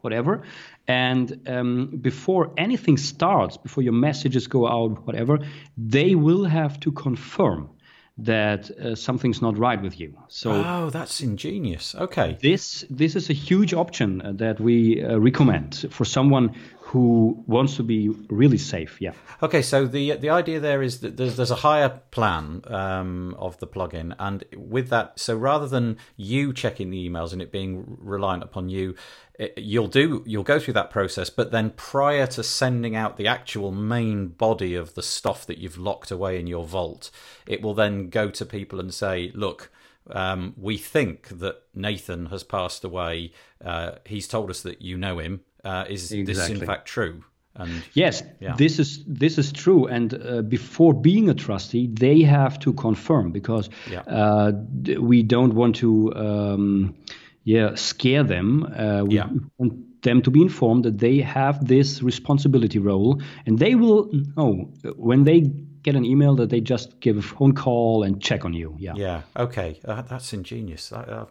whatever. 0.00 0.42
And 0.86 1.48
um, 1.48 1.98
before 2.00 2.52
anything 2.58 2.98
starts, 2.98 3.56
before 3.56 3.82
your 3.82 3.94
messages 3.94 4.46
go 4.48 4.66
out, 4.66 5.06
whatever, 5.06 5.38
they 5.78 6.14
will 6.14 6.44
have 6.44 6.78
to 6.80 6.92
confirm 6.92 7.70
that 8.16 8.70
uh, 8.70 8.94
something's 8.94 9.42
not 9.42 9.58
right 9.58 9.80
with 9.82 9.98
you. 9.98 10.16
So 10.28 10.52
oh, 10.52 10.90
that's 10.90 11.20
ingenious. 11.20 11.94
Okay, 11.94 12.38
this 12.40 12.84
this 12.88 13.16
is 13.16 13.28
a 13.30 13.32
huge 13.32 13.74
option 13.74 14.22
uh, 14.22 14.32
that 14.36 14.60
we 14.60 15.02
uh, 15.02 15.18
recommend 15.18 15.86
for 15.90 16.04
someone 16.04 16.54
who 16.94 17.42
wants 17.48 17.74
to 17.74 17.82
be 17.82 18.08
really 18.28 18.56
safe. 18.56 19.00
Yeah. 19.00 19.14
Okay, 19.42 19.62
so 19.62 19.84
the 19.84 20.12
the 20.12 20.30
idea 20.30 20.60
there 20.60 20.80
is 20.80 21.00
that 21.00 21.16
there's 21.16 21.34
there's 21.34 21.50
a 21.50 21.56
higher 21.56 21.88
plan 22.12 22.62
um, 22.68 23.34
of 23.36 23.58
the 23.58 23.66
plugin, 23.66 24.14
and 24.20 24.44
with 24.56 24.90
that, 24.90 25.18
so 25.18 25.36
rather 25.36 25.66
than 25.66 25.96
you 26.16 26.52
checking 26.52 26.90
the 26.90 27.10
emails 27.10 27.32
and 27.32 27.42
it 27.42 27.50
being 27.50 27.98
reliant 27.98 28.44
upon 28.44 28.68
you, 28.68 28.94
it, 29.40 29.54
you'll 29.56 29.88
do 29.88 30.22
you'll 30.24 30.44
go 30.44 30.60
through 30.60 30.74
that 30.74 30.92
process, 30.92 31.30
but 31.30 31.50
then 31.50 31.70
prior 31.70 32.28
to 32.28 32.44
sending 32.44 32.94
out 32.94 33.16
the 33.16 33.26
actual 33.26 33.72
main 33.72 34.28
body 34.28 34.76
of 34.76 34.94
the 34.94 35.02
stuff 35.02 35.44
that 35.46 35.58
you've 35.58 35.76
locked 35.76 36.12
away 36.12 36.38
in 36.38 36.46
your 36.46 36.64
vault, 36.64 37.10
it 37.44 37.60
will 37.60 37.74
then 37.74 38.08
go 38.08 38.30
to 38.30 38.46
people 38.46 38.78
and 38.78 38.94
say, 38.94 39.32
look. 39.34 39.72
Um, 40.10 40.52
we 40.58 40.76
think 40.76 41.28
that 41.28 41.62
Nathan 41.74 42.26
has 42.26 42.42
passed 42.44 42.84
away. 42.84 43.32
Uh, 43.64 43.92
he's 44.04 44.28
told 44.28 44.50
us 44.50 44.60
that 44.60 44.82
you 44.82 44.98
know 44.98 45.18
him 45.18 45.40
uh, 45.64 45.84
is 45.88 46.12
exactly. 46.12 46.24
this 46.24 46.48
in 46.48 46.66
fact 46.66 46.86
true? 46.86 47.24
And, 47.56 47.84
yes, 47.92 48.22
yeah. 48.40 48.56
this 48.56 48.78
is 48.78 49.04
this 49.06 49.38
is 49.38 49.52
true. 49.52 49.86
And 49.86 50.14
uh, 50.14 50.42
before 50.42 50.92
being 50.92 51.28
a 51.28 51.34
trustee, 51.34 51.86
they 51.86 52.22
have 52.22 52.58
to 52.60 52.72
confirm 52.72 53.30
because 53.30 53.70
yeah. 53.88 54.00
uh, 54.00 54.52
we 54.98 55.22
don't 55.22 55.54
want 55.54 55.76
to, 55.76 56.12
um, 56.16 56.96
yeah, 57.44 57.76
scare 57.76 58.24
them. 58.24 58.64
Uh, 58.64 59.04
we 59.04 59.16
yeah. 59.16 59.28
want 59.58 60.02
them 60.02 60.20
to 60.22 60.30
be 60.30 60.42
informed 60.42 60.84
that 60.84 60.98
they 60.98 61.18
have 61.18 61.66
this 61.66 62.02
responsibility 62.02 62.80
role, 62.80 63.22
and 63.46 63.58
they 63.58 63.76
will 63.76 64.10
know 64.36 64.68
when 64.96 65.22
they 65.22 65.42
get 65.84 65.94
an 65.94 66.04
email 66.04 66.34
that 66.36 66.50
they 66.50 66.60
just 66.60 66.98
give 67.00 67.18
a 67.18 67.22
phone 67.22 67.54
call 67.54 68.02
and 68.02 68.20
check 68.20 68.44
on 68.44 68.52
you. 68.52 68.74
Yeah. 68.80 68.94
Yeah. 68.96 69.22
Okay. 69.36 69.78
Uh, 69.84 70.02
that's 70.02 70.32
ingenious. 70.32 70.92
I, 70.92 71.26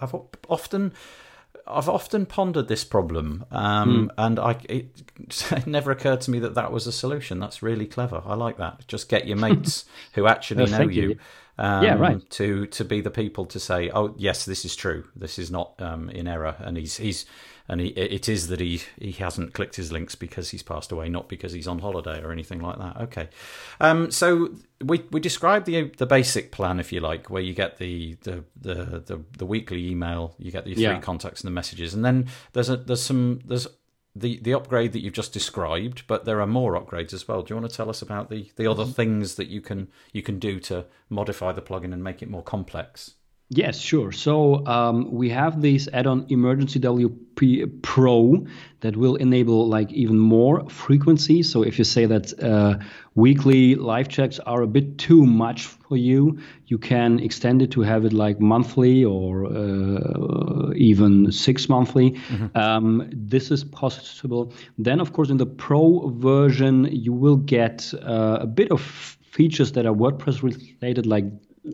I've 0.00 0.14
often 0.48 0.92
I've 1.66 1.88
often 1.88 2.26
pondered 2.26 2.68
this 2.68 2.84
problem, 2.84 3.44
um, 3.50 4.08
mm. 4.08 4.14
and 4.18 4.38
I, 4.38 4.52
it, 4.68 5.02
it, 5.52 5.66
never 5.66 5.90
occurred 5.90 6.20
to 6.22 6.30
me 6.30 6.38
that 6.40 6.54
that 6.54 6.72
was 6.72 6.86
a 6.86 6.92
solution. 6.92 7.38
That's 7.38 7.62
really 7.62 7.86
clever. 7.86 8.22
I 8.24 8.34
like 8.34 8.58
that. 8.58 8.86
Just 8.88 9.08
get 9.08 9.26
your 9.26 9.36
mates 9.48 9.84
who 10.14 10.26
actually 10.26 10.66
know 10.66 10.82
you, 10.82 11.02
you. 11.02 11.18
Um, 11.58 11.84
yeah, 11.84 11.94
right. 11.94 12.30
To 12.30 12.66
to 12.66 12.84
be 12.84 13.00
the 13.00 13.10
people 13.10 13.46
to 13.46 13.58
say, 13.58 13.90
oh 13.90 14.14
yes, 14.16 14.44
this 14.44 14.64
is 14.64 14.76
true. 14.76 15.04
This 15.16 15.38
is 15.38 15.50
not 15.50 15.74
um, 15.80 16.08
in 16.10 16.28
error, 16.28 16.56
and 16.58 16.76
he's 16.76 16.96
he's 16.96 17.26
and 17.68 17.80
he, 17.80 17.88
it 17.88 18.28
is 18.28 18.48
that 18.48 18.60
he 18.60 18.82
he 18.98 19.12
hasn't 19.12 19.52
clicked 19.52 19.76
his 19.76 19.92
links 19.92 20.14
because 20.14 20.50
he's 20.50 20.62
passed 20.62 20.90
away, 20.90 21.08
not 21.08 21.28
because 21.28 21.52
he's 21.52 21.68
on 21.68 21.80
holiday 21.80 22.22
or 22.22 22.32
anything 22.32 22.60
like 22.60 22.78
that. 22.78 22.96
Okay, 23.02 23.28
um, 23.80 24.10
so 24.10 24.54
we 24.82 25.04
we 25.10 25.20
describe 25.20 25.64
the 25.64 25.90
the 25.98 26.06
basic 26.06 26.50
plan, 26.50 26.80
if 26.80 26.92
you 26.92 27.00
like, 27.00 27.28
where 27.28 27.42
you 27.42 27.52
get 27.52 27.78
the 27.78 28.16
the 28.22 28.44
the 28.60 28.74
the, 29.06 29.24
the 29.36 29.46
weekly 29.46 29.90
email, 29.90 30.34
you 30.38 30.50
get 30.50 30.64
the 30.64 30.74
three 30.74 30.84
yeah. 30.84 31.00
contacts 31.00 31.42
and 31.42 31.48
the 31.48 31.54
messages, 31.54 31.94
and 31.94 32.04
then 32.04 32.28
there's 32.54 32.70
a 32.70 32.76
there's 32.76 33.02
some 33.02 33.40
there's 33.44 33.66
the 34.16 34.38
the 34.38 34.54
upgrade 34.54 34.92
that 34.92 35.00
you've 35.00 35.12
just 35.12 35.32
described, 35.32 36.04
but 36.06 36.24
there 36.24 36.40
are 36.40 36.46
more 36.46 36.80
upgrades 36.80 37.12
as 37.12 37.28
well. 37.28 37.42
Do 37.42 37.54
you 37.54 37.60
want 37.60 37.70
to 37.70 37.76
tell 37.76 37.90
us 37.90 38.02
about 38.02 38.30
the 38.30 38.50
the 38.56 38.66
other 38.66 38.84
mm-hmm. 38.84 38.92
things 38.92 39.34
that 39.34 39.48
you 39.48 39.60
can 39.60 39.88
you 40.12 40.22
can 40.22 40.38
do 40.38 40.58
to 40.60 40.86
modify 41.08 41.52
the 41.52 41.62
plugin 41.62 41.92
and 41.92 42.02
make 42.02 42.22
it 42.22 42.30
more 42.30 42.42
complex? 42.42 43.14
Yes, 43.50 43.78
sure. 43.78 44.12
So 44.12 44.66
um, 44.66 45.10
we 45.10 45.30
have 45.30 45.62
this 45.62 45.88
add-on 45.94 46.26
Emergency 46.28 46.78
WP 46.80 47.80
Pro 47.80 48.46
that 48.80 48.94
will 48.94 49.16
enable 49.16 49.66
like 49.66 49.90
even 49.90 50.18
more 50.18 50.68
frequency. 50.68 51.42
So 51.42 51.62
if 51.62 51.78
you 51.78 51.84
say 51.84 52.04
that 52.04 52.38
uh, 52.42 52.76
weekly 53.14 53.74
live 53.74 54.08
checks 54.08 54.38
are 54.40 54.60
a 54.60 54.66
bit 54.66 54.98
too 54.98 55.24
much 55.24 55.64
for 55.64 55.96
you, 55.96 56.38
you 56.66 56.76
can 56.76 57.20
extend 57.20 57.62
it 57.62 57.70
to 57.70 57.80
have 57.80 58.04
it 58.04 58.12
like 58.12 58.38
monthly 58.38 59.02
or 59.02 59.46
uh, 59.46 60.72
even 60.74 61.32
six 61.32 61.70
monthly. 61.70 62.10
Mm-hmm. 62.10 62.58
Um, 62.58 63.08
this 63.14 63.50
is 63.50 63.64
possible. 63.64 64.52
Then, 64.76 65.00
of 65.00 65.14
course, 65.14 65.30
in 65.30 65.38
the 65.38 65.46
Pro 65.46 66.10
version, 66.10 66.84
you 66.92 67.14
will 67.14 67.36
get 67.36 67.94
uh, 68.02 68.40
a 68.42 68.46
bit 68.46 68.70
of 68.70 68.82
features 68.82 69.72
that 69.72 69.86
are 69.86 69.94
WordPress 69.94 70.42
related, 70.42 71.06
like 71.06 71.24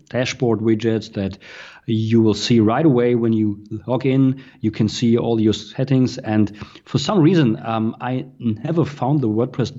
dashboard 0.09 0.61
widgets 0.61 1.13
that 1.15 1.39
you 1.87 2.23
will 2.23 2.35
see 2.35 2.61
right 2.61 2.85
away 2.85 3.15
when 3.15 3.33
you 3.33 3.65
log 3.87 4.07
in. 4.07 4.43
You 4.61 4.71
can 4.71 4.89
see 4.89 5.19
all 5.19 5.41
your 5.41 5.53
settings. 5.53 6.19
And 6.19 6.57
for 6.85 6.99
some 6.99 7.21
reason, 7.21 7.59
um, 7.65 7.97
I 8.01 8.27
never 8.39 8.85
found 8.85 9.21
the 9.21 9.29
WordPress 9.29 9.79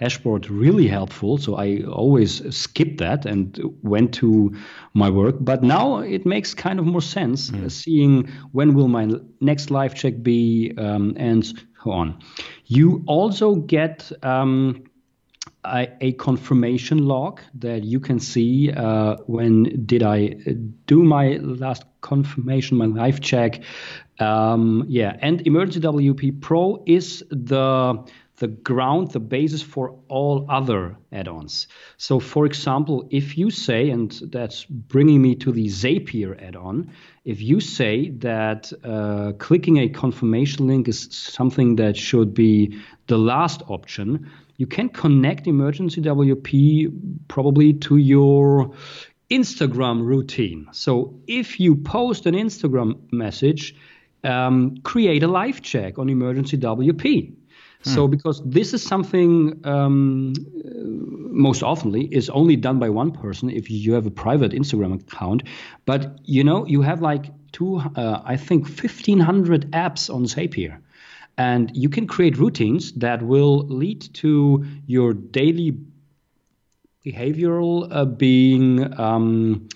dashboard 0.00 0.50
really 0.50 0.88
helpful. 0.88 1.38
So 1.38 1.56
I 1.56 1.82
always 1.82 2.56
skipped 2.56 2.98
that 2.98 3.26
and 3.26 3.58
went 3.82 4.14
to 4.14 4.54
my 4.94 5.10
work. 5.10 5.36
But 5.40 5.62
now 5.62 5.98
it 5.98 6.26
makes 6.26 6.54
kind 6.54 6.78
of 6.78 6.86
more 6.86 7.02
sense 7.02 7.50
mm. 7.50 7.70
seeing 7.70 8.28
when 8.52 8.74
will 8.74 8.88
my 8.88 9.08
next 9.40 9.70
live 9.70 9.94
check 9.94 10.22
be 10.22 10.74
um, 10.78 11.14
and 11.16 11.44
so 11.44 11.90
on. 11.90 12.18
You 12.66 13.02
also 13.06 13.56
get. 13.56 14.10
Um, 14.24 14.84
a, 15.64 16.12
confirmation 16.12 17.06
log 17.06 17.40
that 17.54 17.84
you 17.84 18.00
can 18.00 18.18
see 18.18 18.72
uh, 18.72 19.16
when 19.26 19.84
did 19.86 20.02
I 20.02 20.28
do 20.86 21.02
my 21.02 21.36
last 21.40 21.84
confirmation, 22.00 22.76
my 22.76 22.86
live 22.86 23.20
check. 23.20 23.62
Um, 24.18 24.84
yeah, 24.88 25.16
and 25.20 25.46
Emergency 25.46 25.80
WP 25.80 26.40
Pro 26.40 26.82
is 26.86 27.24
the 27.30 28.04
the 28.42 28.48
ground, 28.48 29.12
the 29.12 29.20
basis 29.20 29.62
for 29.62 29.96
all 30.08 30.46
other 30.48 30.96
add-ons. 31.12 31.68
So, 31.96 32.18
for 32.18 32.44
example, 32.44 33.06
if 33.10 33.38
you 33.38 33.50
say, 33.50 33.88
and 33.90 34.10
that's 34.32 34.64
bringing 34.64 35.22
me 35.22 35.36
to 35.36 35.52
the 35.52 35.66
Zapier 35.66 36.42
add-on, 36.42 36.90
if 37.24 37.40
you 37.40 37.60
say 37.60 38.08
that 38.18 38.72
uh, 38.82 39.32
clicking 39.38 39.78
a 39.78 39.88
confirmation 39.88 40.66
link 40.66 40.88
is 40.88 41.06
something 41.12 41.76
that 41.76 41.96
should 41.96 42.34
be 42.34 42.76
the 43.06 43.18
last 43.18 43.62
option, 43.68 44.28
you 44.56 44.66
can 44.66 44.88
connect 44.88 45.46
emergency 45.46 46.00
WP 46.00 46.92
probably 47.28 47.72
to 47.74 47.96
your 47.96 48.74
Instagram 49.30 50.04
routine. 50.04 50.68
So 50.72 51.20
if 51.26 51.58
you 51.58 51.76
post 51.76 52.26
an 52.26 52.34
Instagram 52.34 53.12
message, 53.12 53.74
um, 54.24 54.76
create 54.82 55.22
a 55.22 55.28
live 55.28 55.62
check 55.62 55.98
on 55.98 56.08
emergency 56.08 56.58
WP. 56.58 57.34
So, 57.84 58.04
hmm. 58.04 58.10
because 58.10 58.40
this 58.44 58.74
is 58.74 58.82
something 58.82 59.60
um, 59.64 60.34
most 61.32 61.62
oftenly 61.62 62.08
is 62.12 62.30
only 62.30 62.56
done 62.56 62.78
by 62.78 62.90
one 62.90 63.10
person 63.10 63.50
if 63.50 63.70
you 63.70 63.94
have 63.94 64.06
a 64.06 64.10
private 64.10 64.52
Instagram 64.52 65.00
account, 65.00 65.42
but 65.84 66.20
you 66.24 66.44
know 66.44 66.64
you 66.66 66.82
have 66.82 67.02
like 67.02 67.26
two, 67.50 67.78
uh, 67.78 68.22
I 68.24 68.36
think, 68.36 68.68
fifteen 68.68 69.18
hundred 69.18 69.72
apps 69.72 70.14
on 70.14 70.24
Zapier. 70.26 70.78
And 71.42 71.76
you 71.76 71.88
can 71.88 72.06
create 72.06 72.38
routines 72.38 72.92
that 72.92 73.20
will 73.20 73.66
lead 73.66 74.00
to 74.14 74.64
your 74.86 75.12
daily 75.12 75.76
behavioral 77.04 77.88
uh, 77.90 78.04
being 78.04 78.66
um, 79.00 79.68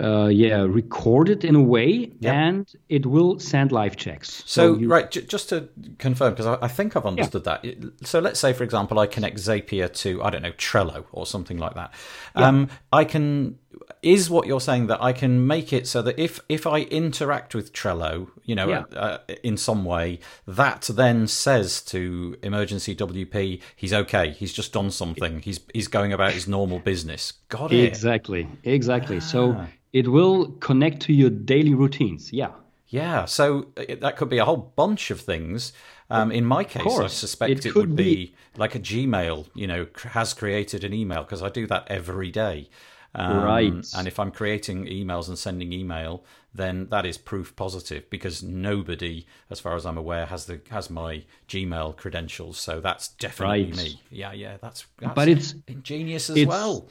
uh, 0.00 0.26
yeah 0.26 0.62
recorded 0.62 1.44
in 1.44 1.54
a 1.54 1.60
way 1.60 2.10
yep. 2.20 2.34
and 2.34 2.74
it 2.88 3.06
will 3.06 3.38
send 3.38 3.72
live 3.72 3.96
checks 3.96 4.42
so, 4.46 4.74
so 4.74 4.78
you... 4.78 4.88
right 4.88 5.10
j- 5.10 5.22
just 5.22 5.48
to 5.48 5.68
confirm 5.98 6.32
because 6.32 6.46
I, 6.46 6.58
I, 6.62 6.68
think 6.68 6.96
i've 6.96 7.06
understood 7.06 7.42
yeah. 7.46 7.58
that 7.62 8.06
so 8.06 8.18
let's 8.18 8.40
say 8.40 8.52
for 8.52 8.64
example 8.64 8.98
i 8.98 9.06
connect 9.06 9.36
zapier 9.36 9.92
to 9.94 10.22
i 10.22 10.30
don't 10.30 10.42
know 10.42 10.52
trello 10.52 11.04
or 11.12 11.26
something 11.26 11.58
like 11.58 11.74
that 11.74 11.92
yeah. 12.36 12.46
um, 12.46 12.68
i 12.92 13.04
can 13.04 13.58
is 14.02 14.30
what 14.30 14.46
you're 14.46 14.60
saying 14.60 14.86
that 14.88 15.02
I 15.02 15.12
can 15.12 15.46
make 15.46 15.72
it 15.72 15.86
so 15.86 16.02
that 16.02 16.18
if 16.18 16.40
if 16.48 16.66
I 16.66 16.80
interact 16.80 17.54
with 17.54 17.72
Trello, 17.72 18.28
you 18.44 18.54
know, 18.54 18.68
yeah. 18.68 18.98
uh, 18.98 19.18
in 19.42 19.56
some 19.56 19.84
way, 19.84 20.18
that 20.46 20.82
then 20.92 21.26
says 21.26 21.82
to 21.82 22.36
emergency 22.42 22.96
WP, 22.96 23.60
he's 23.76 23.92
okay. 23.92 24.30
He's 24.30 24.52
just 24.52 24.72
done 24.72 24.90
something. 24.90 25.40
He's 25.40 25.60
he's 25.72 25.88
going 25.88 26.12
about 26.12 26.32
his 26.32 26.48
normal 26.48 26.78
business. 26.78 27.34
Got 27.50 27.72
it. 27.72 27.84
Exactly. 27.84 28.48
Exactly. 28.64 29.18
Ah. 29.18 29.20
So 29.32 29.66
it 29.92 30.08
will 30.08 30.52
connect 30.60 31.02
to 31.02 31.12
your 31.12 31.30
daily 31.30 31.74
routines. 31.74 32.32
Yeah. 32.32 32.52
Yeah. 32.88 33.26
So 33.26 33.66
uh, 33.76 33.96
that 34.00 34.16
could 34.16 34.30
be 34.30 34.38
a 34.38 34.44
whole 34.44 34.72
bunch 34.74 35.10
of 35.10 35.20
things. 35.20 35.72
Um, 36.08 36.32
in 36.32 36.44
my 36.44 36.64
case, 36.64 36.98
I 36.98 37.06
suspect 37.06 37.52
it, 37.52 37.66
it 37.66 37.74
would 37.74 37.94
be, 37.94 38.02
be 38.04 38.34
like 38.56 38.74
a 38.74 38.80
Gmail. 38.80 39.46
You 39.54 39.66
know, 39.66 39.86
has 40.10 40.34
created 40.34 40.82
an 40.82 40.92
email 40.92 41.22
because 41.22 41.42
I 41.42 41.50
do 41.50 41.66
that 41.68 41.86
every 41.88 42.30
day. 42.30 42.68
Um, 43.14 43.42
right. 43.42 43.86
And 43.96 44.06
if 44.08 44.18
I'm 44.18 44.30
creating 44.30 44.86
emails 44.86 45.28
and 45.28 45.36
sending 45.36 45.72
email, 45.72 46.24
then 46.54 46.88
that 46.90 47.06
is 47.06 47.18
proof 47.18 47.54
positive 47.56 48.08
because 48.10 48.42
nobody, 48.42 49.26
as 49.50 49.60
far 49.60 49.74
as 49.76 49.84
I'm 49.84 49.98
aware, 49.98 50.26
has 50.26 50.46
the 50.46 50.60
has 50.70 50.90
my 50.90 51.24
Gmail 51.48 51.96
credentials. 51.96 52.58
So 52.58 52.80
that's 52.80 53.08
definitely 53.08 53.66
right. 53.66 53.76
me. 53.76 54.00
Yeah, 54.10 54.32
yeah, 54.32 54.56
that's, 54.60 54.86
that's 54.98 55.14
but 55.14 55.28
it's 55.28 55.54
ingenious 55.66 56.30
as 56.30 56.36
it's, 56.38 56.48
well. 56.48 56.88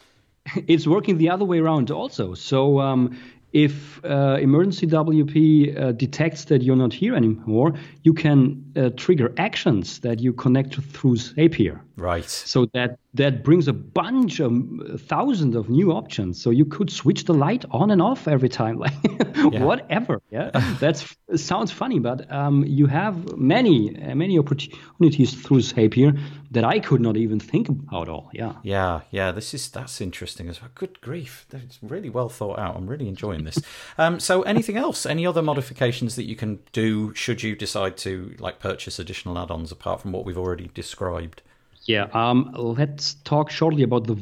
It's 0.67 0.87
working 0.87 1.17
the 1.17 1.29
other 1.29 1.45
way 1.45 1.59
around 1.59 1.91
also. 1.91 2.33
So 2.33 2.79
um, 2.79 3.17
if 3.51 4.03
uh, 4.05 4.37
emergency 4.39 4.87
WP 4.87 5.79
uh, 5.79 5.91
detects 5.93 6.45
that 6.45 6.61
you're 6.61 6.75
not 6.75 6.93
here 6.93 7.15
anymore, 7.15 7.73
you 8.03 8.13
can 8.13 8.68
uh, 8.75 8.89
trigger 8.95 9.33
actions 9.37 9.99
that 9.99 10.19
you 10.19 10.33
connect 10.33 10.75
through 10.75 11.15
Zapier. 11.15 11.79
Right. 11.95 12.25
So 12.25 12.65
that 12.73 12.97
that 13.15 13.43
brings 13.43 13.67
a 13.67 13.73
bunch 13.73 14.39
of 14.39 14.51
uh, 14.51 14.97
thousands 14.97 15.55
of 15.55 15.69
new 15.69 15.91
options. 15.91 16.41
So 16.41 16.49
you 16.49 16.65
could 16.65 16.89
switch 16.91 17.25
the 17.25 17.33
light 17.33 17.65
on 17.71 17.91
and 17.91 18.01
off 18.01 18.27
every 18.27 18.49
time, 18.49 18.77
like 18.85 18.93
yeah. 19.35 19.63
whatever. 19.63 20.21
Yeah, 20.31 20.51
that's 20.79 21.15
sounds 21.35 21.71
funny, 21.71 21.99
but 21.99 22.31
um, 22.31 22.63
you 22.65 22.87
have 22.87 23.37
many 23.37 24.01
uh, 24.01 24.15
many 24.15 24.37
opportunities 24.39 25.33
through 25.33 25.59
Zapier 25.59 26.19
that 26.51 26.63
I 26.63 26.79
could 26.79 27.01
not 27.01 27.15
even 27.15 27.39
think 27.39 27.69
about 27.69 28.09
all. 28.09 28.29
Yeah. 28.33 28.53
Yeah, 28.63 29.01
yeah. 29.11 29.31
This 29.31 29.53
is 29.53 29.69
that's 29.69 30.01
interesting 30.01 30.49
as 30.49 30.61
well. 30.61 30.71
Good 30.73 31.01
grief, 31.01 31.45
it's 31.51 31.79
really 31.81 32.09
well 32.09 32.29
thought 32.29 32.59
out. 32.59 32.75
I'm 32.75 32.87
really 32.87 33.07
enjoying 33.07 33.43
this. 33.43 33.59
um, 33.97 34.19
so, 34.19 34.41
anything 34.43 34.77
else? 34.77 35.05
Any 35.05 35.27
other 35.27 35.41
modifications 35.41 36.15
that 36.15 36.23
you 36.23 36.35
can 36.35 36.59
do 36.71 37.13
should 37.13 37.43
you 37.43 37.55
decide 37.55 37.97
to 37.97 38.35
like 38.39 38.58
purchase 38.59 38.99
additional 38.99 39.37
add-ons 39.37 39.71
apart 39.71 40.01
from 40.01 40.11
what 40.11 40.25
we've 40.25 40.37
already 40.37 40.69
described? 40.73 41.41
Yeah, 41.85 42.07
um, 42.13 42.51
let's 42.55 43.15
talk 43.23 43.49
shortly 43.49 43.83
about 43.83 44.05
the 44.05 44.15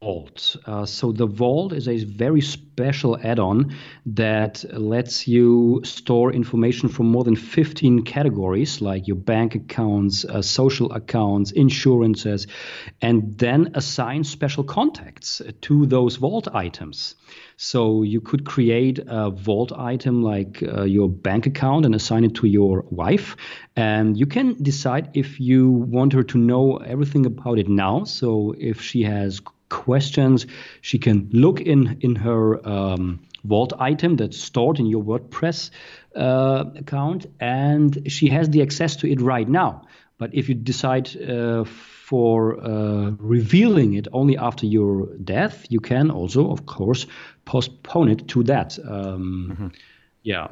Vault. 0.00 0.56
Uh, 0.64 0.86
so 0.86 1.10
the 1.10 1.26
Vault 1.26 1.72
is 1.72 1.88
a 1.88 2.04
very 2.04 2.40
special 2.40 3.18
add-on 3.20 3.74
that 4.06 4.64
lets 4.72 5.26
you 5.26 5.80
store 5.82 6.32
information 6.32 6.88
from 6.88 7.06
more 7.10 7.24
than 7.24 7.34
15 7.34 8.02
categories, 8.02 8.80
like 8.80 9.08
your 9.08 9.16
bank 9.16 9.56
accounts, 9.56 10.24
uh, 10.24 10.40
social 10.40 10.92
accounts, 10.92 11.50
insurances, 11.50 12.46
and 13.02 13.36
then 13.38 13.72
assign 13.74 14.22
special 14.22 14.62
contacts 14.62 15.42
to 15.62 15.84
those 15.86 16.14
Vault 16.14 16.46
items. 16.54 17.16
So 17.56 18.04
you 18.04 18.20
could 18.20 18.46
create 18.46 19.00
a 19.04 19.30
vault 19.30 19.72
item 19.76 20.22
like 20.22 20.62
uh, 20.62 20.84
your 20.84 21.08
bank 21.08 21.46
account 21.46 21.84
and 21.84 21.92
assign 21.92 22.22
it 22.22 22.36
to 22.36 22.46
your 22.46 22.84
wife. 22.90 23.36
And 23.74 24.16
you 24.16 24.26
can 24.26 24.62
decide 24.62 25.10
if 25.14 25.40
you 25.40 25.68
want 25.68 26.12
her 26.12 26.22
to 26.22 26.38
know 26.38 26.76
everything 26.76 27.26
about 27.26 27.58
it 27.58 27.68
now. 27.68 28.04
So 28.04 28.54
if 28.56 28.80
she 28.80 29.02
has 29.02 29.40
questions, 29.68 30.46
she 30.80 30.98
can 30.98 31.28
look 31.32 31.60
in 31.60 31.98
in 32.00 32.16
her 32.16 32.66
um, 32.68 33.20
vault 33.44 33.72
item 33.78 34.16
that's 34.16 34.38
stored 34.38 34.78
in 34.78 34.86
your 34.86 35.02
WordPress 35.02 35.70
uh, 36.16 36.64
account, 36.76 37.26
and 37.40 38.10
she 38.10 38.28
has 38.28 38.50
the 38.50 38.62
access 38.62 38.96
to 38.96 39.10
it 39.10 39.20
right 39.20 39.48
now. 39.48 39.82
But 40.18 40.34
if 40.34 40.48
you 40.48 40.54
decide 40.54 41.16
uh, 41.16 41.64
for 41.64 42.58
uh, 42.60 43.10
revealing 43.18 43.94
it 43.94 44.08
only 44.12 44.36
after 44.36 44.66
your 44.66 45.06
death, 45.16 45.66
you 45.70 45.80
can 45.80 46.10
also, 46.10 46.50
of 46.50 46.66
course, 46.66 47.06
postpone 47.44 48.08
it 48.08 48.28
to 48.28 48.42
that 48.44 48.78
um, 48.78 49.48
mm-hmm. 49.52 49.68
yeah 50.22 50.48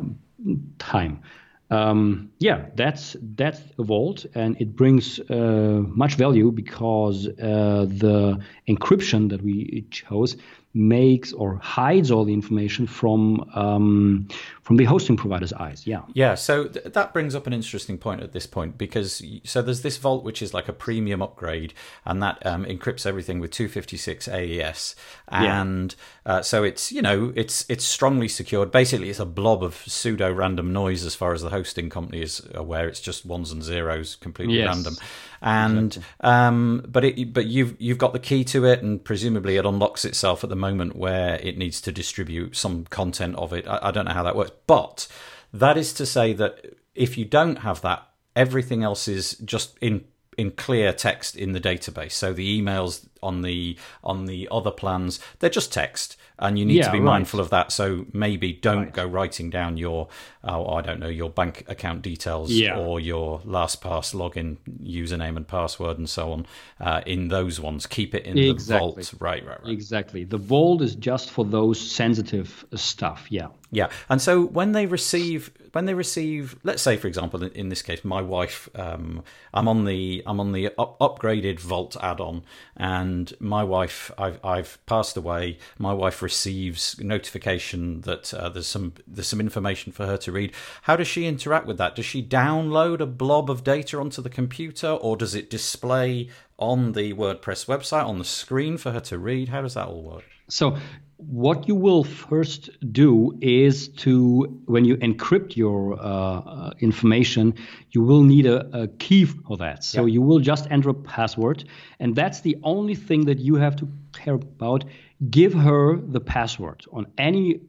time. 0.79 1.21
Um, 1.69 2.31
yeah, 2.39 2.67
that's 2.77 3.17
that's 3.21 3.61
a 3.79 3.83
vault, 3.83 4.25
and 4.35 4.57
it 4.61 4.77
brings 4.77 5.19
uh, 5.19 5.83
much 5.83 6.14
value 6.14 6.53
because 6.53 7.27
uh, 7.27 7.87
the 7.89 8.39
encryption 8.69 9.31
that 9.31 9.43
we 9.43 9.85
chose 9.91 10.37
makes 10.77 11.33
or 11.33 11.57
hides 11.57 12.11
all 12.11 12.24
the 12.24 12.33
information 12.33 12.87
from 12.87 13.49
um, 13.55 14.29
from 14.62 14.77
the 14.77 14.85
hosting 14.85 15.16
provider's 15.16 15.53
eyes. 15.53 15.87
Yeah. 15.87 16.03
Yeah. 16.12 16.35
So 16.35 16.66
th- 16.66 16.93
that 16.93 17.12
brings 17.12 17.35
up 17.35 17.47
an 17.47 17.53
interesting 17.53 17.99
point 17.99 18.22
at 18.22 18.33
this 18.33 18.47
point 18.47 18.77
because 18.77 19.22
so 19.45 19.62
there's 19.62 19.83
this 19.83 19.97
vault 19.97 20.24
which 20.24 20.43
is 20.43 20.53
like 20.53 20.68
a 20.68 20.72
premium 20.72 21.22
upgrade 21.22 21.72
and 22.05 22.22
that 22.22 22.45
um, 22.45 22.64
encrypts 22.64 23.07
everything 23.07 23.39
with 23.41 23.53
256 23.53 24.29
AES 24.29 24.97
and 25.29 25.95
yeah. 26.27 26.33
uh, 26.33 26.43
so 26.43 26.64
it's 26.64 26.93
you 26.93 27.01
know 27.01 27.33
it's 27.35 27.64
it's 27.68 27.85
strongly 27.85 28.29
secured. 28.29 28.70
Basically, 28.70 29.09
it's 29.09 29.20
a 29.20 29.27
blob 29.27 29.62
of 29.62 29.74
pseudo 29.87 30.33
random 30.33 30.72
noise 30.72 31.05
as 31.05 31.14
far 31.14 31.33
as 31.33 31.43
the 31.43 31.51
hosting 31.51 31.89
company 31.89 32.22
is 32.22 32.47
aware. 32.55 32.89
It's 32.89 33.01
just 33.01 33.24
ones 33.24 33.53
and 33.53 33.62
zeros, 33.62 34.16
completely 34.16 34.59
yes. 34.59 34.68
random 34.68 34.97
and 35.41 35.97
exactly. 35.97 36.30
um, 36.30 36.84
but 36.89 37.05
it 37.05 37.32
but 37.32 37.47
you've 37.47 37.80
you've 37.80 37.99
got 37.99 38.12
the 38.12 38.18
key 38.18 38.45
to 38.45 38.64
it, 38.64 38.82
and 38.82 39.05
presumably 39.05 39.57
it 39.57 39.64
unlocks 39.64 40.05
itself 40.05 40.45
at 40.45 40.51
the 40.51 40.57
moment 40.57 40.97
where 40.97 41.37
it 41.37 41.59
needs 41.59 41.80
to 41.82 41.93
distribute 41.93 42.57
some 42.57 42.84
content 42.84 43.37
of 43.37 43.53
it. 43.53 43.66
I, 43.66 43.78
I 43.82 43.91
don't 43.91 44.07
know 44.07 44.14
how 44.14 44.22
that 44.22 44.37
works, 44.37 44.53
but 44.66 45.09
that 45.53 45.76
is 45.76 45.93
to 45.95 46.07
say 46.07 46.32
that 46.34 46.64
if 46.95 47.16
you 47.18 47.24
don't 47.24 47.57
have 47.57 47.82
that, 47.82 48.07
everything 48.34 48.82
else 48.82 49.09
is 49.09 49.37
just 49.39 49.76
in 49.80 50.05
in 50.37 50.51
clear 50.51 50.93
text 50.93 51.37
in 51.37 51.53
the 51.53 51.61
database. 51.61 52.12
So 52.12 52.32
the 52.32 52.61
emails 52.61 53.07
on 53.22 53.43
the 53.43 53.76
on 54.05 54.26
the 54.26 54.49
other 54.51 54.70
plans, 54.70 55.18
they're 55.39 55.51
just 55.51 55.72
text, 55.72 56.16
and 56.39 56.59
you 56.59 56.64
need 56.64 56.76
yeah, 56.76 56.87
to 56.87 56.93
be 56.93 56.99
right. 56.99 57.05
mindful 57.05 57.41
of 57.41 57.51
that. 57.51 57.72
So 57.72 58.07
maybe 58.12 58.53
don't 58.53 58.84
right. 58.84 58.93
go 58.93 59.07
writing 59.07 59.51
down 59.51 59.76
your 59.76 60.09
oh 60.45 60.74
I 60.74 60.82
don't 60.82 61.01
know 61.01 61.09
your 61.09 61.30
bank 61.30 61.64
account 61.68 62.03
details 62.03 62.51
yeah. 62.51 62.78
or 62.78 63.01
your 63.01 63.41
LastPass 63.41 64.14
login 64.14 64.57
username 64.82 65.37
and 65.37 65.47
password 65.49 65.99
and 65.99 66.09
so 66.09 66.32
on 66.32 66.47
uh, 66.80 67.01
in 67.07 67.28
those 67.28 67.61
ones. 67.61 67.87
Keep 67.87 68.14
it 68.14 68.24
in 68.24 68.39
exactly. 68.39 68.74
the 68.74 68.78
vault. 68.78 69.14
Right, 69.20 69.47
right, 69.47 69.62
right. 69.62 69.72
Exactly. 69.72 70.24
The 70.24 70.39
vault 70.39 70.82
is 70.82 70.95
just 70.95 71.30
for 71.30 71.45
those 71.45 71.80
sensitive 71.80 72.64
stuff. 72.74 73.26
Yeah. 73.30 73.49
Yeah, 73.71 73.89
and 74.09 74.23
so 74.23 74.43
when 74.43 74.73
they 74.73 74.87
receive 74.87 75.51
when 75.73 75.87
they 75.87 75.95
receive, 75.95 76.57
let's 76.62 76.83
say 76.83 76.97
for 76.97 77.09
example, 77.09 77.43
in, 77.43 77.69
this 77.69 77.83
case, 77.83 78.05
my 78.05 78.23
wife, 78.23 78.69
um, 78.77 79.25
I'm 79.53 79.67
on 79.67 79.85
the 79.85 80.23
I'm 80.25 80.39
on 80.39 80.53
the 80.53 80.69
up, 80.79 80.99
upgraded 81.01 81.59
Vault 81.59 81.97
add-on, 82.01 82.45
and 82.77 83.33
my 83.41 83.64
wife, 83.64 84.11
I've 84.17 84.43
I've 84.45 84.79
passed 84.87 85.17
away. 85.17 85.59
My 85.79 85.93
wife 85.93 86.23
receives 86.23 86.99
notification 87.01 88.03
that 88.03 88.33
uh, 88.33 88.49
there's 88.49 88.69
some 88.69 88.95
there's 89.07 89.27
some 89.27 89.41
information 89.41 89.93
for 89.93 90.07
her 90.07 90.17
to 90.19 90.33
read. 90.33 90.53
How 90.83 90.95
does 90.95 91.09
she 91.09 91.27
interact 91.27 91.67
with 91.67 91.79
that? 91.79 91.97
Does 91.97 92.07
she 92.07 92.23
download 92.23 93.01
a 93.01 93.07
blob 93.07 93.51
of 93.51 93.64
data 93.64 93.99
onto 93.99 94.23
the 94.23 94.31
computer, 94.31 94.91
or 94.91 95.17
does 95.17 95.35
it 95.35 95.51
display 95.51 96.31
on 96.59 96.93
the 96.93 97.12
WordPress 97.14 97.67
website 97.67 98.07
on 98.07 98.19
the 98.19 98.25
screen 98.25 98.79
for 98.79 98.93
her 98.93 99.01
to 99.01 99.19
read? 99.19 99.49
How 99.49 99.62
does 99.62 99.75
that 99.75 99.89
all 99.89 100.03
work? 100.03 100.25
So 100.49 100.77
what 101.19 101.67
you 101.67 101.75
will 101.75 102.05
first 102.05 102.69
do 102.93 103.37
is 103.41 103.89
to 103.89 104.61
when 104.67 104.85
you 104.85 104.97
encrypt 104.99 105.57
your 105.57 105.99
uh, 105.99 106.73
information 106.81 107.55
you 107.93 108.03
will 108.03 108.23
need 108.23 108.45
a, 108.45 108.83
a 108.83 108.89
key 108.89 109.25
for 109.25 109.57
that. 109.57 109.83
So 109.83 110.05
yeah. 110.05 110.14
you 110.14 110.23
will 110.23 110.41
just 110.41 110.71
enter 110.71 110.91
a 110.91 110.95
password 110.95 111.64
and 112.01 112.14
that's 112.14 112.41
the 112.43 112.57
only 112.62 112.95
thing 112.95 113.25
that 113.27 113.39
you 113.39 113.55
have 113.57 113.77
to 113.77 113.89
care 114.12 114.35
about. 114.35 114.85
Give 115.31 115.55
her 115.55 115.97
the 115.97 116.21
password 116.21 116.85
on 116.93 117.07
any 117.17 117.61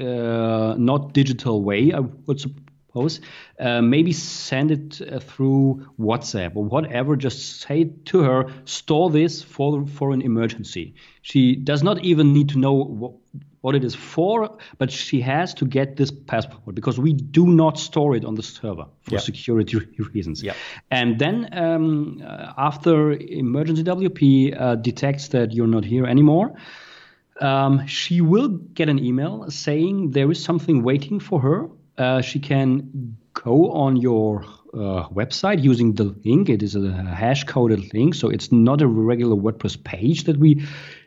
uh, 0.00 0.74
not 0.78 1.12
digital 1.12 1.62
way. 1.62 1.92
I 1.92 2.00
would 2.00 2.42
suppose 2.96 3.20
uh, 3.60 3.82
maybe 3.82 4.12
send 4.12 4.70
it 4.70 5.00
uh, 5.02 5.20
through 5.20 5.86
whatsapp 5.98 6.56
or 6.56 6.64
whatever 6.64 7.16
just 7.16 7.60
say 7.60 7.84
to 8.04 8.20
her 8.20 8.46
store 8.64 9.10
this 9.10 9.42
for 9.42 9.86
for 9.86 10.12
an 10.12 10.22
emergency 10.22 10.94
she 11.22 11.56
does 11.56 11.82
not 11.82 12.02
even 12.04 12.32
need 12.32 12.48
to 12.48 12.58
know 12.58 12.72
what, 12.72 13.12
what 13.60 13.74
it 13.74 13.82
is 13.82 13.96
for, 13.96 14.56
but 14.78 14.92
she 14.92 15.20
has 15.20 15.52
to 15.54 15.66
get 15.66 15.96
this 15.96 16.12
passport 16.12 16.72
because 16.72 17.00
we 17.00 17.12
do 17.12 17.48
not 17.48 17.80
store 17.80 18.14
it 18.14 18.24
on 18.24 18.36
the 18.36 18.42
server 18.42 18.86
for 19.02 19.14
yeah. 19.14 19.18
security 19.18 19.80
reasons. 20.14 20.40
Yeah. 20.40 20.54
And 20.92 21.18
then 21.18 21.48
um, 21.52 22.22
uh, 22.24 22.52
after 22.56 23.12
emergency 23.12 23.82
WP 23.82 24.60
uh, 24.60 24.76
detects 24.76 25.28
that 25.28 25.52
you're 25.52 25.66
not 25.66 25.84
here 25.84 26.06
anymore, 26.06 26.54
um, 27.40 27.84
she 27.88 28.20
will 28.20 28.48
get 28.48 28.88
an 28.88 28.98
email 28.98 29.50
saying 29.50 30.12
there 30.12 30.30
is 30.30 30.42
something 30.42 30.84
waiting 30.84 31.18
for 31.18 31.40
her. 31.40 31.68
Uh, 31.98 32.20
she 32.20 32.38
can 32.38 33.16
go 33.32 33.70
on 33.72 33.96
your 33.96 34.44
uh, 34.74 35.08
website 35.08 35.62
using 35.62 35.94
the 35.94 36.14
link. 36.24 36.48
It 36.48 36.62
is 36.62 36.74
a 36.76 36.92
hash 36.92 37.44
coded 37.44 37.92
link, 37.94 38.14
so 38.14 38.28
it's 38.28 38.52
not 38.52 38.82
a 38.82 38.86
regular 38.86 39.36
WordPress 39.36 39.82
page 39.82 40.24
that 40.24 40.38
we 40.38 40.62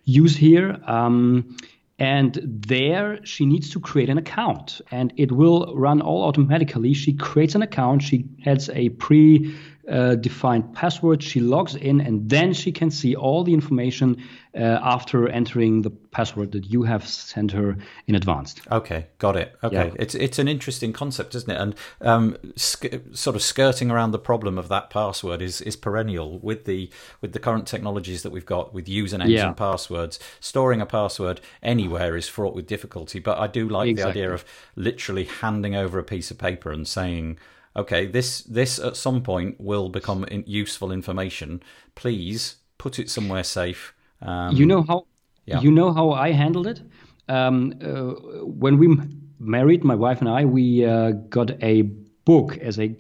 use 0.06 0.36
here. 0.36 0.80
Um, 0.86 1.56
and 2.00 2.40
there 2.44 3.20
she 3.26 3.46
needs 3.46 3.70
to 3.72 3.80
create 3.80 4.10
an 4.10 4.18
account 4.18 4.80
and 4.90 5.12
it 5.18 5.34
will 5.34 5.76
run 5.76 6.02
all 6.02 6.24
automatically. 6.24 6.94
She 6.94 7.14
creates 7.14 7.56
an 7.56 7.62
account, 7.62 8.04
she 8.04 8.26
adds 8.46 8.70
a 8.70 8.90
pre 8.90 9.54
uh, 9.90 10.16
defined 10.16 10.74
password. 10.74 11.24
She 11.24 11.40
logs 11.40 11.76
in 11.76 12.02
and 12.02 12.30
then 12.30 12.54
she 12.54 12.72
can 12.72 12.92
see 12.92 13.16
all 13.16 13.44
the 13.44 13.54
information 13.54 14.22
uh, 14.56 14.80
after 14.82 15.28
entering 15.30 15.82
the 15.82 15.90
password 15.90 16.52
that 16.52 16.66
you 16.66 16.84
have 16.84 17.08
sent 17.08 17.52
her 17.52 17.78
in 18.08 18.16
advance. 18.16 18.56
Okay, 18.72 19.08
got 19.20 19.36
it. 19.36 19.56
Okay, 19.64 19.88
yeah. 19.88 19.94
it's 19.98 20.16
it's 20.16 20.40
an 20.40 20.48
interesting 20.48 20.92
concept, 20.92 21.36
isn't 21.36 21.52
it? 21.52 21.60
And 21.60 21.76
um, 22.02 22.38
sk- 22.56 23.00
sort 23.12 23.36
of 23.36 23.42
skirting 23.42 23.92
around 23.92 24.12
the 24.12 24.20
problem 24.20 24.58
of 24.58 24.68
that 24.70 24.90
password 24.90 25.42
is 25.42 25.62
is 25.62 25.76
perennial 25.76 26.40
with 26.40 26.66
the 26.66 26.90
with 27.22 27.34
the 27.34 27.40
current 27.40 27.68
technologies 27.68 28.24
that 28.24 28.32
we've 28.32 28.46
got 28.46 28.74
with 28.74 28.88
usernames 28.88 29.30
yeah. 29.30 29.48
and 29.48 29.58
passwords. 29.58 30.20
Storing 30.40 30.82
a 30.82 30.86
password 30.86 31.42
anywhere 31.62 32.18
is 32.18 32.28
fraught 32.28 32.56
with 32.56 32.66
difficulty. 32.66 33.20
But 33.20 33.38
I 33.38 33.48
do 33.48 33.70
like 33.70 33.90
exactly. 33.90 34.14
the 34.14 34.20
idea 34.20 34.34
of 34.34 34.46
literally 34.76 35.26
handing 35.26 35.76
over 35.76 36.00
a 36.00 36.04
piece 36.04 36.32
of 36.32 36.38
paper 36.38 36.72
and 36.72 36.88
saying 36.88 37.38
okay, 37.76 38.06
this 38.08 38.44
this 38.44 38.80
at 38.80 38.96
some 38.96 39.22
point 39.22 39.60
will 39.60 39.90
become 39.90 40.26
useful 40.46 40.92
information. 40.92 41.62
Please 41.96 42.58
put 42.78 43.00
it 43.00 43.10
somewhere 43.10 43.44
safe. 43.44 43.94
Um, 44.22 44.56
you 44.56 44.66
know 44.66 44.84
how 44.84 45.06
yeah. 45.46 45.62
you 45.62 45.72
know 45.72 45.94
how 45.94 46.12
I 46.12 46.32
handled 46.32 46.68
it. 46.68 46.82
Um, 47.28 47.74
uh, 47.82 48.14
when 48.44 48.78
we 48.78 48.98
married, 49.40 49.84
my 49.84 49.96
wife 49.96 50.20
and 50.20 50.30
I, 50.30 50.46
we 50.46 50.86
uh, 50.86 51.12
got 51.30 51.52
a 51.64 51.84
book 52.26 52.58
as 52.58 52.80
a 52.80 52.96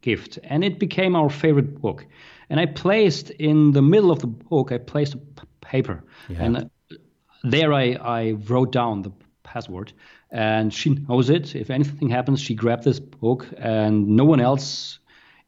gift, 0.00 0.38
and 0.44 0.64
it 0.64 0.78
became 0.78 1.16
our 1.16 1.30
favorite 1.30 1.80
book. 1.80 2.06
And 2.50 2.60
I 2.60 2.66
placed 2.66 3.30
in 3.30 3.72
the 3.72 3.82
middle 3.82 4.10
of 4.10 4.18
the 4.20 4.26
book, 4.26 4.72
I 4.72 4.78
placed 4.78 5.14
a 5.14 5.18
p- 5.18 5.46
paper, 5.60 6.04
Yeah. 6.28 6.44
and 6.44 6.56
uh, 6.56 6.64
there 7.42 7.72
I, 7.72 7.96
I 8.00 8.32
wrote 8.48 8.72
down 8.72 9.02
the 9.02 9.12
password. 9.42 9.92
And 10.34 10.74
she 10.74 10.90
knows 10.90 11.30
it. 11.30 11.54
If 11.54 11.70
anything 11.70 12.08
happens, 12.10 12.40
she 12.40 12.54
grabbed 12.54 12.82
this 12.82 12.98
book, 12.98 13.46
and 13.56 14.08
no 14.08 14.24
one 14.24 14.40
else 14.40 14.98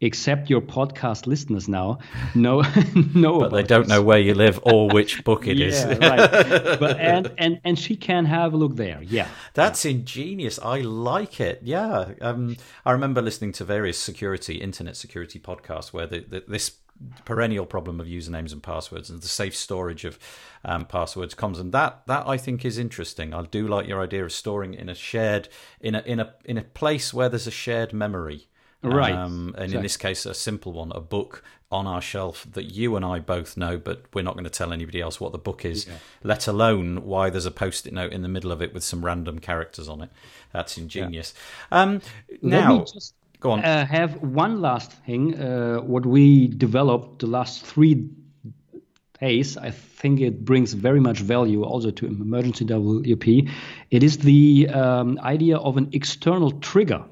except 0.03 0.51
your 0.51 0.61
podcast 0.61 1.26
listeners 1.26 1.68
now 1.68 1.99
know 2.34 2.61
know 3.14 3.41
But 3.41 3.53
they 3.53 3.62
don't 3.62 3.80
this. 3.84 3.89
know 3.89 4.03
where 4.03 4.18
you 4.18 4.34
live 4.34 4.61
or 4.62 4.89
which 4.91 5.24
book 5.24 5.47
it 5.49 5.59
is. 5.59 5.74
yeah, 5.84 6.09
right. 6.09 6.78
But 6.78 7.01
and 7.01 7.32
and 7.39 7.61
and 7.64 7.78
she 7.78 7.97
can 7.97 8.26
have 8.26 8.53
a 8.53 8.57
look 8.57 8.76
there. 8.76 9.03
Yeah. 9.03 9.28
That's 9.55 9.84
ingenious. 9.84 10.59
I 10.62 10.80
like 10.82 11.41
it. 11.41 11.61
Yeah. 11.64 12.12
Um, 12.20 12.57
I 12.84 12.93
remember 12.93 13.22
listening 13.22 13.53
to 13.53 13.64
various 13.64 13.99
security, 13.99 14.57
internet 14.57 14.97
security 14.97 15.39
podcasts 15.41 15.93
where 15.95 16.07
the, 16.07 16.20
the, 16.20 16.45
this 16.47 16.72
perennial 17.25 17.67
problem 17.67 18.01
of 18.01 18.07
usernames 18.07 18.53
and 18.53 18.63
passwords 18.63 19.11
and 19.11 19.21
the 19.21 19.29
safe 19.29 19.55
storage 19.55 20.05
of 20.05 20.19
um, 20.65 20.85
passwords 20.85 21.35
comes, 21.35 21.59
and 21.59 21.73
that 21.73 22.07
that 22.07 22.27
I 22.27 22.37
think 22.37 22.65
is 22.65 22.79
interesting. 22.79 23.35
I 23.35 23.43
do 23.43 23.67
like 23.69 23.87
your 23.87 24.03
idea 24.03 24.25
of 24.25 24.33
storing 24.33 24.75
in 24.75 24.89
a 24.89 24.95
shared 24.95 25.49
in 25.81 25.95
a 25.95 26.01
in 26.01 26.21
a 26.21 26.35
in 26.45 26.59
a 26.59 26.63
place 26.63 27.13
where 27.15 27.29
there's 27.29 27.47
a 27.47 27.53
shared 27.53 27.93
memory. 27.93 28.49
Right. 28.83 29.15
Um, 29.15 29.55
and 29.59 29.73
in 29.75 29.83
this 29.83 29.97
case, 29.97 30.27
a 30.27 30.35
simple 30.35 30.73
one, 30.73 30.93
a 30.95 31.01
book 31.01 31.43
on 31.73 31.87
our 31.87 32.01
shelf 32.01 32.47
that 32.53 32.65
you 32.65 32.95
and 32.95 33.05
I 33.05 33.19
both 33.19 33.57
know, 33.57 33.79
but 33.79 34.05
we're 34.15 34.23
not 34.23 34.35
going 34.35 34.45
to 34.45 34.51
tell 34.51 34.73
anybody 34.73 35.01
else 35.01 35.21
what 35.21 35.33
the 35.33 35.39
book 35.39 35.65
is, 35.65 35.87
let 36.23 36.47
alone 36.47 37.05
why 37.05 37.29
there's 37.29 37.47
a 37.47 37.51
post 37.51 37.87
it 37.87 37.93
note 37.93 38.13
in 38.13 38.23
the 38.23 38.29
middle 38.29 38.53
of 38.53 38.63
it 38.63 38.73
with 38.73 38.85
some 38.85 39.05
random 39.05 39.41
characters 39.41 39.89
on 39.89 40.03
it. 40.03 40.11
That's 40.53 40.79
ingenious. 40.79 41.35
Um, 41.73 42.01
Let 42.43 42.43
now, 42.43 42.79
me 42.79 42.85
just 42.85 43.15
go 43.47 43.53
on. 43.53 43.65
uh, 43.65 43.87
have 43.87 44.23
one 44.23 44.61
last 44.61 44.93
thing. 45.05 45.39
Uh, 45.39 45.79
what 45.79 46.05
we 46.05 46.49
developed 46.49 47.21
the 47.21 47.27
last 47.27 47.65
three 47.65 48.09
days, 49.21 49.57
I 49.57 49.71
think 49.71 50.21
it 50.21 50.45
brings 50.45 50.73
very 50.75 51.01
much 51.01 51.19
value 51.21 51.65
also 51.65 51.91
to 51.91 52.07
emergency 52.07 52.65
WP. 52.65 53.51
It 53.91 54.03
is 54.03 54.19
the 54.19 54.69
um, 54.69 55.19
idea 55.23 55.57
of 55.57 55.77
an 55.77 55.89
external 55.93 56.53
trigger. 56.61 57.05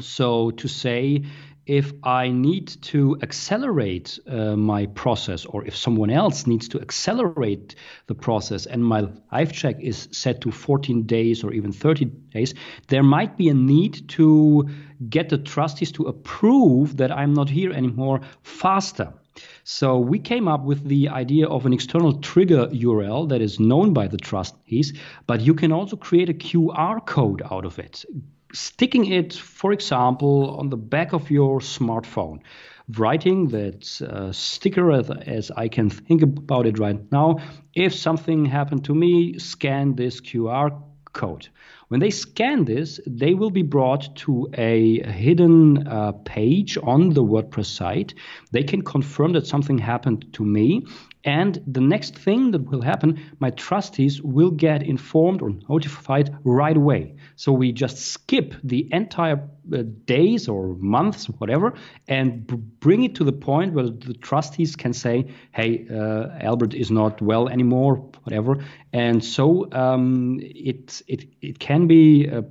So 0.00 0.50
to 0.52 0.68
say, 0.68 1.24
if 1.66 1.92
I 2.02 2.30
need 2.30 2.68
to 2.82 3.18
accelerate 3.22 4.18
uh, 4.26 4.56
my 4.56 4.86
process, 4.86 5.44
or 5.44 5.64
if 5.66 5.76
someone 5.76 6.10
else 6.10 6.46
needs 6.46 6.68
to 6.68 6.80
accelerate 6.80 7.74
the 8.06 8.14
process, 8.14 8.66
and 8.66 8.84
my 8.84 9.08
life 9.30 9.52
check 9.52 9.76
is 9.80 10.08
set 10.10 10.40
to 10.40 10.50
14 10.50 11.04
days 11.04 11.44
or 11.44 11.52
even 11.52 11.72
30 11.72 12.06
days, 12.34 12.54
there 12.88 13.02
might 13.02 13.36
be 13.36 13.48
a 13.48 13.54
need 13.54 14.08
to 14.08 14.68
get 15.08 15.28
the 15.28 15.38
trustees 15.38 15.92
to 15.92 16.04
approve 16.04 16.96
that 16.98 17.10
I'm 17.10 17.32
not 17.32 17.48
here 17.48 17.72
anymore 17.72 18.20
faster. 18.42 19.12
So 19.64 19.98
we 19.98 20.18
came 20.18 20.48
up 20.48 20.64
with 20.64 20.84
the 20.84 21.08
idea 21.08 21.46
of 21.46 21.64
an 21.64 21.72
external 21.72 22.20
trigger 22.20 22.66
URL 22.66 23.28
that 23.28 23.40
is 23.40 23.60
known 23.60 23.94
by 23.94 24.08
the 24.08 24.18
trustees, 24.18 24.92
but 25.26 25.40
you 25.40 25.54
can 25.54 25.72
also 25.72 25.96
create 25.96 26.28
a 26.28 26.34
QR 26.34 27.04
code 27.06 27.42
out 27.50 27.64
of 27.64 27.78
it 27.78 28.04
sticking 28.52 29.06
it, 29.06 29.32
for 29.34 29.72
example, 29.72 30.56
on 30.58 30.70
the 30.70 30.76
back 30.76 31.12
of 31.12 31.30
your 31.30 31.60
smartphone, 31.60 32.40
writing 32.96 33.48
that 33.48 34.02
uh, 34.02 34.32
sticker 34.32 34.90
as, 34.92 35.10
as 35.10 35.50
I 35.50 35.68
can 35.68 35.90
think 35.90 36.22
about 36.22 36.66
it 36.66 36.78
right 36.78 37.00
now. 37.12 37.38
If 37.74 37.94
something 37.94 38.44
happened 38.44 38.84
to 38.86 38.94
me, 38.94 39.38
scan 39.38 39.94
this 39.94 40.20
QR 40.20 40.82
code. 41.12 41.48
When 41.90 41.98
they 41.98 42.10
scan 42.10 42.66
this, 42.66 43.00
they 43.04 43.34
will 43.34 43.50
be 43.50 43.62
brought 43.62 44.14
to 44.18 44.48
a 44.54 45.02
hidden 45.10 45.88
uh, 45.88 46.12
page 46.24 46.78
on 46.80 47.10
the 47.10 47.24
WordPress 47.24 47.66
site. 47.66 48.14
They 48.52 48.62
can 48.62 48.82
confirm 48.82 49.32
that 49.32 49.48
something 49.48 49.76
happened 49.76 50.32
to 50.34 50.44
me. 50.44 50.84
And 51.24 51.62
the 51.66 51.80
next 51.80 52.16
thing 52.16 52.52
that 52.52 52.70
will 52.70 52.80
happen, 52.80 53.20
my 53.40 53.50
trustees 53.50 54.22
will 54.22 54.52
get 54.52 54.84
informed 54.84 55.42
or 55.42 55.50
notified 55.68 56.34
right 56.44 56.76
away. 56.76 57.16
So 57.36 57.52
we 57.52 57.72
just 57.72 57.98
skip 57.98 58.54
the 58.64 58.88
entire 58.92 59.48
uh, 59.72 59.82
days 60.06 60.48
or 60.48 60.76
months, 60.78 61.26
whatever, 61.26 61.74
and 62.08 62.46
b- 62.46 62.56
bring 62.56 63.04
it 63.04 63.14
to 63.16 63.24
the 63.24 63.32
point 63.32 63.74
where 63.74 63.90
the 63.90 64.14
trustees 64.14 64.76
can 64.76 64.92
say, 64.92 65.26
"Hey, 65.52 65.86
uh, 65.90 66.28
Albert 66.40 66.74
is 66.74 66.90
not 66.90 67.20
well 67.20 67.48
anymore," 67.48 67.96
whatever. 68.24 68.64
And 68.92 69.22
so 69.22 69.70
um, 69.72 70.38
it 70.40 71.02
it 71.06 71.26
it 71.42 71.58
can 71.58 71.79
be 71.86 72.28
uh, 72.28 72.42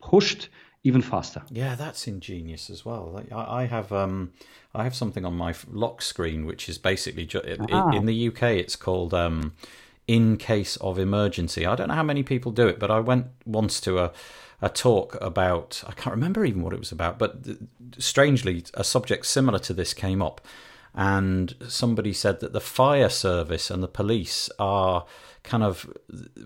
pushed 0.00 0.48
even 0.84 1.02
faster. 1.02 1.42
Yeah, 1.50 1.74
that's 1.74 2.06
ingenious 2.06 2.70
as 2.70 2.84
well. 2.84 3.10
Like, 3.12 3.30
I, 3.32 3.62
I 3.62 3.66
have 3.66 3.92
um, 3.92 4.32
I 4.74 4.84
have 4.84 4.94
something 4.94 5.24
on 5.24 5.34
my 5.36 5.54
lock 5.70 6.02
screen 6.02 6.46
which 6.46 6.68
is 6.68 6.78
basically 6.78 7.26
ju- 7.26 7.40
in, 7.40 7.66
Ah. 7.72 7.90
in 7.92 8.06
the 8.06 8.28
UK 8.28 8.42
it's 8.42 8.76
called 8.76 9.12
um, 9.12 9.54
in 10.06 10.36
case 10.36 10.76
of 10.76 10.98
emergency. 10.98 11.66
I 11.66 11.74
don't 11.74 11.88
know 11.88 11.94
how 11.94 12.02
many 12.02 12.22
people 12.22 12.52
do 12.52 12.68
it, 12.68 12.78
but 12.78 12.90
I 12.90 13.00
went 13.00 13.26
once 13.44 13.80
to 13.82 13.98
a 13.98 14.12
a 14.60 14.68
talk 14.68 15.16
about 15.20 15.84
I 15.86 15.92
can't 15.92 16.14
remember 16.16 16.44
even 16.44 16.62
what 16.62 16.72
it 16.72 16.80
was 16.80 16.90
about, 16.90 17.16
but 17.18 17.36
strangely 17.98 18.64
a 18.74 18.82
subject 18.82 19.26
similar 19.26 19.60
to 19.60 19.72
this 19.74 19.94
came 19.94 20.20
up, 20.20 20.40
and 20.94 21.54
somebody 21.68 22.12
said 22.12 22.40
that 22.40 22.52
the 22.52 22.60
fire 22.60 23.08
service 23.08 23.70
and 23.70 23.82
the 23.84 23.88
police 23.88 24.50
are 24.58 25.06
kind 25.48 25.62
of 25.64 25.74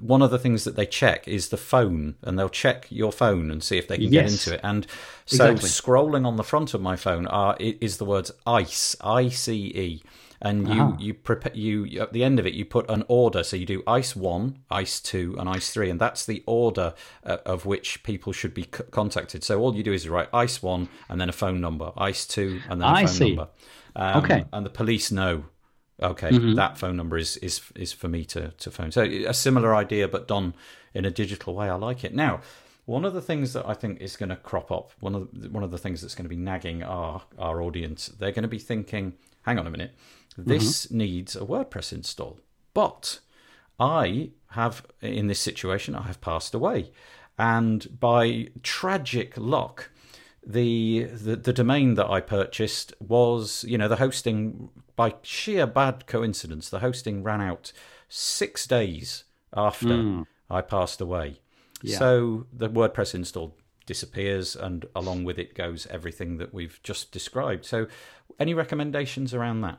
one 0.00 0.22
of 0.22 0.30
the 0.30 0.38
things 0.38 0.64
that 0.64 0.76
they 0.76 0.86
check 0.86 1.26
is 1.28 1.48
the 1.48 1.56
phone 1.72 2.14
and 2.22 2.38
they'll 2.38 2.48
check 2.64 2.86
your 2.90 3.12
phone 3.12 3.50
and 3.50 3.62
see 3.62 3.76
if 3.78 3.86
they 3.88 3.96
can 3.98 4.10
get 4.10 4.26
into 4.32 4.54
it 4.54 4.60
and 4.62 4.86
so 5.26 5.50
Exactly. 5.50 5.68
scrolling 5.68 6.24
on 6.26 6.36
the 6.36 6.44
front 6.52 6.74
of 6.74 6.80
my 6.80 6.96
phone 6.96 7.26
are 7.26 7.56
is 7.58 7.96
the 7.98 8.04
words 8.04 8.30
ice 8.46 8.96
i 9.00 9.28
c 9.28 9.52
e 9.86 10.02
and 10.44 10.66
you 10.74 10.80
Ah. 10.82 10.96
you 10.98 11.12
prepare 11.14 11.54
you 11.54 12.00
at 12.00 12.12
the 12.12 12.24
end 12.28 12.38
of 12.40 12.46
it 12.46 12.54
you 12.54 12.64
put 12.64 12.88
an 12.90 13.04
order 13.08 13.42
so 13.44 13.54
you 13.56 13.66
do 13.66 13.82
ice 13.86 14.16
1 14.16 14.58
ice 14.70 15.00
2 15.00 15.36
and 15.38 15.48
ice 15.48 15.70
3 15.70 15.90
and 15.90 16.00
that's 16.00 16.26
the 16.26 16.42
order 16.46 16.94
uh, 17.24 17.36
of 17.46 17.64
which 17.66 18.02
people 18.02 18.32
should 18.32 18.54
be 18.54 18.62
c- 18.64 18.84
contacted 18.90 19.44
so 19.44 19.60
all 19.60 19.74
you 19.76 19.82
do 19.84 19.92
is 19.92 20.08
write 20.08 20.28
ice 20.46 20.62
1 20.62 20.88
and 21.08 21.20
then 21.20 21.28
a 21.28 21.32
phone 21.42 21.60
number 21.60 21.92
ice 21.96 22.26
2 22.26 22.60
and 22.68 22.80
then 22.80 22.88
a 22.88 22.92
I 22.92 23.06
phone 23.06 23.14
see. 23.20 23.28
number 23.34 23.48
um, 23.96 24.24
Okay. 24.24 24.44
and 24.52 24.66
the 24.66 24.70
police 24.70 25.10
know 25.12 25.44
okay 26.02 26.30
Mm-hmm. 26.30 26.54
that 26.54 26.78
phone 26.78 26.96
number 26.96 27.16
is 27.18 27.36
is 27.38 27.60
is 27.74 27.92
for 27.92 28.08
me 28.08 28.24
to 28.26 28.50
to 28.50 28.70
phone. 28.70 28.90
So 28.92 29.02
a 29.02 29.34
similar 29.34 29.74
idea 29.74 30.08
but 30.08 30.28
done 30.28 30.54
in 30.94 31.04
a 31.04 31.10
digital 31.10 31.54
way. 31.54 31.68
I 31.68 31.74
like 31.74 32.04
it. 32.04 32.14
Now 32.14 32.40
one 32.84 33.04
of 33.04 33.14
the 33.14 33.22
things 33.22 33.52
that 33.52 33.64
i 33.68 33.74
think 33.74 34.00
is 34.00 34.16
going 34.16 34.28
to 34.28 34.34
crop 34.34 34.72
up 34.72 34.90
one 34.98 35.14
of 35.14 35.28
the, 35.32 35.48
one 35.50 35.62
of 35.62 35.70
the 35.70 35.78
things 35.78 36.00
that's 36.00 36.16
going 36.16 36.24
to 36.24 36.28
be 36.28 36.36
nagging 36.36 36.82
our 36.82 37.22
our 37.38 37.62
audience 37.62 38.08
they're 38.18 38.32
going 38.32 38.42
to 38.42 38.48
be 38.48 38.58
thinking 38.58 39.14
hang 39.42 39.58
on 39.58 39.66
a 39.66 39.70
minute. 39.70 39.92
This 40.36 40.90
needs 40.90 41.36
a 41.36 41.40
wordpress 41.40 41.92
install. 41.92 42.38
But 42.74 43.20
i 43.78 44.30
have 44.50 44.84
in 45.00 45.26
this 45.28 45.40
situation 45.40 45.94
i 45.94 46.02
have 46.02 46.20
passed 46.20 46.54
away. 46.54 46.90
And 47.38 47.98
by 48.00 48.48
tragic 48.62 49.34
luck 49.36 49.90
the, 50.44 51.04
the 51.04 51.36
the 51.36 51.52
domain 51.52 51.94
that 51.94 52.10
I 52.10 52.20
purchased 52.20 52.94
was 53.00 53.64
you 53.68 53.78
know 53.78 53.88
the 53.88 53.96
hosting 53.96 54.70
by 54.96 55.14
sheer 55.22 55.66
bad 55.66 56.06
coincidence 56.06 56.68
the 56.68 56.80
hosting 56.80 57.22
ran 57.22 57.40
out 57.40 57.72
six 58.08 58.66
days 58.66 59.24
after 59.54 59.96
hmm. 60.00 60.22
I 60.50 60.60
passed 60.60 61.00
away. 61.00 61.40
Yeah. 61.82 61.98
So 61.98 62.46
the 62.52 62.68
WordPress 62.68 63.14
install 63.14 63.56
disappears, 63.86 64.56
and 64.56 64.86
along 64.94 65.24
with 65.24 65.38
it 65.38 65.54
goes 65.54 65.86
everything 65.88 66.38
that 66.38 66.54
we've 66.54 66.80
just 66.82 67.12
described. 67.12 67.64
So, 67.64 67.86
any 68.38 68.54
recommendations 68.54 69.34
around 69.34 69.60
that? 69.62 69.78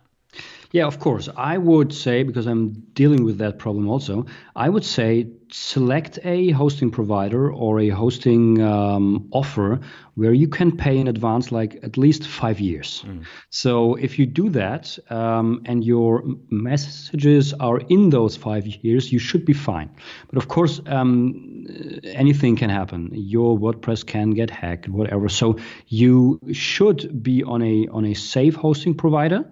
Yeah, 0.74 0.88
of 0.88 0.99
course. 0.99 1.30
I 1.38 1.59
would 1.59 1.93
say, 1.93 2.24
because 2.24 2.47
I'm 2.47 2.71
dealing 2.95 3.24
with 3.24 3.38
that 3.38 3.59
problem 3.59 3.88
also, 3.88 4.26
I 4.55 4.67
would 4.67 4.84
say 4.84 5.28
select 5.51 6.17
a 6.24 6.49
hosting 6.49 6.89
provider 6.89 7.53
or 7.53 7.80
a 7.80 7.89
hosting 7.89 8.59
um, 8.59 9.30
offer 9.32 9.82
where 10.15 10.34
you 10.34 10.47
can 10.47 10.76
pay 10.76 10.97
in 10.97 11.07
advance, 11.07 11.51
like 11.51 11.80
at 11.84 11.95
least 11.95 12.26
five 12.26 12.59
years. 12.59 13.05
So 13.51 13.93
if 13.93 14.17
you 14.17 14.26
do 14.26 14.49
that 14.49 14.97
um, 15.11 15.61
and 15.65 15.84
your 15.84 16.24
messages 16.49 17.53
are 17.53 17.78
in 17.78 18.09
those 18.09 18.36
five 18.36 18.65
years, 18.65 19.11
you 19.11 19.19
should 19.19 19.45
be 19.45 19.53
fine. 19.53 19.91
But 20.28 20.38
of 20.38 20.47
course, 20.47 20.82
um, 20.88 21.67
anything 22.03 22.55
can 22.55 22.71
happen. 22.71 23.11
Your 23.13 23.57
WordPress 23.59 24.03
can 24.07 24.32
get 24.32 24.49
hacked, 24.49 24.89
whatever. 24.89 25.30
So 25.30 25.57
you 25.88 26.39
should 26.51 27.21
be 27.21 27.43
on 27.43 27.61
a 27.61 27.88
on 27.91 28.05
a 28.05 28.15
safe 28.15 28.55
hosting 28.55 28.95
provider. 28.95 29.45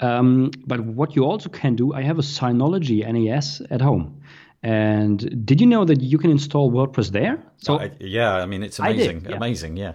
Um, 0.00 0.50
but 0.66 0.80
what 0.80 1.16
you 1.16 1.24
also 1.24 1.48
can 1.48 1.74
do, 1.74 1.94
I 1.94 2.02
have 2.02 2.18
a 2.18 2.22
Synology 2.22 3.00
NAS 3.10 3.62
at 3.70 3.80
home. 3.80 4.20
And 4.62 5.46
did 5.46 5.60
you 5.60 5.66
know 5.66 5.84
that 5.84 6.00
you 6.00 6.18
can 6.18 6.30
install 6.30 6.70
WordPress 6.72 7.10
there? 7.10 7.42
So 7.58 7.78
I- 7.78 7.92
yeah, 8.00 8.34
I 8.34 8.46
mean 8.46 8.62
it's 8.62 8.80
I 8.80 8.92
did, 8.92 9.10
amazing, 9.10 9.30
yeah. 9.30 9.36
amazing, 9.36 9.76
yeah. 9.76 9.92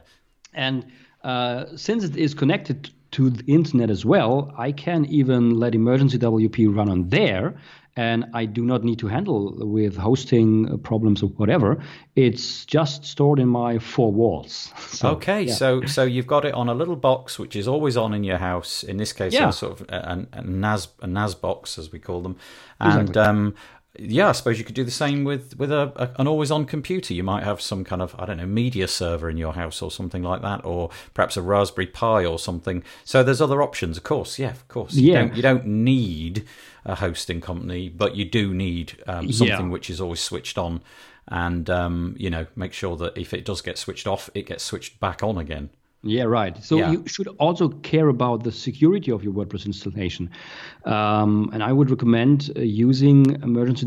and 0.54 0.86
uh, 1.24 1.66
since 1.76 2.04
it 2.04 2.16
is 2.16 2.34
connected 2.34 2.90
to 3.12 3.30
the 3.30 3.44
internet 3.52 3.90
as 3.90 4.06
well, 4.06 4.54
I 4.58 4.72
can 4.72 5.06
even 5.06 5.60
let 5.60 5.76
Emergency 5.76 6.18
WP 6.18 6.74
run 6.74 6.90
on 6.90 7.10
there. 7.10 7.56
And 8.02 8.26
I 8.34 8.46
do 8.46 8.66
not 8.66 8.84
need 8.84 8.98
to 9.00 9.08
handle 9.08 9.54
with 9.58 9.96
hosting 9.96 10.80
problems 10.80 11.22
or 11.22 11.28
whatever. 11.28 11.84
It's 12.16 12.66
just 12.66 13.06
stored 13.06 13.38
in 13.38 13.48
my 13.48 13.78
four 13.78 14.12
walls. 14.12 14.74
So, 15.02 15.12
okay, 15.12 15.44
yeah. 15.44 15.54
so 15.54 15.86
so 15.86 16.04
you've 16.04 16.28
got 16.28 16.44
it 16.46 16.54
on 16.54 16.68
a 16.70 16.74
little 16.74 16.98
box 16.98 17.40
which 17.40 17.56
is 17.56 17.68
always 17.68 17.96
on 17.98 18.14
in 18.14 18.24
your 18.24 18.38
house. 18.38 18.84
In 18.84 18.98
this 18.98 19.14
case, 19.14 19.34
yeah. 19.34 19.50
a 19.50 19.54
sort 19.54 19.80
of 19.80 19.90
a, 19.90 20.28
a, 20.34 20.42
NAS 20.42 20.90
a 21.02 21.08
NAS 21.08 21.34
box 21.34 21.80
as 21.80 21.92
we 21.92 21.98
call 21.98 22.22
them, 22.22 22.36
and 22.80 23.10
exactly. 23.10 23.22
um, 23.22 23.56
yeah, 23.98 24.30
I 24.30 24.32
suppose 24.34 24.60
you 24.60 24.66
could 24.66 24.76
do 24.76 24.84
the 24.84 24.92
same 24.92 25.24
with 25.24 25.58
with 25.58 25.72
a, 25.72 25.92
a, 25.96 26.22
an 26.22 26.28
always 26.28 26.52
on 26.52 26.66
computer. 26.66 27.14
You 27.14 27.24
might 27.24 27.44
have 27.44 27.62
some 27.62 27.84
kind 27.84 28.02
of 28.02 28.16
I 28.20 28.26
don't 28.26 28.38
know 28.38 28.46
media 28.46 28.88
server 28.88 29.30
in 29.30 29.38
your 29.38 29.54
house 29.54 29.82
or 29.82 29.90
something 29.90 30.24
like 30.24 30.42
that, 30.42 30.64
or 30.66 30.90
perhaps 31.14 31.38
a 31.38 31.42
Raspberry 31.42 31.88
Pi 31.88 32.26
or 32.26 32.38
something. 32.38 32.84
So 33.06 33.24
there's 33.24 33.42
other 33.42 33.62
options, 33.62 33.98
of 33.98 34.04
course. 34.04 34.38
Yeah, 34.38 34.52
of 34.52 34.68
course. 34.68 34.94
You 34.94 35.14
yeah. 35.14 35.22
don't 35.22 35.36
you 35.36 35.42
don't 35.42 35.66
need 35.66 36.46
a 36.86 36.96
hosting 36.96 37.42
company, 37.42 37.90
but 37.90 38.16
you 38.16 38.26
do 38.26 38.54
need 38.54 38.98
um, 39.08 39.32
something 39.32 39.68
yeah. 39.68 39.72
which 39.72 39.90
is 39.90 40.02
always 40.02 40.20
switched 40.20 40.58
on, 40.58 40.82
and 41.28 41.70
um, 41.70 42.16
you 42.18 42.30
know 42.30 42.46
make 42.56 42.74
sure 42.74 42.96
that 42.98 43.18
if 43.18 43.34
it 43.34 43.46
does 43.46 43.62
get 43.62 43.78
switched 43.78 44.08
off, 44.08 44.30
it 44.34 44.48
gets 44.48 44.64
switched 44.64 45.00
back 45.00 45.24
on 45.24 45.38
again. 45.38 45.70
Yeah, 46.04 46.24
right. 46.24 46.58
So 46.64 46.78
yeah. 46.78 46.92
you 46.92 47.04
should 47.06 47.28
also 47.40 47.70
care 47.70 48.08
about 48.08 48.44
the 48.44 48.52
security 48.52 49.12
of 49.12 49.24
your 49.24 49.34
WordPress 49.34 49.68
installation. 49.68 50.32
Um, 50.86 51.52
and 51.54 51.62
I 51.62 51.72
would 51.72 51.92
recommend 51.92 52.52
uh, 52.56 52.62
using 52.62 53.40
Emergency 53.44 53.86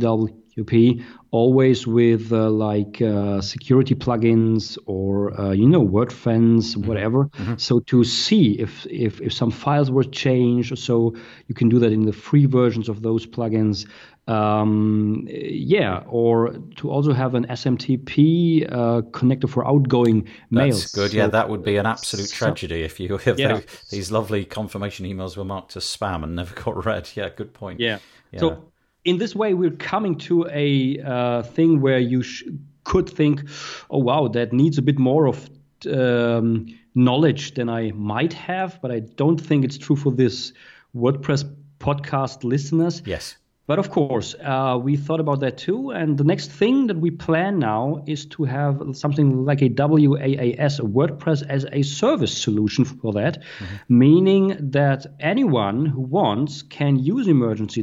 WP 0.57 1.05
always 1.31 1.87
with 1.87 2.33
uh, 2.33 2.49
like 2.49 3.03
uh, 3.03 3.41
security 3.41 3.95
plugins 3.95 4.79
or 4.87 5.39
uh, 5.39 5.53
you 5.53 5.69
know 5.69 5.85
WordFence, 5.87 6.75
mm-hmm. 6.75 6.87
whatever. 6.87 7.25
Mm-hmm. 7.27 7.57
So 7.57 7.81
to 7.81 8.05
see 8.05 8.61
if, 8.61 8.87
if 8.87 9.21
if 9.21 9.33
some 9.33 9.51
files 9.51 9.91
were 9.91 10.05
changed, 10.05 10.79
so 10.79 11.15
you 11.49 11.55
can 11.55 11.69
do 11.69 11.79
that 11.81 11.93
in 11.93 12.03
the 12.03 12.13
free 12.13 12.47
versions 12.47 12.89
of 12.89 13.03
those 13.03 13.27
plugins 13.27 13.87
um, 14.27 15.27
yeah, 15.29 16.03
or 16.07 16.57
to 16.77 16.91
also 16.91 17.13
have 17.13 17.35
an 17.35 17.47
SMTP 17.47 18.67
uh, 18.71 19.03
connector 19.11 19.49
for 19.49 19.67
outgoing 19.67 20.29
mails. 20.51 20.83
That's 20.83 20.95
good. 20.95 21.11
So, 21.11 21.17
yeah, 21.17 21.27
that 21.27 21.51
would 21.51 21.63
be 21.63 21.77
an 21.77 21.87
absolute 21.87 22.31
tragedy 22.31 22.83
if 22.83 22.99
you 23.01 23.15
if 23.27 23.39
yeah. 23.39 23.61
these 23.91 24.11
lovely 24.11 24.45
confirmation 24.45 25.07
emails 25.07 25.37
were 25.37 25.45
marked 25.45 25.77
as 25.77 25.85
spam 25.85 26.25
and 26.25 26.37
never 26.37 26.55
got 26.63 26.85
read. 26.87 27.11
Yeah, 27.15 27.29
good 27.29 27.53
point. 27.53 27.81
Yeah. 27.81 27.99
yeah. 28.33 28.41
So 28.41 28.65
in 29.05 29.19
this 29.19 29.35
way, 29.35 29.55
we're 29.55 29.71
coming 29.71 30.17
to 30.19 30.47
a 30.51 31.01
uh, 31.01 31.43
thing 31.43 31.81
where 31.81 31.99
you 31.99 32.23
sh- 32.23 32.45
could 32.85 33.09
think, 33.09 33.45
oh 33.91 33.99
wow, 33.99 34.29
that 34.29 34.53
needs 34.53 34.79
a 34.79 34.83
bit 34.83 34.99
more 34.99 35.27
of 35.27 35.49
um, 35.93 36.67
knowledge 36.95 37.55
than 37.55 37.69
I 37.69 37.93
might 37.93 38.33
have, 38.33 38.79
but 38.81 38.91
I 38.91 39.01
don't 39.01 39.41
think 39.41 39.65
it's 39.65 39.79
true 39.79 39.97
for 39.97 40.13
this 40.13 40.53
WordPress 40.95 41.45
podcast 41.79 42.45
listeners. 42.45 43.03
Yes. 43.05 43.37
But 43.67 43.79
of 43.79 43.91
course, 43.91 44.35
uh, 44.43 44.79
we 44.81 44.95
thought 44.97 45.21
about 45.21 45.41
that 45.41 45.57
too. 45.57 45.91
And 45.91 46.19
the 46.19 46.25
next 46.25 46.51
thing 46.51 46.87
that 46.89 46.99
we 46.99 47.11
plan 47.11 47.59
now 47.59 48.05
is 48.07 48.27
to 48.27 48.45
have 48.45 48.83
something 48.93 49.47
like 49.47 49.63
a 49.63 49.71
WAAS, 49.71 50.81
a 50.81 50.83
WordPress 50.83 51.47
as 51.49 51.65
a 51.73 51.83
service 51.83 52.37
solution 52.37 52.85
for 52.85 53.15
that, 53.15 53.41
mm-hmm. 53.41 53.99
meaning 53.99 54.57
that 54.71 55.07
anyone 55.19 55.87
who 55.87 56.03
wants 56.03 56.61
can 56.61 56.99
use 56.99 57.27
Emergency 57.27 57.83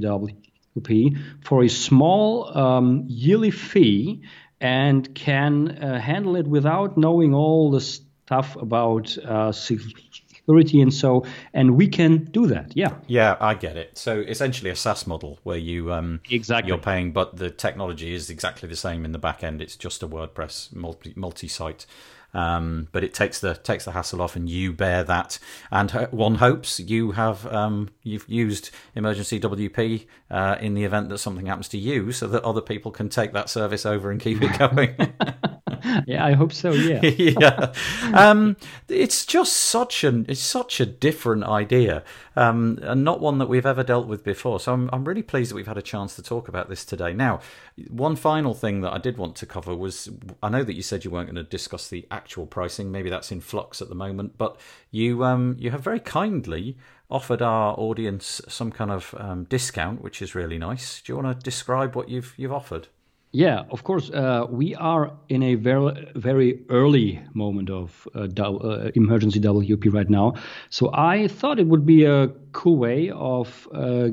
For 1.44 1.64
a 1.64 1.70
small 1.70 2.58
um, 2.58 3.04
yearly 3.08 3.52
fee 3.52 4.24
and 4.60 5.14
can 5.16 5.70
uh, 5.70 6.00
handle 6.00 6.36
it 6.36 6.48
without 6.48 6.98
knowing 6.98 7.34
all 7.34 7.72
the 7.72 7.82
stuff 7.82 8.56
about 8.56 9.18
uh, 9.18 9.52
security 9.52 10.82
and 10.82 10.94
so 10.94 11.26
and 11.54 11.76
we 11.76 11.88
can 11.88 12.26
do 12.26 12.48
that. 12.48 12.76
Yeah. 12.76 12.96
Yeah 13.08 13.38
i 13.40 13.54
get 13.54 13.78
it. 13.78 13.98
So 13.98 14.20
essentially 14.20 14.70
a 14.70 14.76
saas 14.76 15.08
model 15.08 15.40
where 15.44 15.58
you 15.58 15.94
um 15.94 16.22
exactly. 16.30 16.70
you're 16.70 16.78
paying 16.78 17.12
but 17.12 17.38
the 17.38 17.50
technology 17.50 18.14
is 18.14 18.30
exactly 18.30 18.68
the 18.70 18.76
same 18.76 19.06
in 19.06 19.12
the 19.12 19.20
back 19.20 19.44
end. 19.44 19.62
It's 19.62 19.76
just 19.76 20.04
a 20.04 20.08
wordpress 20.08 20.74
multi 20.76 21.14
multi-site 21.16 21.86
um, 22.34 22.88
but 22.92 23.04
it 23.04 23.14
takes 23.14 23.40
the 23.40 23.56
takes 23.56 23.86
the 23.86 23.92
hassle 23.92 24.22
off, 24.22 24.36
and 24.36 24.50
you 24.50 24.74
bear 24.74 25.04
that. 25.04 25.40
And 25.72 25.92
one 26.12 26.36
hopes 26.36 26.80
you 26.80 27.12
have 27.12 27.46
um, 27.48 27.90
you've 28.04 28.28
used 28.28 28.72
emergency 28.96 29.40
WP 29.40 30.06
uh, 30.30 30.58
in 30.60 30.74
the 30.74 30.84
event 30.84 31.10
that 31.10 31.18
something 31.20 31.46
happens 31.46 31.68
to 31.70 31.78
you, 31.78 32.12
so 32.12 32.28
that 32.28 32.44
other 32.44 32.62
people 32.62 32.92
can 32.92 33.10
take 33.10 33.34
that 33.34 33.50
service 33.50 33.86
over 33.86 34.12
and 34.12 34.20
keep 34.20 34.42
it 34.42 34.58
going. 34.58 34.96
yeah, 36.06 36.26
I 36.26 36.34
hope 36.34 36.54
so. 36.54 36.72
Yeah, 36.72 37.02
yeah. 37.04 37.74
Um, 38.14 38.58
it's 38.88 39.26
just 39.26 39.54
such 39.54 40.04
an 40.04 40.26
it's 40.28 40.42
such 40.42 40.80
a 40.80 40.86
different 40.86 41.44
idea, 41.44 42.04
um, 42.36 42.80
and 42.82 43.04
not 43.04 43.20
one 43.20 43.38
that 43.40 43.50
we've 43.50 43.66
ever 43.66 43.84
dealt 43.84 44.08
with 44.08 44.24
before. 44.24 44.60
So 44.60 44.74
I'm 44.74 44.90
I'm 44.94 45.06
really 45.06 45.24
pleased 45.24 45.52
that 45.52 45.56
we've 45.56 45.68
had 45.68 45.78
a 45.78 45.82
chance 45.82 46.16
to 46.16 46.24
talk 46.24 46.48
about 46.48 46.70
this 46.70 46.86
today. 46.86 47.14
Now, 47.14 47.42
one 47.90 48.16
final 48.16 48.54
thing 48.54 48.82
that 48.82 48.94
I 48.94 48.98
did 48.98 49.18
want 49.18 49.36
to 49.38 49.46
cover 49.46 49.76
was 49.76 50.10
I 50.42 50.50
know 50.50 50.64
that 50.64 50.74
you 50.74 50.82
said 50.82 51.04
you 51.04 51.12
weren't 51.12 51.28
going 51.28 51.44
to 51.44 51.50
discuss 51.50 51.88
the 51.88 52.08
actual 52.12 52.46
pricing. 52.46 52.92
Maybe 52.92 53.10
that's 53.10 53.32
in 53.32 53.42
flux 53.42 53.82
at 53.82 53.90
the 53.90 53.96
moment, 53.96 54.38
but 54.38 54.60
you 54.92 55.24
um 55.24 55.56
you 55.60 55.72
have 55.72 55.82
very 55.82 56.00
kindly 56.00 56.78
offered 57.10 57.42
our 57.42 57.78
audience 57.78 58.42
some 58.48 58.72
kind 58.72 58.90
of 58.90 59.14
um, 59.18 59.44
discount, 59.44 60.02
which 60.02 60.22
is 60.22 60.34
really 60.34 60.58
nice. 60.58 61.02
Do 61.02 61.12
you 61.12 61.18
want 61.22 61.38
to 61.38 61.44
describe 61.44 61.96
what 61.96 62.10
you've 62.10 62.34
you've 62.38 62.54
offered? 62.54 62.88
Yeah, 63.34 63.64
of 63.70 63.84
course. 63.86 64.10
Uh, 64.10 64.46
we 64.50 64.76
are 64.76 65.14
in 65.30 65.42
a 65.42 65.56
very, 65.56 66.12
very 66.16 66.66
early 66.70 67.22
moment 67.34 67.70
of 67.70 68.08
uh, 68.14 68.28
uh, 68.38 68.92
emergency 68.96 69.40
WP 69.40 69.94
right 69.94 70.10
now. 70.10 70.34
So 70.70 70.92
I 70.94 71.28
thought 71.28 71.58
it 71.58 71.68
would 71.68 71.86
be 71.86 72.04
a 72.04 72.28
cool 72.52 72.76
way 72.76 73.10
of 73.10 73.70
uh, 73.74 74.10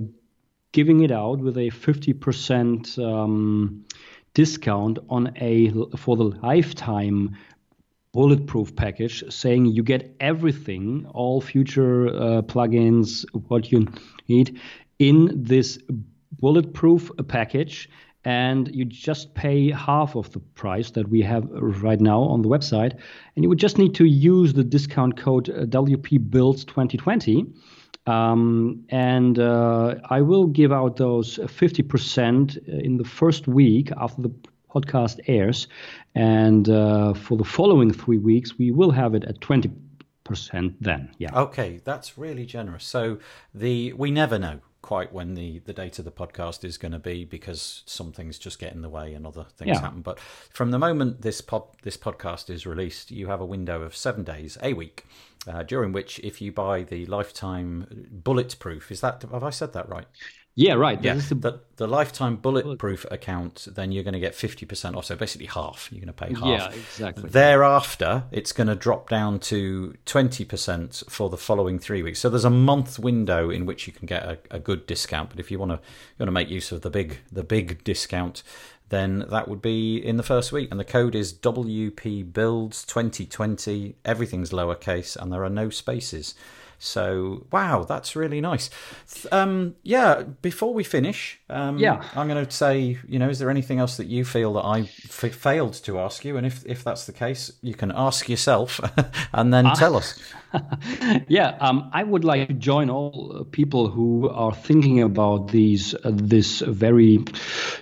giving 0.70 1.02
it 1.02 1.10
out 1.10 1.40
with 1.40 1.56
a 1.56 1.70
50% 1.70 3.04
um, 3.04 3.84
discount 4.34 5.00
on 5.08 5.32
a 5.40 5.70
for 5.96 6.16
the 6.16 6.24
lifetime 6.24 7.36
bulletproof 8.12 8.76
package, 8.76 9.24
saying 9.32 9.66
you 9.66 9.82
get 9.82 10.14
everything, 10.20 11.06
all 11.10 11.40
future 11.40 12.08
uh, 12.08 12.42
plugins, 12.42 13.24
what 13.48 13.72
you 13.72 13.88
need 14.28 14.60
in 15.00 15.30
this 15.42 15.78
bulletproof 16.40 17.10
package 17.26 17.88
and 18.24 18.74
you 18.74 18.84
just 18.84 19.34
pay 19.34 19.70
half 19.70 20.16
of 20.16 20.30
the 20.32 20.40
price 20.40 20.90
that 20.92 21.08
we 21.08 21.22
have 21.22 21.48
right 21.50 22.00
now 22.00 22.20
on 22.20 22.42
the 22.42 22.48
website. 22.48 22.98
And 23.34 23.44
you 23.44 23.48
would 23.48 23.58
just 23.58 23.78
need 23.78 23.94
to 23.94 24.04
use 24.04 24.52
the 24.52 24.64
discount 24.64 25.16
code 25.16 25.48
uh, 25.50 25.66
WP 25.66 26.30
Builds 26.30 26.64
2020. 26.64 27.46
Um, 28.06 28.84
and 28.88 29.38
uh, 29.38 29.96
I 30.10 30.22
will 30.22 30.46
give 30.46 30.72
out 30.72 30.96
those 30.96 31.36
50% 31.38 32.68
in 32.68 32.96
the 32.96 33.04
first 33.04 33.46
week 33.46 33.90
after 33.96 34.22
the 34.22 34.30
podcast 34.74 35.20
airs. 35.26 35.68
And 36.14 36.68
uh, 36.68 37.14
for 37.14 37.36
the 37.36 37.44
following 37.44 37.92
three 37.92 38.18
weeks, 38.18 38.58
we 38.58 38.70
will 38.70 38.90
have 38.90 39.14
it 39.14 39.24
at 39.24 39.40
20 39.40 39.70
percent 40.24 40.74
then 40.78 41.08
yeah 41.16 41.30
okay 41.34 41.80
that's 41.84 42.18
really 42.18 42.44
generous 42.44 42.84
so 42.84 43.18
the 43.54 43.94
we 43.94 44.10
never 44.10 44.38
know 44.38 44.60
quite 44.82 45.12
when 45.12 45.34
the, 45.34 45.58
the 45.60 45.72
date 45.72 45.98
of 45.98 46.04
the 46.04 46.10
podcast 46.10 46.64
is 46.64 46.78
going 46.78 46.92
to 46.92 46.98
be 46.98 47.24
because 47.24 47.82
some 47.86 48.12
things 48.12 48.38
just 48.38 48.58
get 48.58 48.72
in 48.72 48.82
the 48.82 48.88
way 48.88 49.14
and 49.14 49.26
other 49.26 49.46
things 49.56 49.70
yeah. 49.74 49.80
happen. 49.80 50.02
But 50.02 50.18
from 50.20 50.70
the 50.70 50.78
moment 50.78 51.22
this 51.22 51.40
pod, 51.40 51.64
this 51.82 51.96
podcast 51.96 52.48
is 52.48 52.66
released, 52.66 53.10
you 53.10 53.26
have 53.26 53.40
a 53.40 53.46
window 53.46 53.82
of 53.82 53.96
seven 53.96 54.24
days, 54.24 54.56
a 54.62 54.72
week, 54.74 55.04
uh, 55.46 55.62
during 55.62 55.92
which 55.92 56.18
if 56.20 56.40
you 56.40 56.52
buy 56.52 56.82
the 56.82 57.06
lifetime 57.06 58.08
bulletproof, 58.10 58.90
is 58.92 59.00
that 59.00 59.22
have 59.30 59.44
I 59.44 59.50
said 59.50 59.72
that 59.72 59.88
right? 59.88 60.06
Yeah, 60.58 60.74
right. 60.74 61.00
Yeah, 61.00 61.14
the, 61.14 61.34
the, 61.36 61.60
the, 61.76 61.86
lifetime 61.86 62.34
bulletproof 62.34 63.06
account, 63.12 63.68
then 63.70 63.92
you're 63.92 64.02
going 64.02 64.14
to 64.14 64.20
get 64.20 64.32
50% 64.32 64.96
off. 64.96 65.04
So 65.04 65.14
basically 65.14 65.46
half. 65.46 65.88
You're 65.92 66.04
going 66.04 66.12
to 66.12 66.12
pay 66.12 66.34
half. 66.34 66.74
Yeah, 66.74 66.80
exactly. 66.80 67.30
Thereafter, 67.30 68.24
it's 68.32 68.50
going 68.50 68.66
to 68.66 68.74
drop 68.74 69.08
down 69.08 69.38
to 69.38 69.94
20% 70.04 71.08
for 71.08 71.30
the 71.30 71.36
following 71.36 71.78
three 71.78 72.02
weeks. 72.02 72.18
So 72.18 72.28
there's 72.28 72.44
a 72.44 72.50
month 72.50 72.98
window 72.98 73.50
in 73.50 73.66
which 73.66 73.86
you 73.86 73.92
can 73.92 74.06
get 74.06 74.24
a, 74.24 74.38
a 74.50 74.58
good 74.58 74.84
discount. 74.88 75.30
But 75.30 75.38
if 75.38 75.52
you 75.52 75.60
want 75.60 75.70
to 75.70 75.76
you 75.76 76.24
want 76.24 76.28
to 76.28 76.32
make 76.32 76.48
use 76.48 76.72
of 76.72 76.82
the 76.82 76.90
big 76.90 77.18
the 77.30 77.44
big 77.44 77.84
discount, 77.84 78.42
then 78.88 79.26
that 79.30 79.46
would 79.46 79.62
be 79.62 80.04
in 80.04 80.16
the 80.16 80.24
first 80.24 80.50
week. 80.50 80.72
And 80.72 80.80
the 80.80 80.84
code 80.84 81.14
is 81.14 81.32
WP 81.32 82.32
Builds 82.32 82.84
2020. 82.84 83.94
Everything's 84.04 84.50
lowercase 84.50 85.16
and 85.16 85.32
there 85.32 85.44
are 85.44 85.50
no 85.50 85.70
spaces. 85.70 86.34
So 86.78 87.46
wow, 87.50 87.84
that's 87.84 88.14
really 88.14 88.40
nice. 88.40 88.70
Um, 89.32 89.74
yeah, 89.82 90.22
before 90.42 90.72
we 90.72 90.84
finish, 90.84 91.40
um, 91.50 91.78
yeah, 91.78 92.02
I'm 92.14 92.28
going 92.28 92.44
to 92.44 92.50
say, 92.50 92.98
you 93.08 93.18
know, 93.18 93.28
is 93.28 93.40
there 93.40 93.50
anything 93.50 93.80
else 93.80 93.96
that 93.96 94.06
you 94.06 94.24
feel 94.24 94.52
that 94.54 94.64
I 94.64 94.80
f- 94.80 95.34
failed 95.34 95.74
to 95.84 95.98
ask 95.98 96.24
you? 96.24 96.36
And 96.36 96.46
if 96.46 96.64
if 96.66 96.84
that's 96.84 97.06
the 97.06 97.12
case, 97.12 97.52
you 97.62 97.74
can 97.74 97.90
ask 97.90 98.28
yourself 98.28 98.80
and 99.32 99.52
then 99.52 99.66
uh, 99.66 99.74
tell 99.74 99.96
us. 99.96 100.20
yeah, 101.28 101.56
um, 101.60 101.90
I 101.92 102.04
would 102.04 102.24
like 102.24 102.46
to 102.48 102.54
join 102.54 102.90
all 102.90 103.44
people 103.50 103.88
who 103.88 104.28
are 104.28 104.54
thinking 104.54 105.02
about 105.02 105.48
these 105.48 105.94
uh, 105.94 106.12
this 106.14 106.60
very 106.60 107.24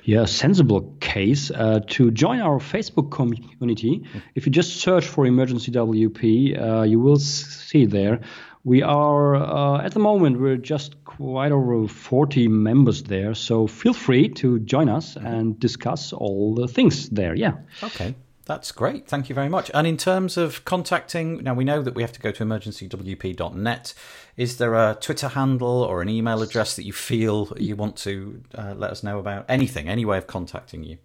yeah 0.04 0.24
sensible 0.24 0.96
case 1.00 1.50
uh, 1.50 1.80
to 1.88 2.10
join 2.10 2.40
our 2.40 2.58
Facebook 2.60 3.10
community. 3.10 4.04
If 4.34 4.46
you 4.46 4.52
just 4.52 4.80
search 4.80 5.06
for 5.06 5.26
emergency 5.26 5.70
WP, 5.70 6.58
uh, 6.58 6.82
you 6.82 6.98
will 6.98 7.18
see 7.18 7.84
there 7.84 8.20
We 8.66 8.82
are 8.82 9.36
uh, 9.36 9.80
at 9.80 9.92
the 9.92 10.00
moment 10.00 10.40
we're 10.40 10.56
just 10.56 11.04
quite 11.04 11.52
over 11.52 11.86
40 11.86 12.48
members 12.48 13.04
there, 13.04 13.32
so 13.32 13.68
feel 13.68 13.94
free 13.94 14.28
to 14.30 14.58
join 14.58 14.88
us 14.88 15.14
and 15.14 15.56
discuss 15.60 16.12
all 16.12 16.52
the 16.52 16.66
things 16.66 17.08
there. 17.10 17.36
Yeah. 17.36 17.58
Okay. 17.80 18.16
That's 18.44 18.72
great. 18.72 19.06
Thank 19.06 19.28
you 19.28 19.36
very 19.36 19.48
much. 19.48 19.70
And 19.72 19.86
in 19.86 19.96
terms 19.96 20.36
of 20.36 20.64
contacting, 20.64 21.44
now 21.44 21.54
we 21.54 21.62
know 21.62 21.80
that 21.80 21.94
we 21.94 22.02
have 22.02 22.10
to 22.10 22.20
go 22.20 22.32
to 22.32 22.44
emergencywp.net. 22.44 23.94
Is 24.36 24.56
there 24.56 24.74
a 24.74 24.98
Twitter 25.00 25.28
handle 25.28 25.84
or 25.84 26.02
an 26.02 26.08
email 26.08 26.42
address 26.42 26.74
that 26.74 26.84
you 26.84 26.92
feel 26.92 27.52
you 27.56 27.76
want 27.76 27.96
to 27.98 28.42
uh, 28.56 28.74
let 28.76 28.90
us 28.90 29.04
know 29.04 29.20
about? 29.20 29.44
Anything, 29.48 29.88
any 29.88 30.04
way 30.04 30.18
of 30.18 30.26
contacting 30.26 30.82
you? 30.82 30.98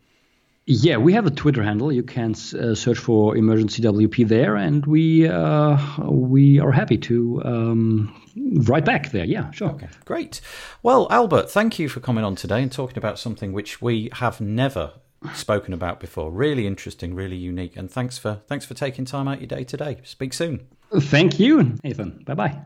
Yeah, 0.67 0.97
we 0.97 1.13
have 1.13 1.25
a 1.25 1.31
Twitter 1.31 1.63
handle. 1.63 1.91
You 1.91 2.03
can 2.03 2.31
uh, 2.31 2.75
search 2.75 2.99
for 2.99 3.35
Emergency 3.35 3.81
WP 3.81 4.27
there, 4.27 4.55
and 4.55 4.85
we 4.85 5.27
uh, 5.27 5.77
we 6.07 6.59
are 6.59 6.71
happy 6.71 6.97
to 6.99 7.41
um, 7.43 8.21
write 8.67 8.85
back 8.85 9.11
there. 9.11 9.25
Yeah, 9.25 9.49
sure. 9.51 9.71
Okay, 9.71 9.89
great. 10.05 10.39
Well, 10.83 11.07
Albert, 11.09 11.49
thank 11.49 11.79
you 11.79 11.89
for 11.89 11.99
coming 11.99 12.23
on 12.23 12.35
today 12.35 12.61
and 12.61 12.71
talking 12.71 12.97
about 12.97 13.17
something 13.17 13.53
which 13.53 13.81
we 13.81 14.09
have 14.13 14.39
never 14.39 14.93
spoken 15.33 15.73
about 15.73 15.99
before. 15.99 16.31
Really 16.31 16.67
interesting, 16.67 17.15
really 17.15 17.37
unique, 17.37 17.75
and 17.75 17.89
thanks 17.89 18.19
for 18.19 18.41
thanks 18.47 18.65
for 18.65 18.75
taking 18.75 19.03
time 19.05 19.27
out 19.27 19.39
your 19.41 19.47
day 19.47 19.63
today. 19.63 19.97
Speak 20.03 20.31
soon. 20.31 20.67
Thank 20.93 21.39
you, 21.39 21.77
Nathan. 21.83 22.23
Bye 22.25 22.35
bye. 22.35 22.61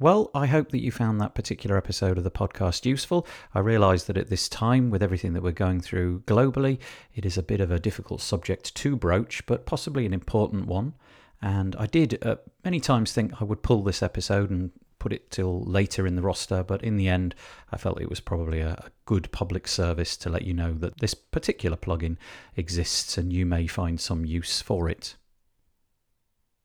Well, 0.00 0.30
I 0.32 0.46
hope 0.46 0.70
that 0.70 0.80
you 0.80 0.92
found 0.92 1.20
that 1.20 1.34
particular 1.34 1.76
episode 1.76 2.18
of 2.18 2.24
the 2.24 2.30
podcast 2.30 2.86
useful. 2.86 3.26
I 3.52 3.58
realise 3.58 4.04
that 4.04 4.16
at 4.16 4.30
this 4.30 4.48
time, 4.48 4.90
with 4.90 5.02
everything 5.02 5.32
that 5.32 5.42
we're 5.42 5.50
going 5.50 5.80
through 5.80 6.20
globally, 6.20 6.78
it 7.16 7.26
is 7.26 7.36
a 7.36 7.42
bit 7.42 7.60
of 7.60 7.72
a 7.72 7.80
difficult 7.80 8.20
subject 8.20 8.76
to 8.76 8.94
broach, 8.94 9.44
but 9.46 9.66
possibly 9.66 10.06
an 10.06 10.14
important 10.14 10.66
one. 10.66 10.94
And 11.42 11.74
I 11.80 11.86
did 11.86 12.24
uh, 12.24 12.36
many 12.64 12.78
times 12.78 13.10
think 13.10 13.42
I 13.42 13.44
would 13.44 13.64
pull 13.64 13.82
this 13.82 14.00
episode 14.00 14.50
and 14.50 14.70
put 15.00 15.12
it 15.12 15.32
till 15.32 15.64
later 15.64 16.06
in 16.06 16.14
the 16.14 16.22
roster, 16.22 16.62
but 16.62 16.84
in 16.84 16.96
the 16.96 17.08
end, 17.08 17.34
I 17.72 17.76
felt 17.76 18.00
it 18.00 18.08
was 18.08 18.20
probably 18.20 18.60
a, 18.60 18.74
a 18.74 18.90
good 19.04 19.32
public 19.32 19.66
service 19.66 20.16
to 20.18 20.30
let 20.30 20.42
you 20.42 20.54
know 20.54 20.74
that 20.74 21.00
this 21.00 21.14
particular 21.14 21.76
plugin 21.76 22.18
exists 22.56 23.18
and 23.18 23.32
you 23.32 23.44
may 23.44 23.66
find 23.66 24.00
some 24.00 24.24
use 24.24 24.62
for 24.62 24.88
it. 24.88 25.16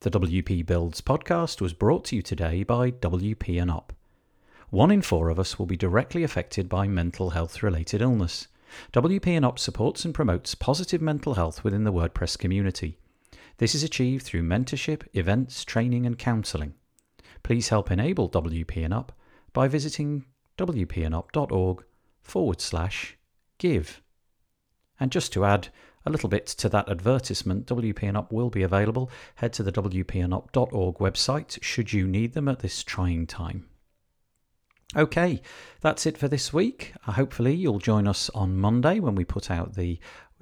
The 0.04 0.10
WP 0.10 0.66
Builds 0.66 1.00
podcast 1.00 1.62
was 1.62 1.72
brought 1.72 2.04
to 2.04 2.16
you 2.16 2.20
today 2.20 2.62
by 2.62 2.90
WP 2.90 3.58
and 3.58 3.70
Up. 3.70 3.94
One 4.68 4.90
in 4.90 5.00
four 5.00 5.30
of 5.30 5.40
us 5.40 5.58
will 5.58 5.64
be 5.64 5.78
directly 5.78 6.22
affected 6.22 6.68
by 6.68 6.86
mental 6.86 7.30
health 7.30 7.62
related 7.62 8.02
illness. 8.02 8.48
WP 8.92 9.28
and 9.28 9.46
Up 9.46 9.58
supports 9.58 10.04
and 10.04 10.12
promotes 10.12 10.54
positive 10.54 11.00
mental 11.00 11.36
health 11.36 11.64
within 11.64 11.84
the 11.84 11.92
WordPress 11.92 12.38
community. 12.38 12.98
This 13.56 13.74
is 13.74 13.82
achieved 13.82 14.26
through 14.26 14.42
mentorship, 14.42 15.06
events, 15.14 15.64
training, 15.64 16.04
and 16.04 16.18
counselling. 16.18 16.74
Please 17.42 17.70
help 17.70 17.90
enable 17.90 18.28
WP 18.28 18.84
and 18.84 18.92
Up 18.92 19.10
by 19.54 19.68
visiting 19.68 20.26
wpandup.org 20.58 21.82
forward 22.20 22.60
slash 22.60 23.16
give. 23.56 24.02
And 25.00 25.10
just 25.10 25.32
to 25.32 25.46
add, 25.46 25.68
a 26.06 26.10
little 26.10 26.28
bit 26.28 26.46
to 26.46 26.68
that 26.68 26.88
advertisement, 26.88 27.66
WP 27.66 28.02
and 28.02 28.16
Up 28.16 28.32
will 28.32 28.50
be 28.50 28.62
available. 28.62 29.10
Head 29.36 29.52
to 29.54 29.62
the 29.62 29.72
wpandup.org 29.72 30.96
website 30.96 31.62
should 31.62 31.92
you 31.92 32.06
need 32.06 32.34
them 32.34 32.48
at 32.48 32.60
this 32.60 32.82
trying 32.82 33.26
time. 33.26 33.66
Okay, 34.96 35.40
that's 35.80 36.06
it 36.06 36.16
for 36.16 36.28
this 36.28 36.52
week. 36.52 36.94
Uh, 37.06 37.12
hopefully, 37.12 37.54
you'll 37.54 37.78
join 37.78 38.06
us 38.06 38.30
on 38.30 38.56
Monday 38.56 39.00
when 39.00 39.14
we 39.14 39.24
put 39.24 39.50
out 39.50 39.74
the 39.74 39.98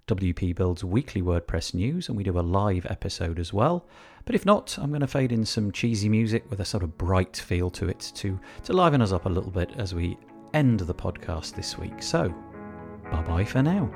WP 0.09 0.55
Builds 0.57 0.85
weekly 0.85 1.23
WordPress 1.23 1.75
news 1.75 2.09
and 2.09 2.17
we 2.17 2.25
do 2.25 2.39
a 2.39 2.41
live 2.41 2.87
episode 2.91 3.39
as 3.39 3.53
well. 3.53 3.87
But 4.25 4.35
if 4.35 4.45
not, 4.45 4.77
I'm 4.79 4.91
going 4.91 5.01
to 5.01 5.07
fade 5.07 5.33
in 5.33 5.45
some 5.45 5.73
cheesy 5.73 6.09
music 6.09 6.49
with 6.51 6.61
a 6.61 6.65
sort 6.65 6.83
of 6.83 6.99
bright 6.99 7.37
feel 7.37 7.71
to 7.71 7.89
it 7.89 8.13
to, 8.17 8.39
to 8.65 8.73
liven 8.73 9.01
us 9.01 9.13
up 9.13 9.27
a 9.27 9.31
little 9.31 9.51
bit 9.51 9.71
as 9.77 9.95
we 9.95 10.19
end 10.55 10.81
the 10.81 10.95
podcast 10.95 11.55
this 11.55 11.79
week. 11.79 12.03
So, 12.03 12.35
bye 13.11 13.23
bye 13.23 13.45
for 13.45 13.63
now. 13.63 13.91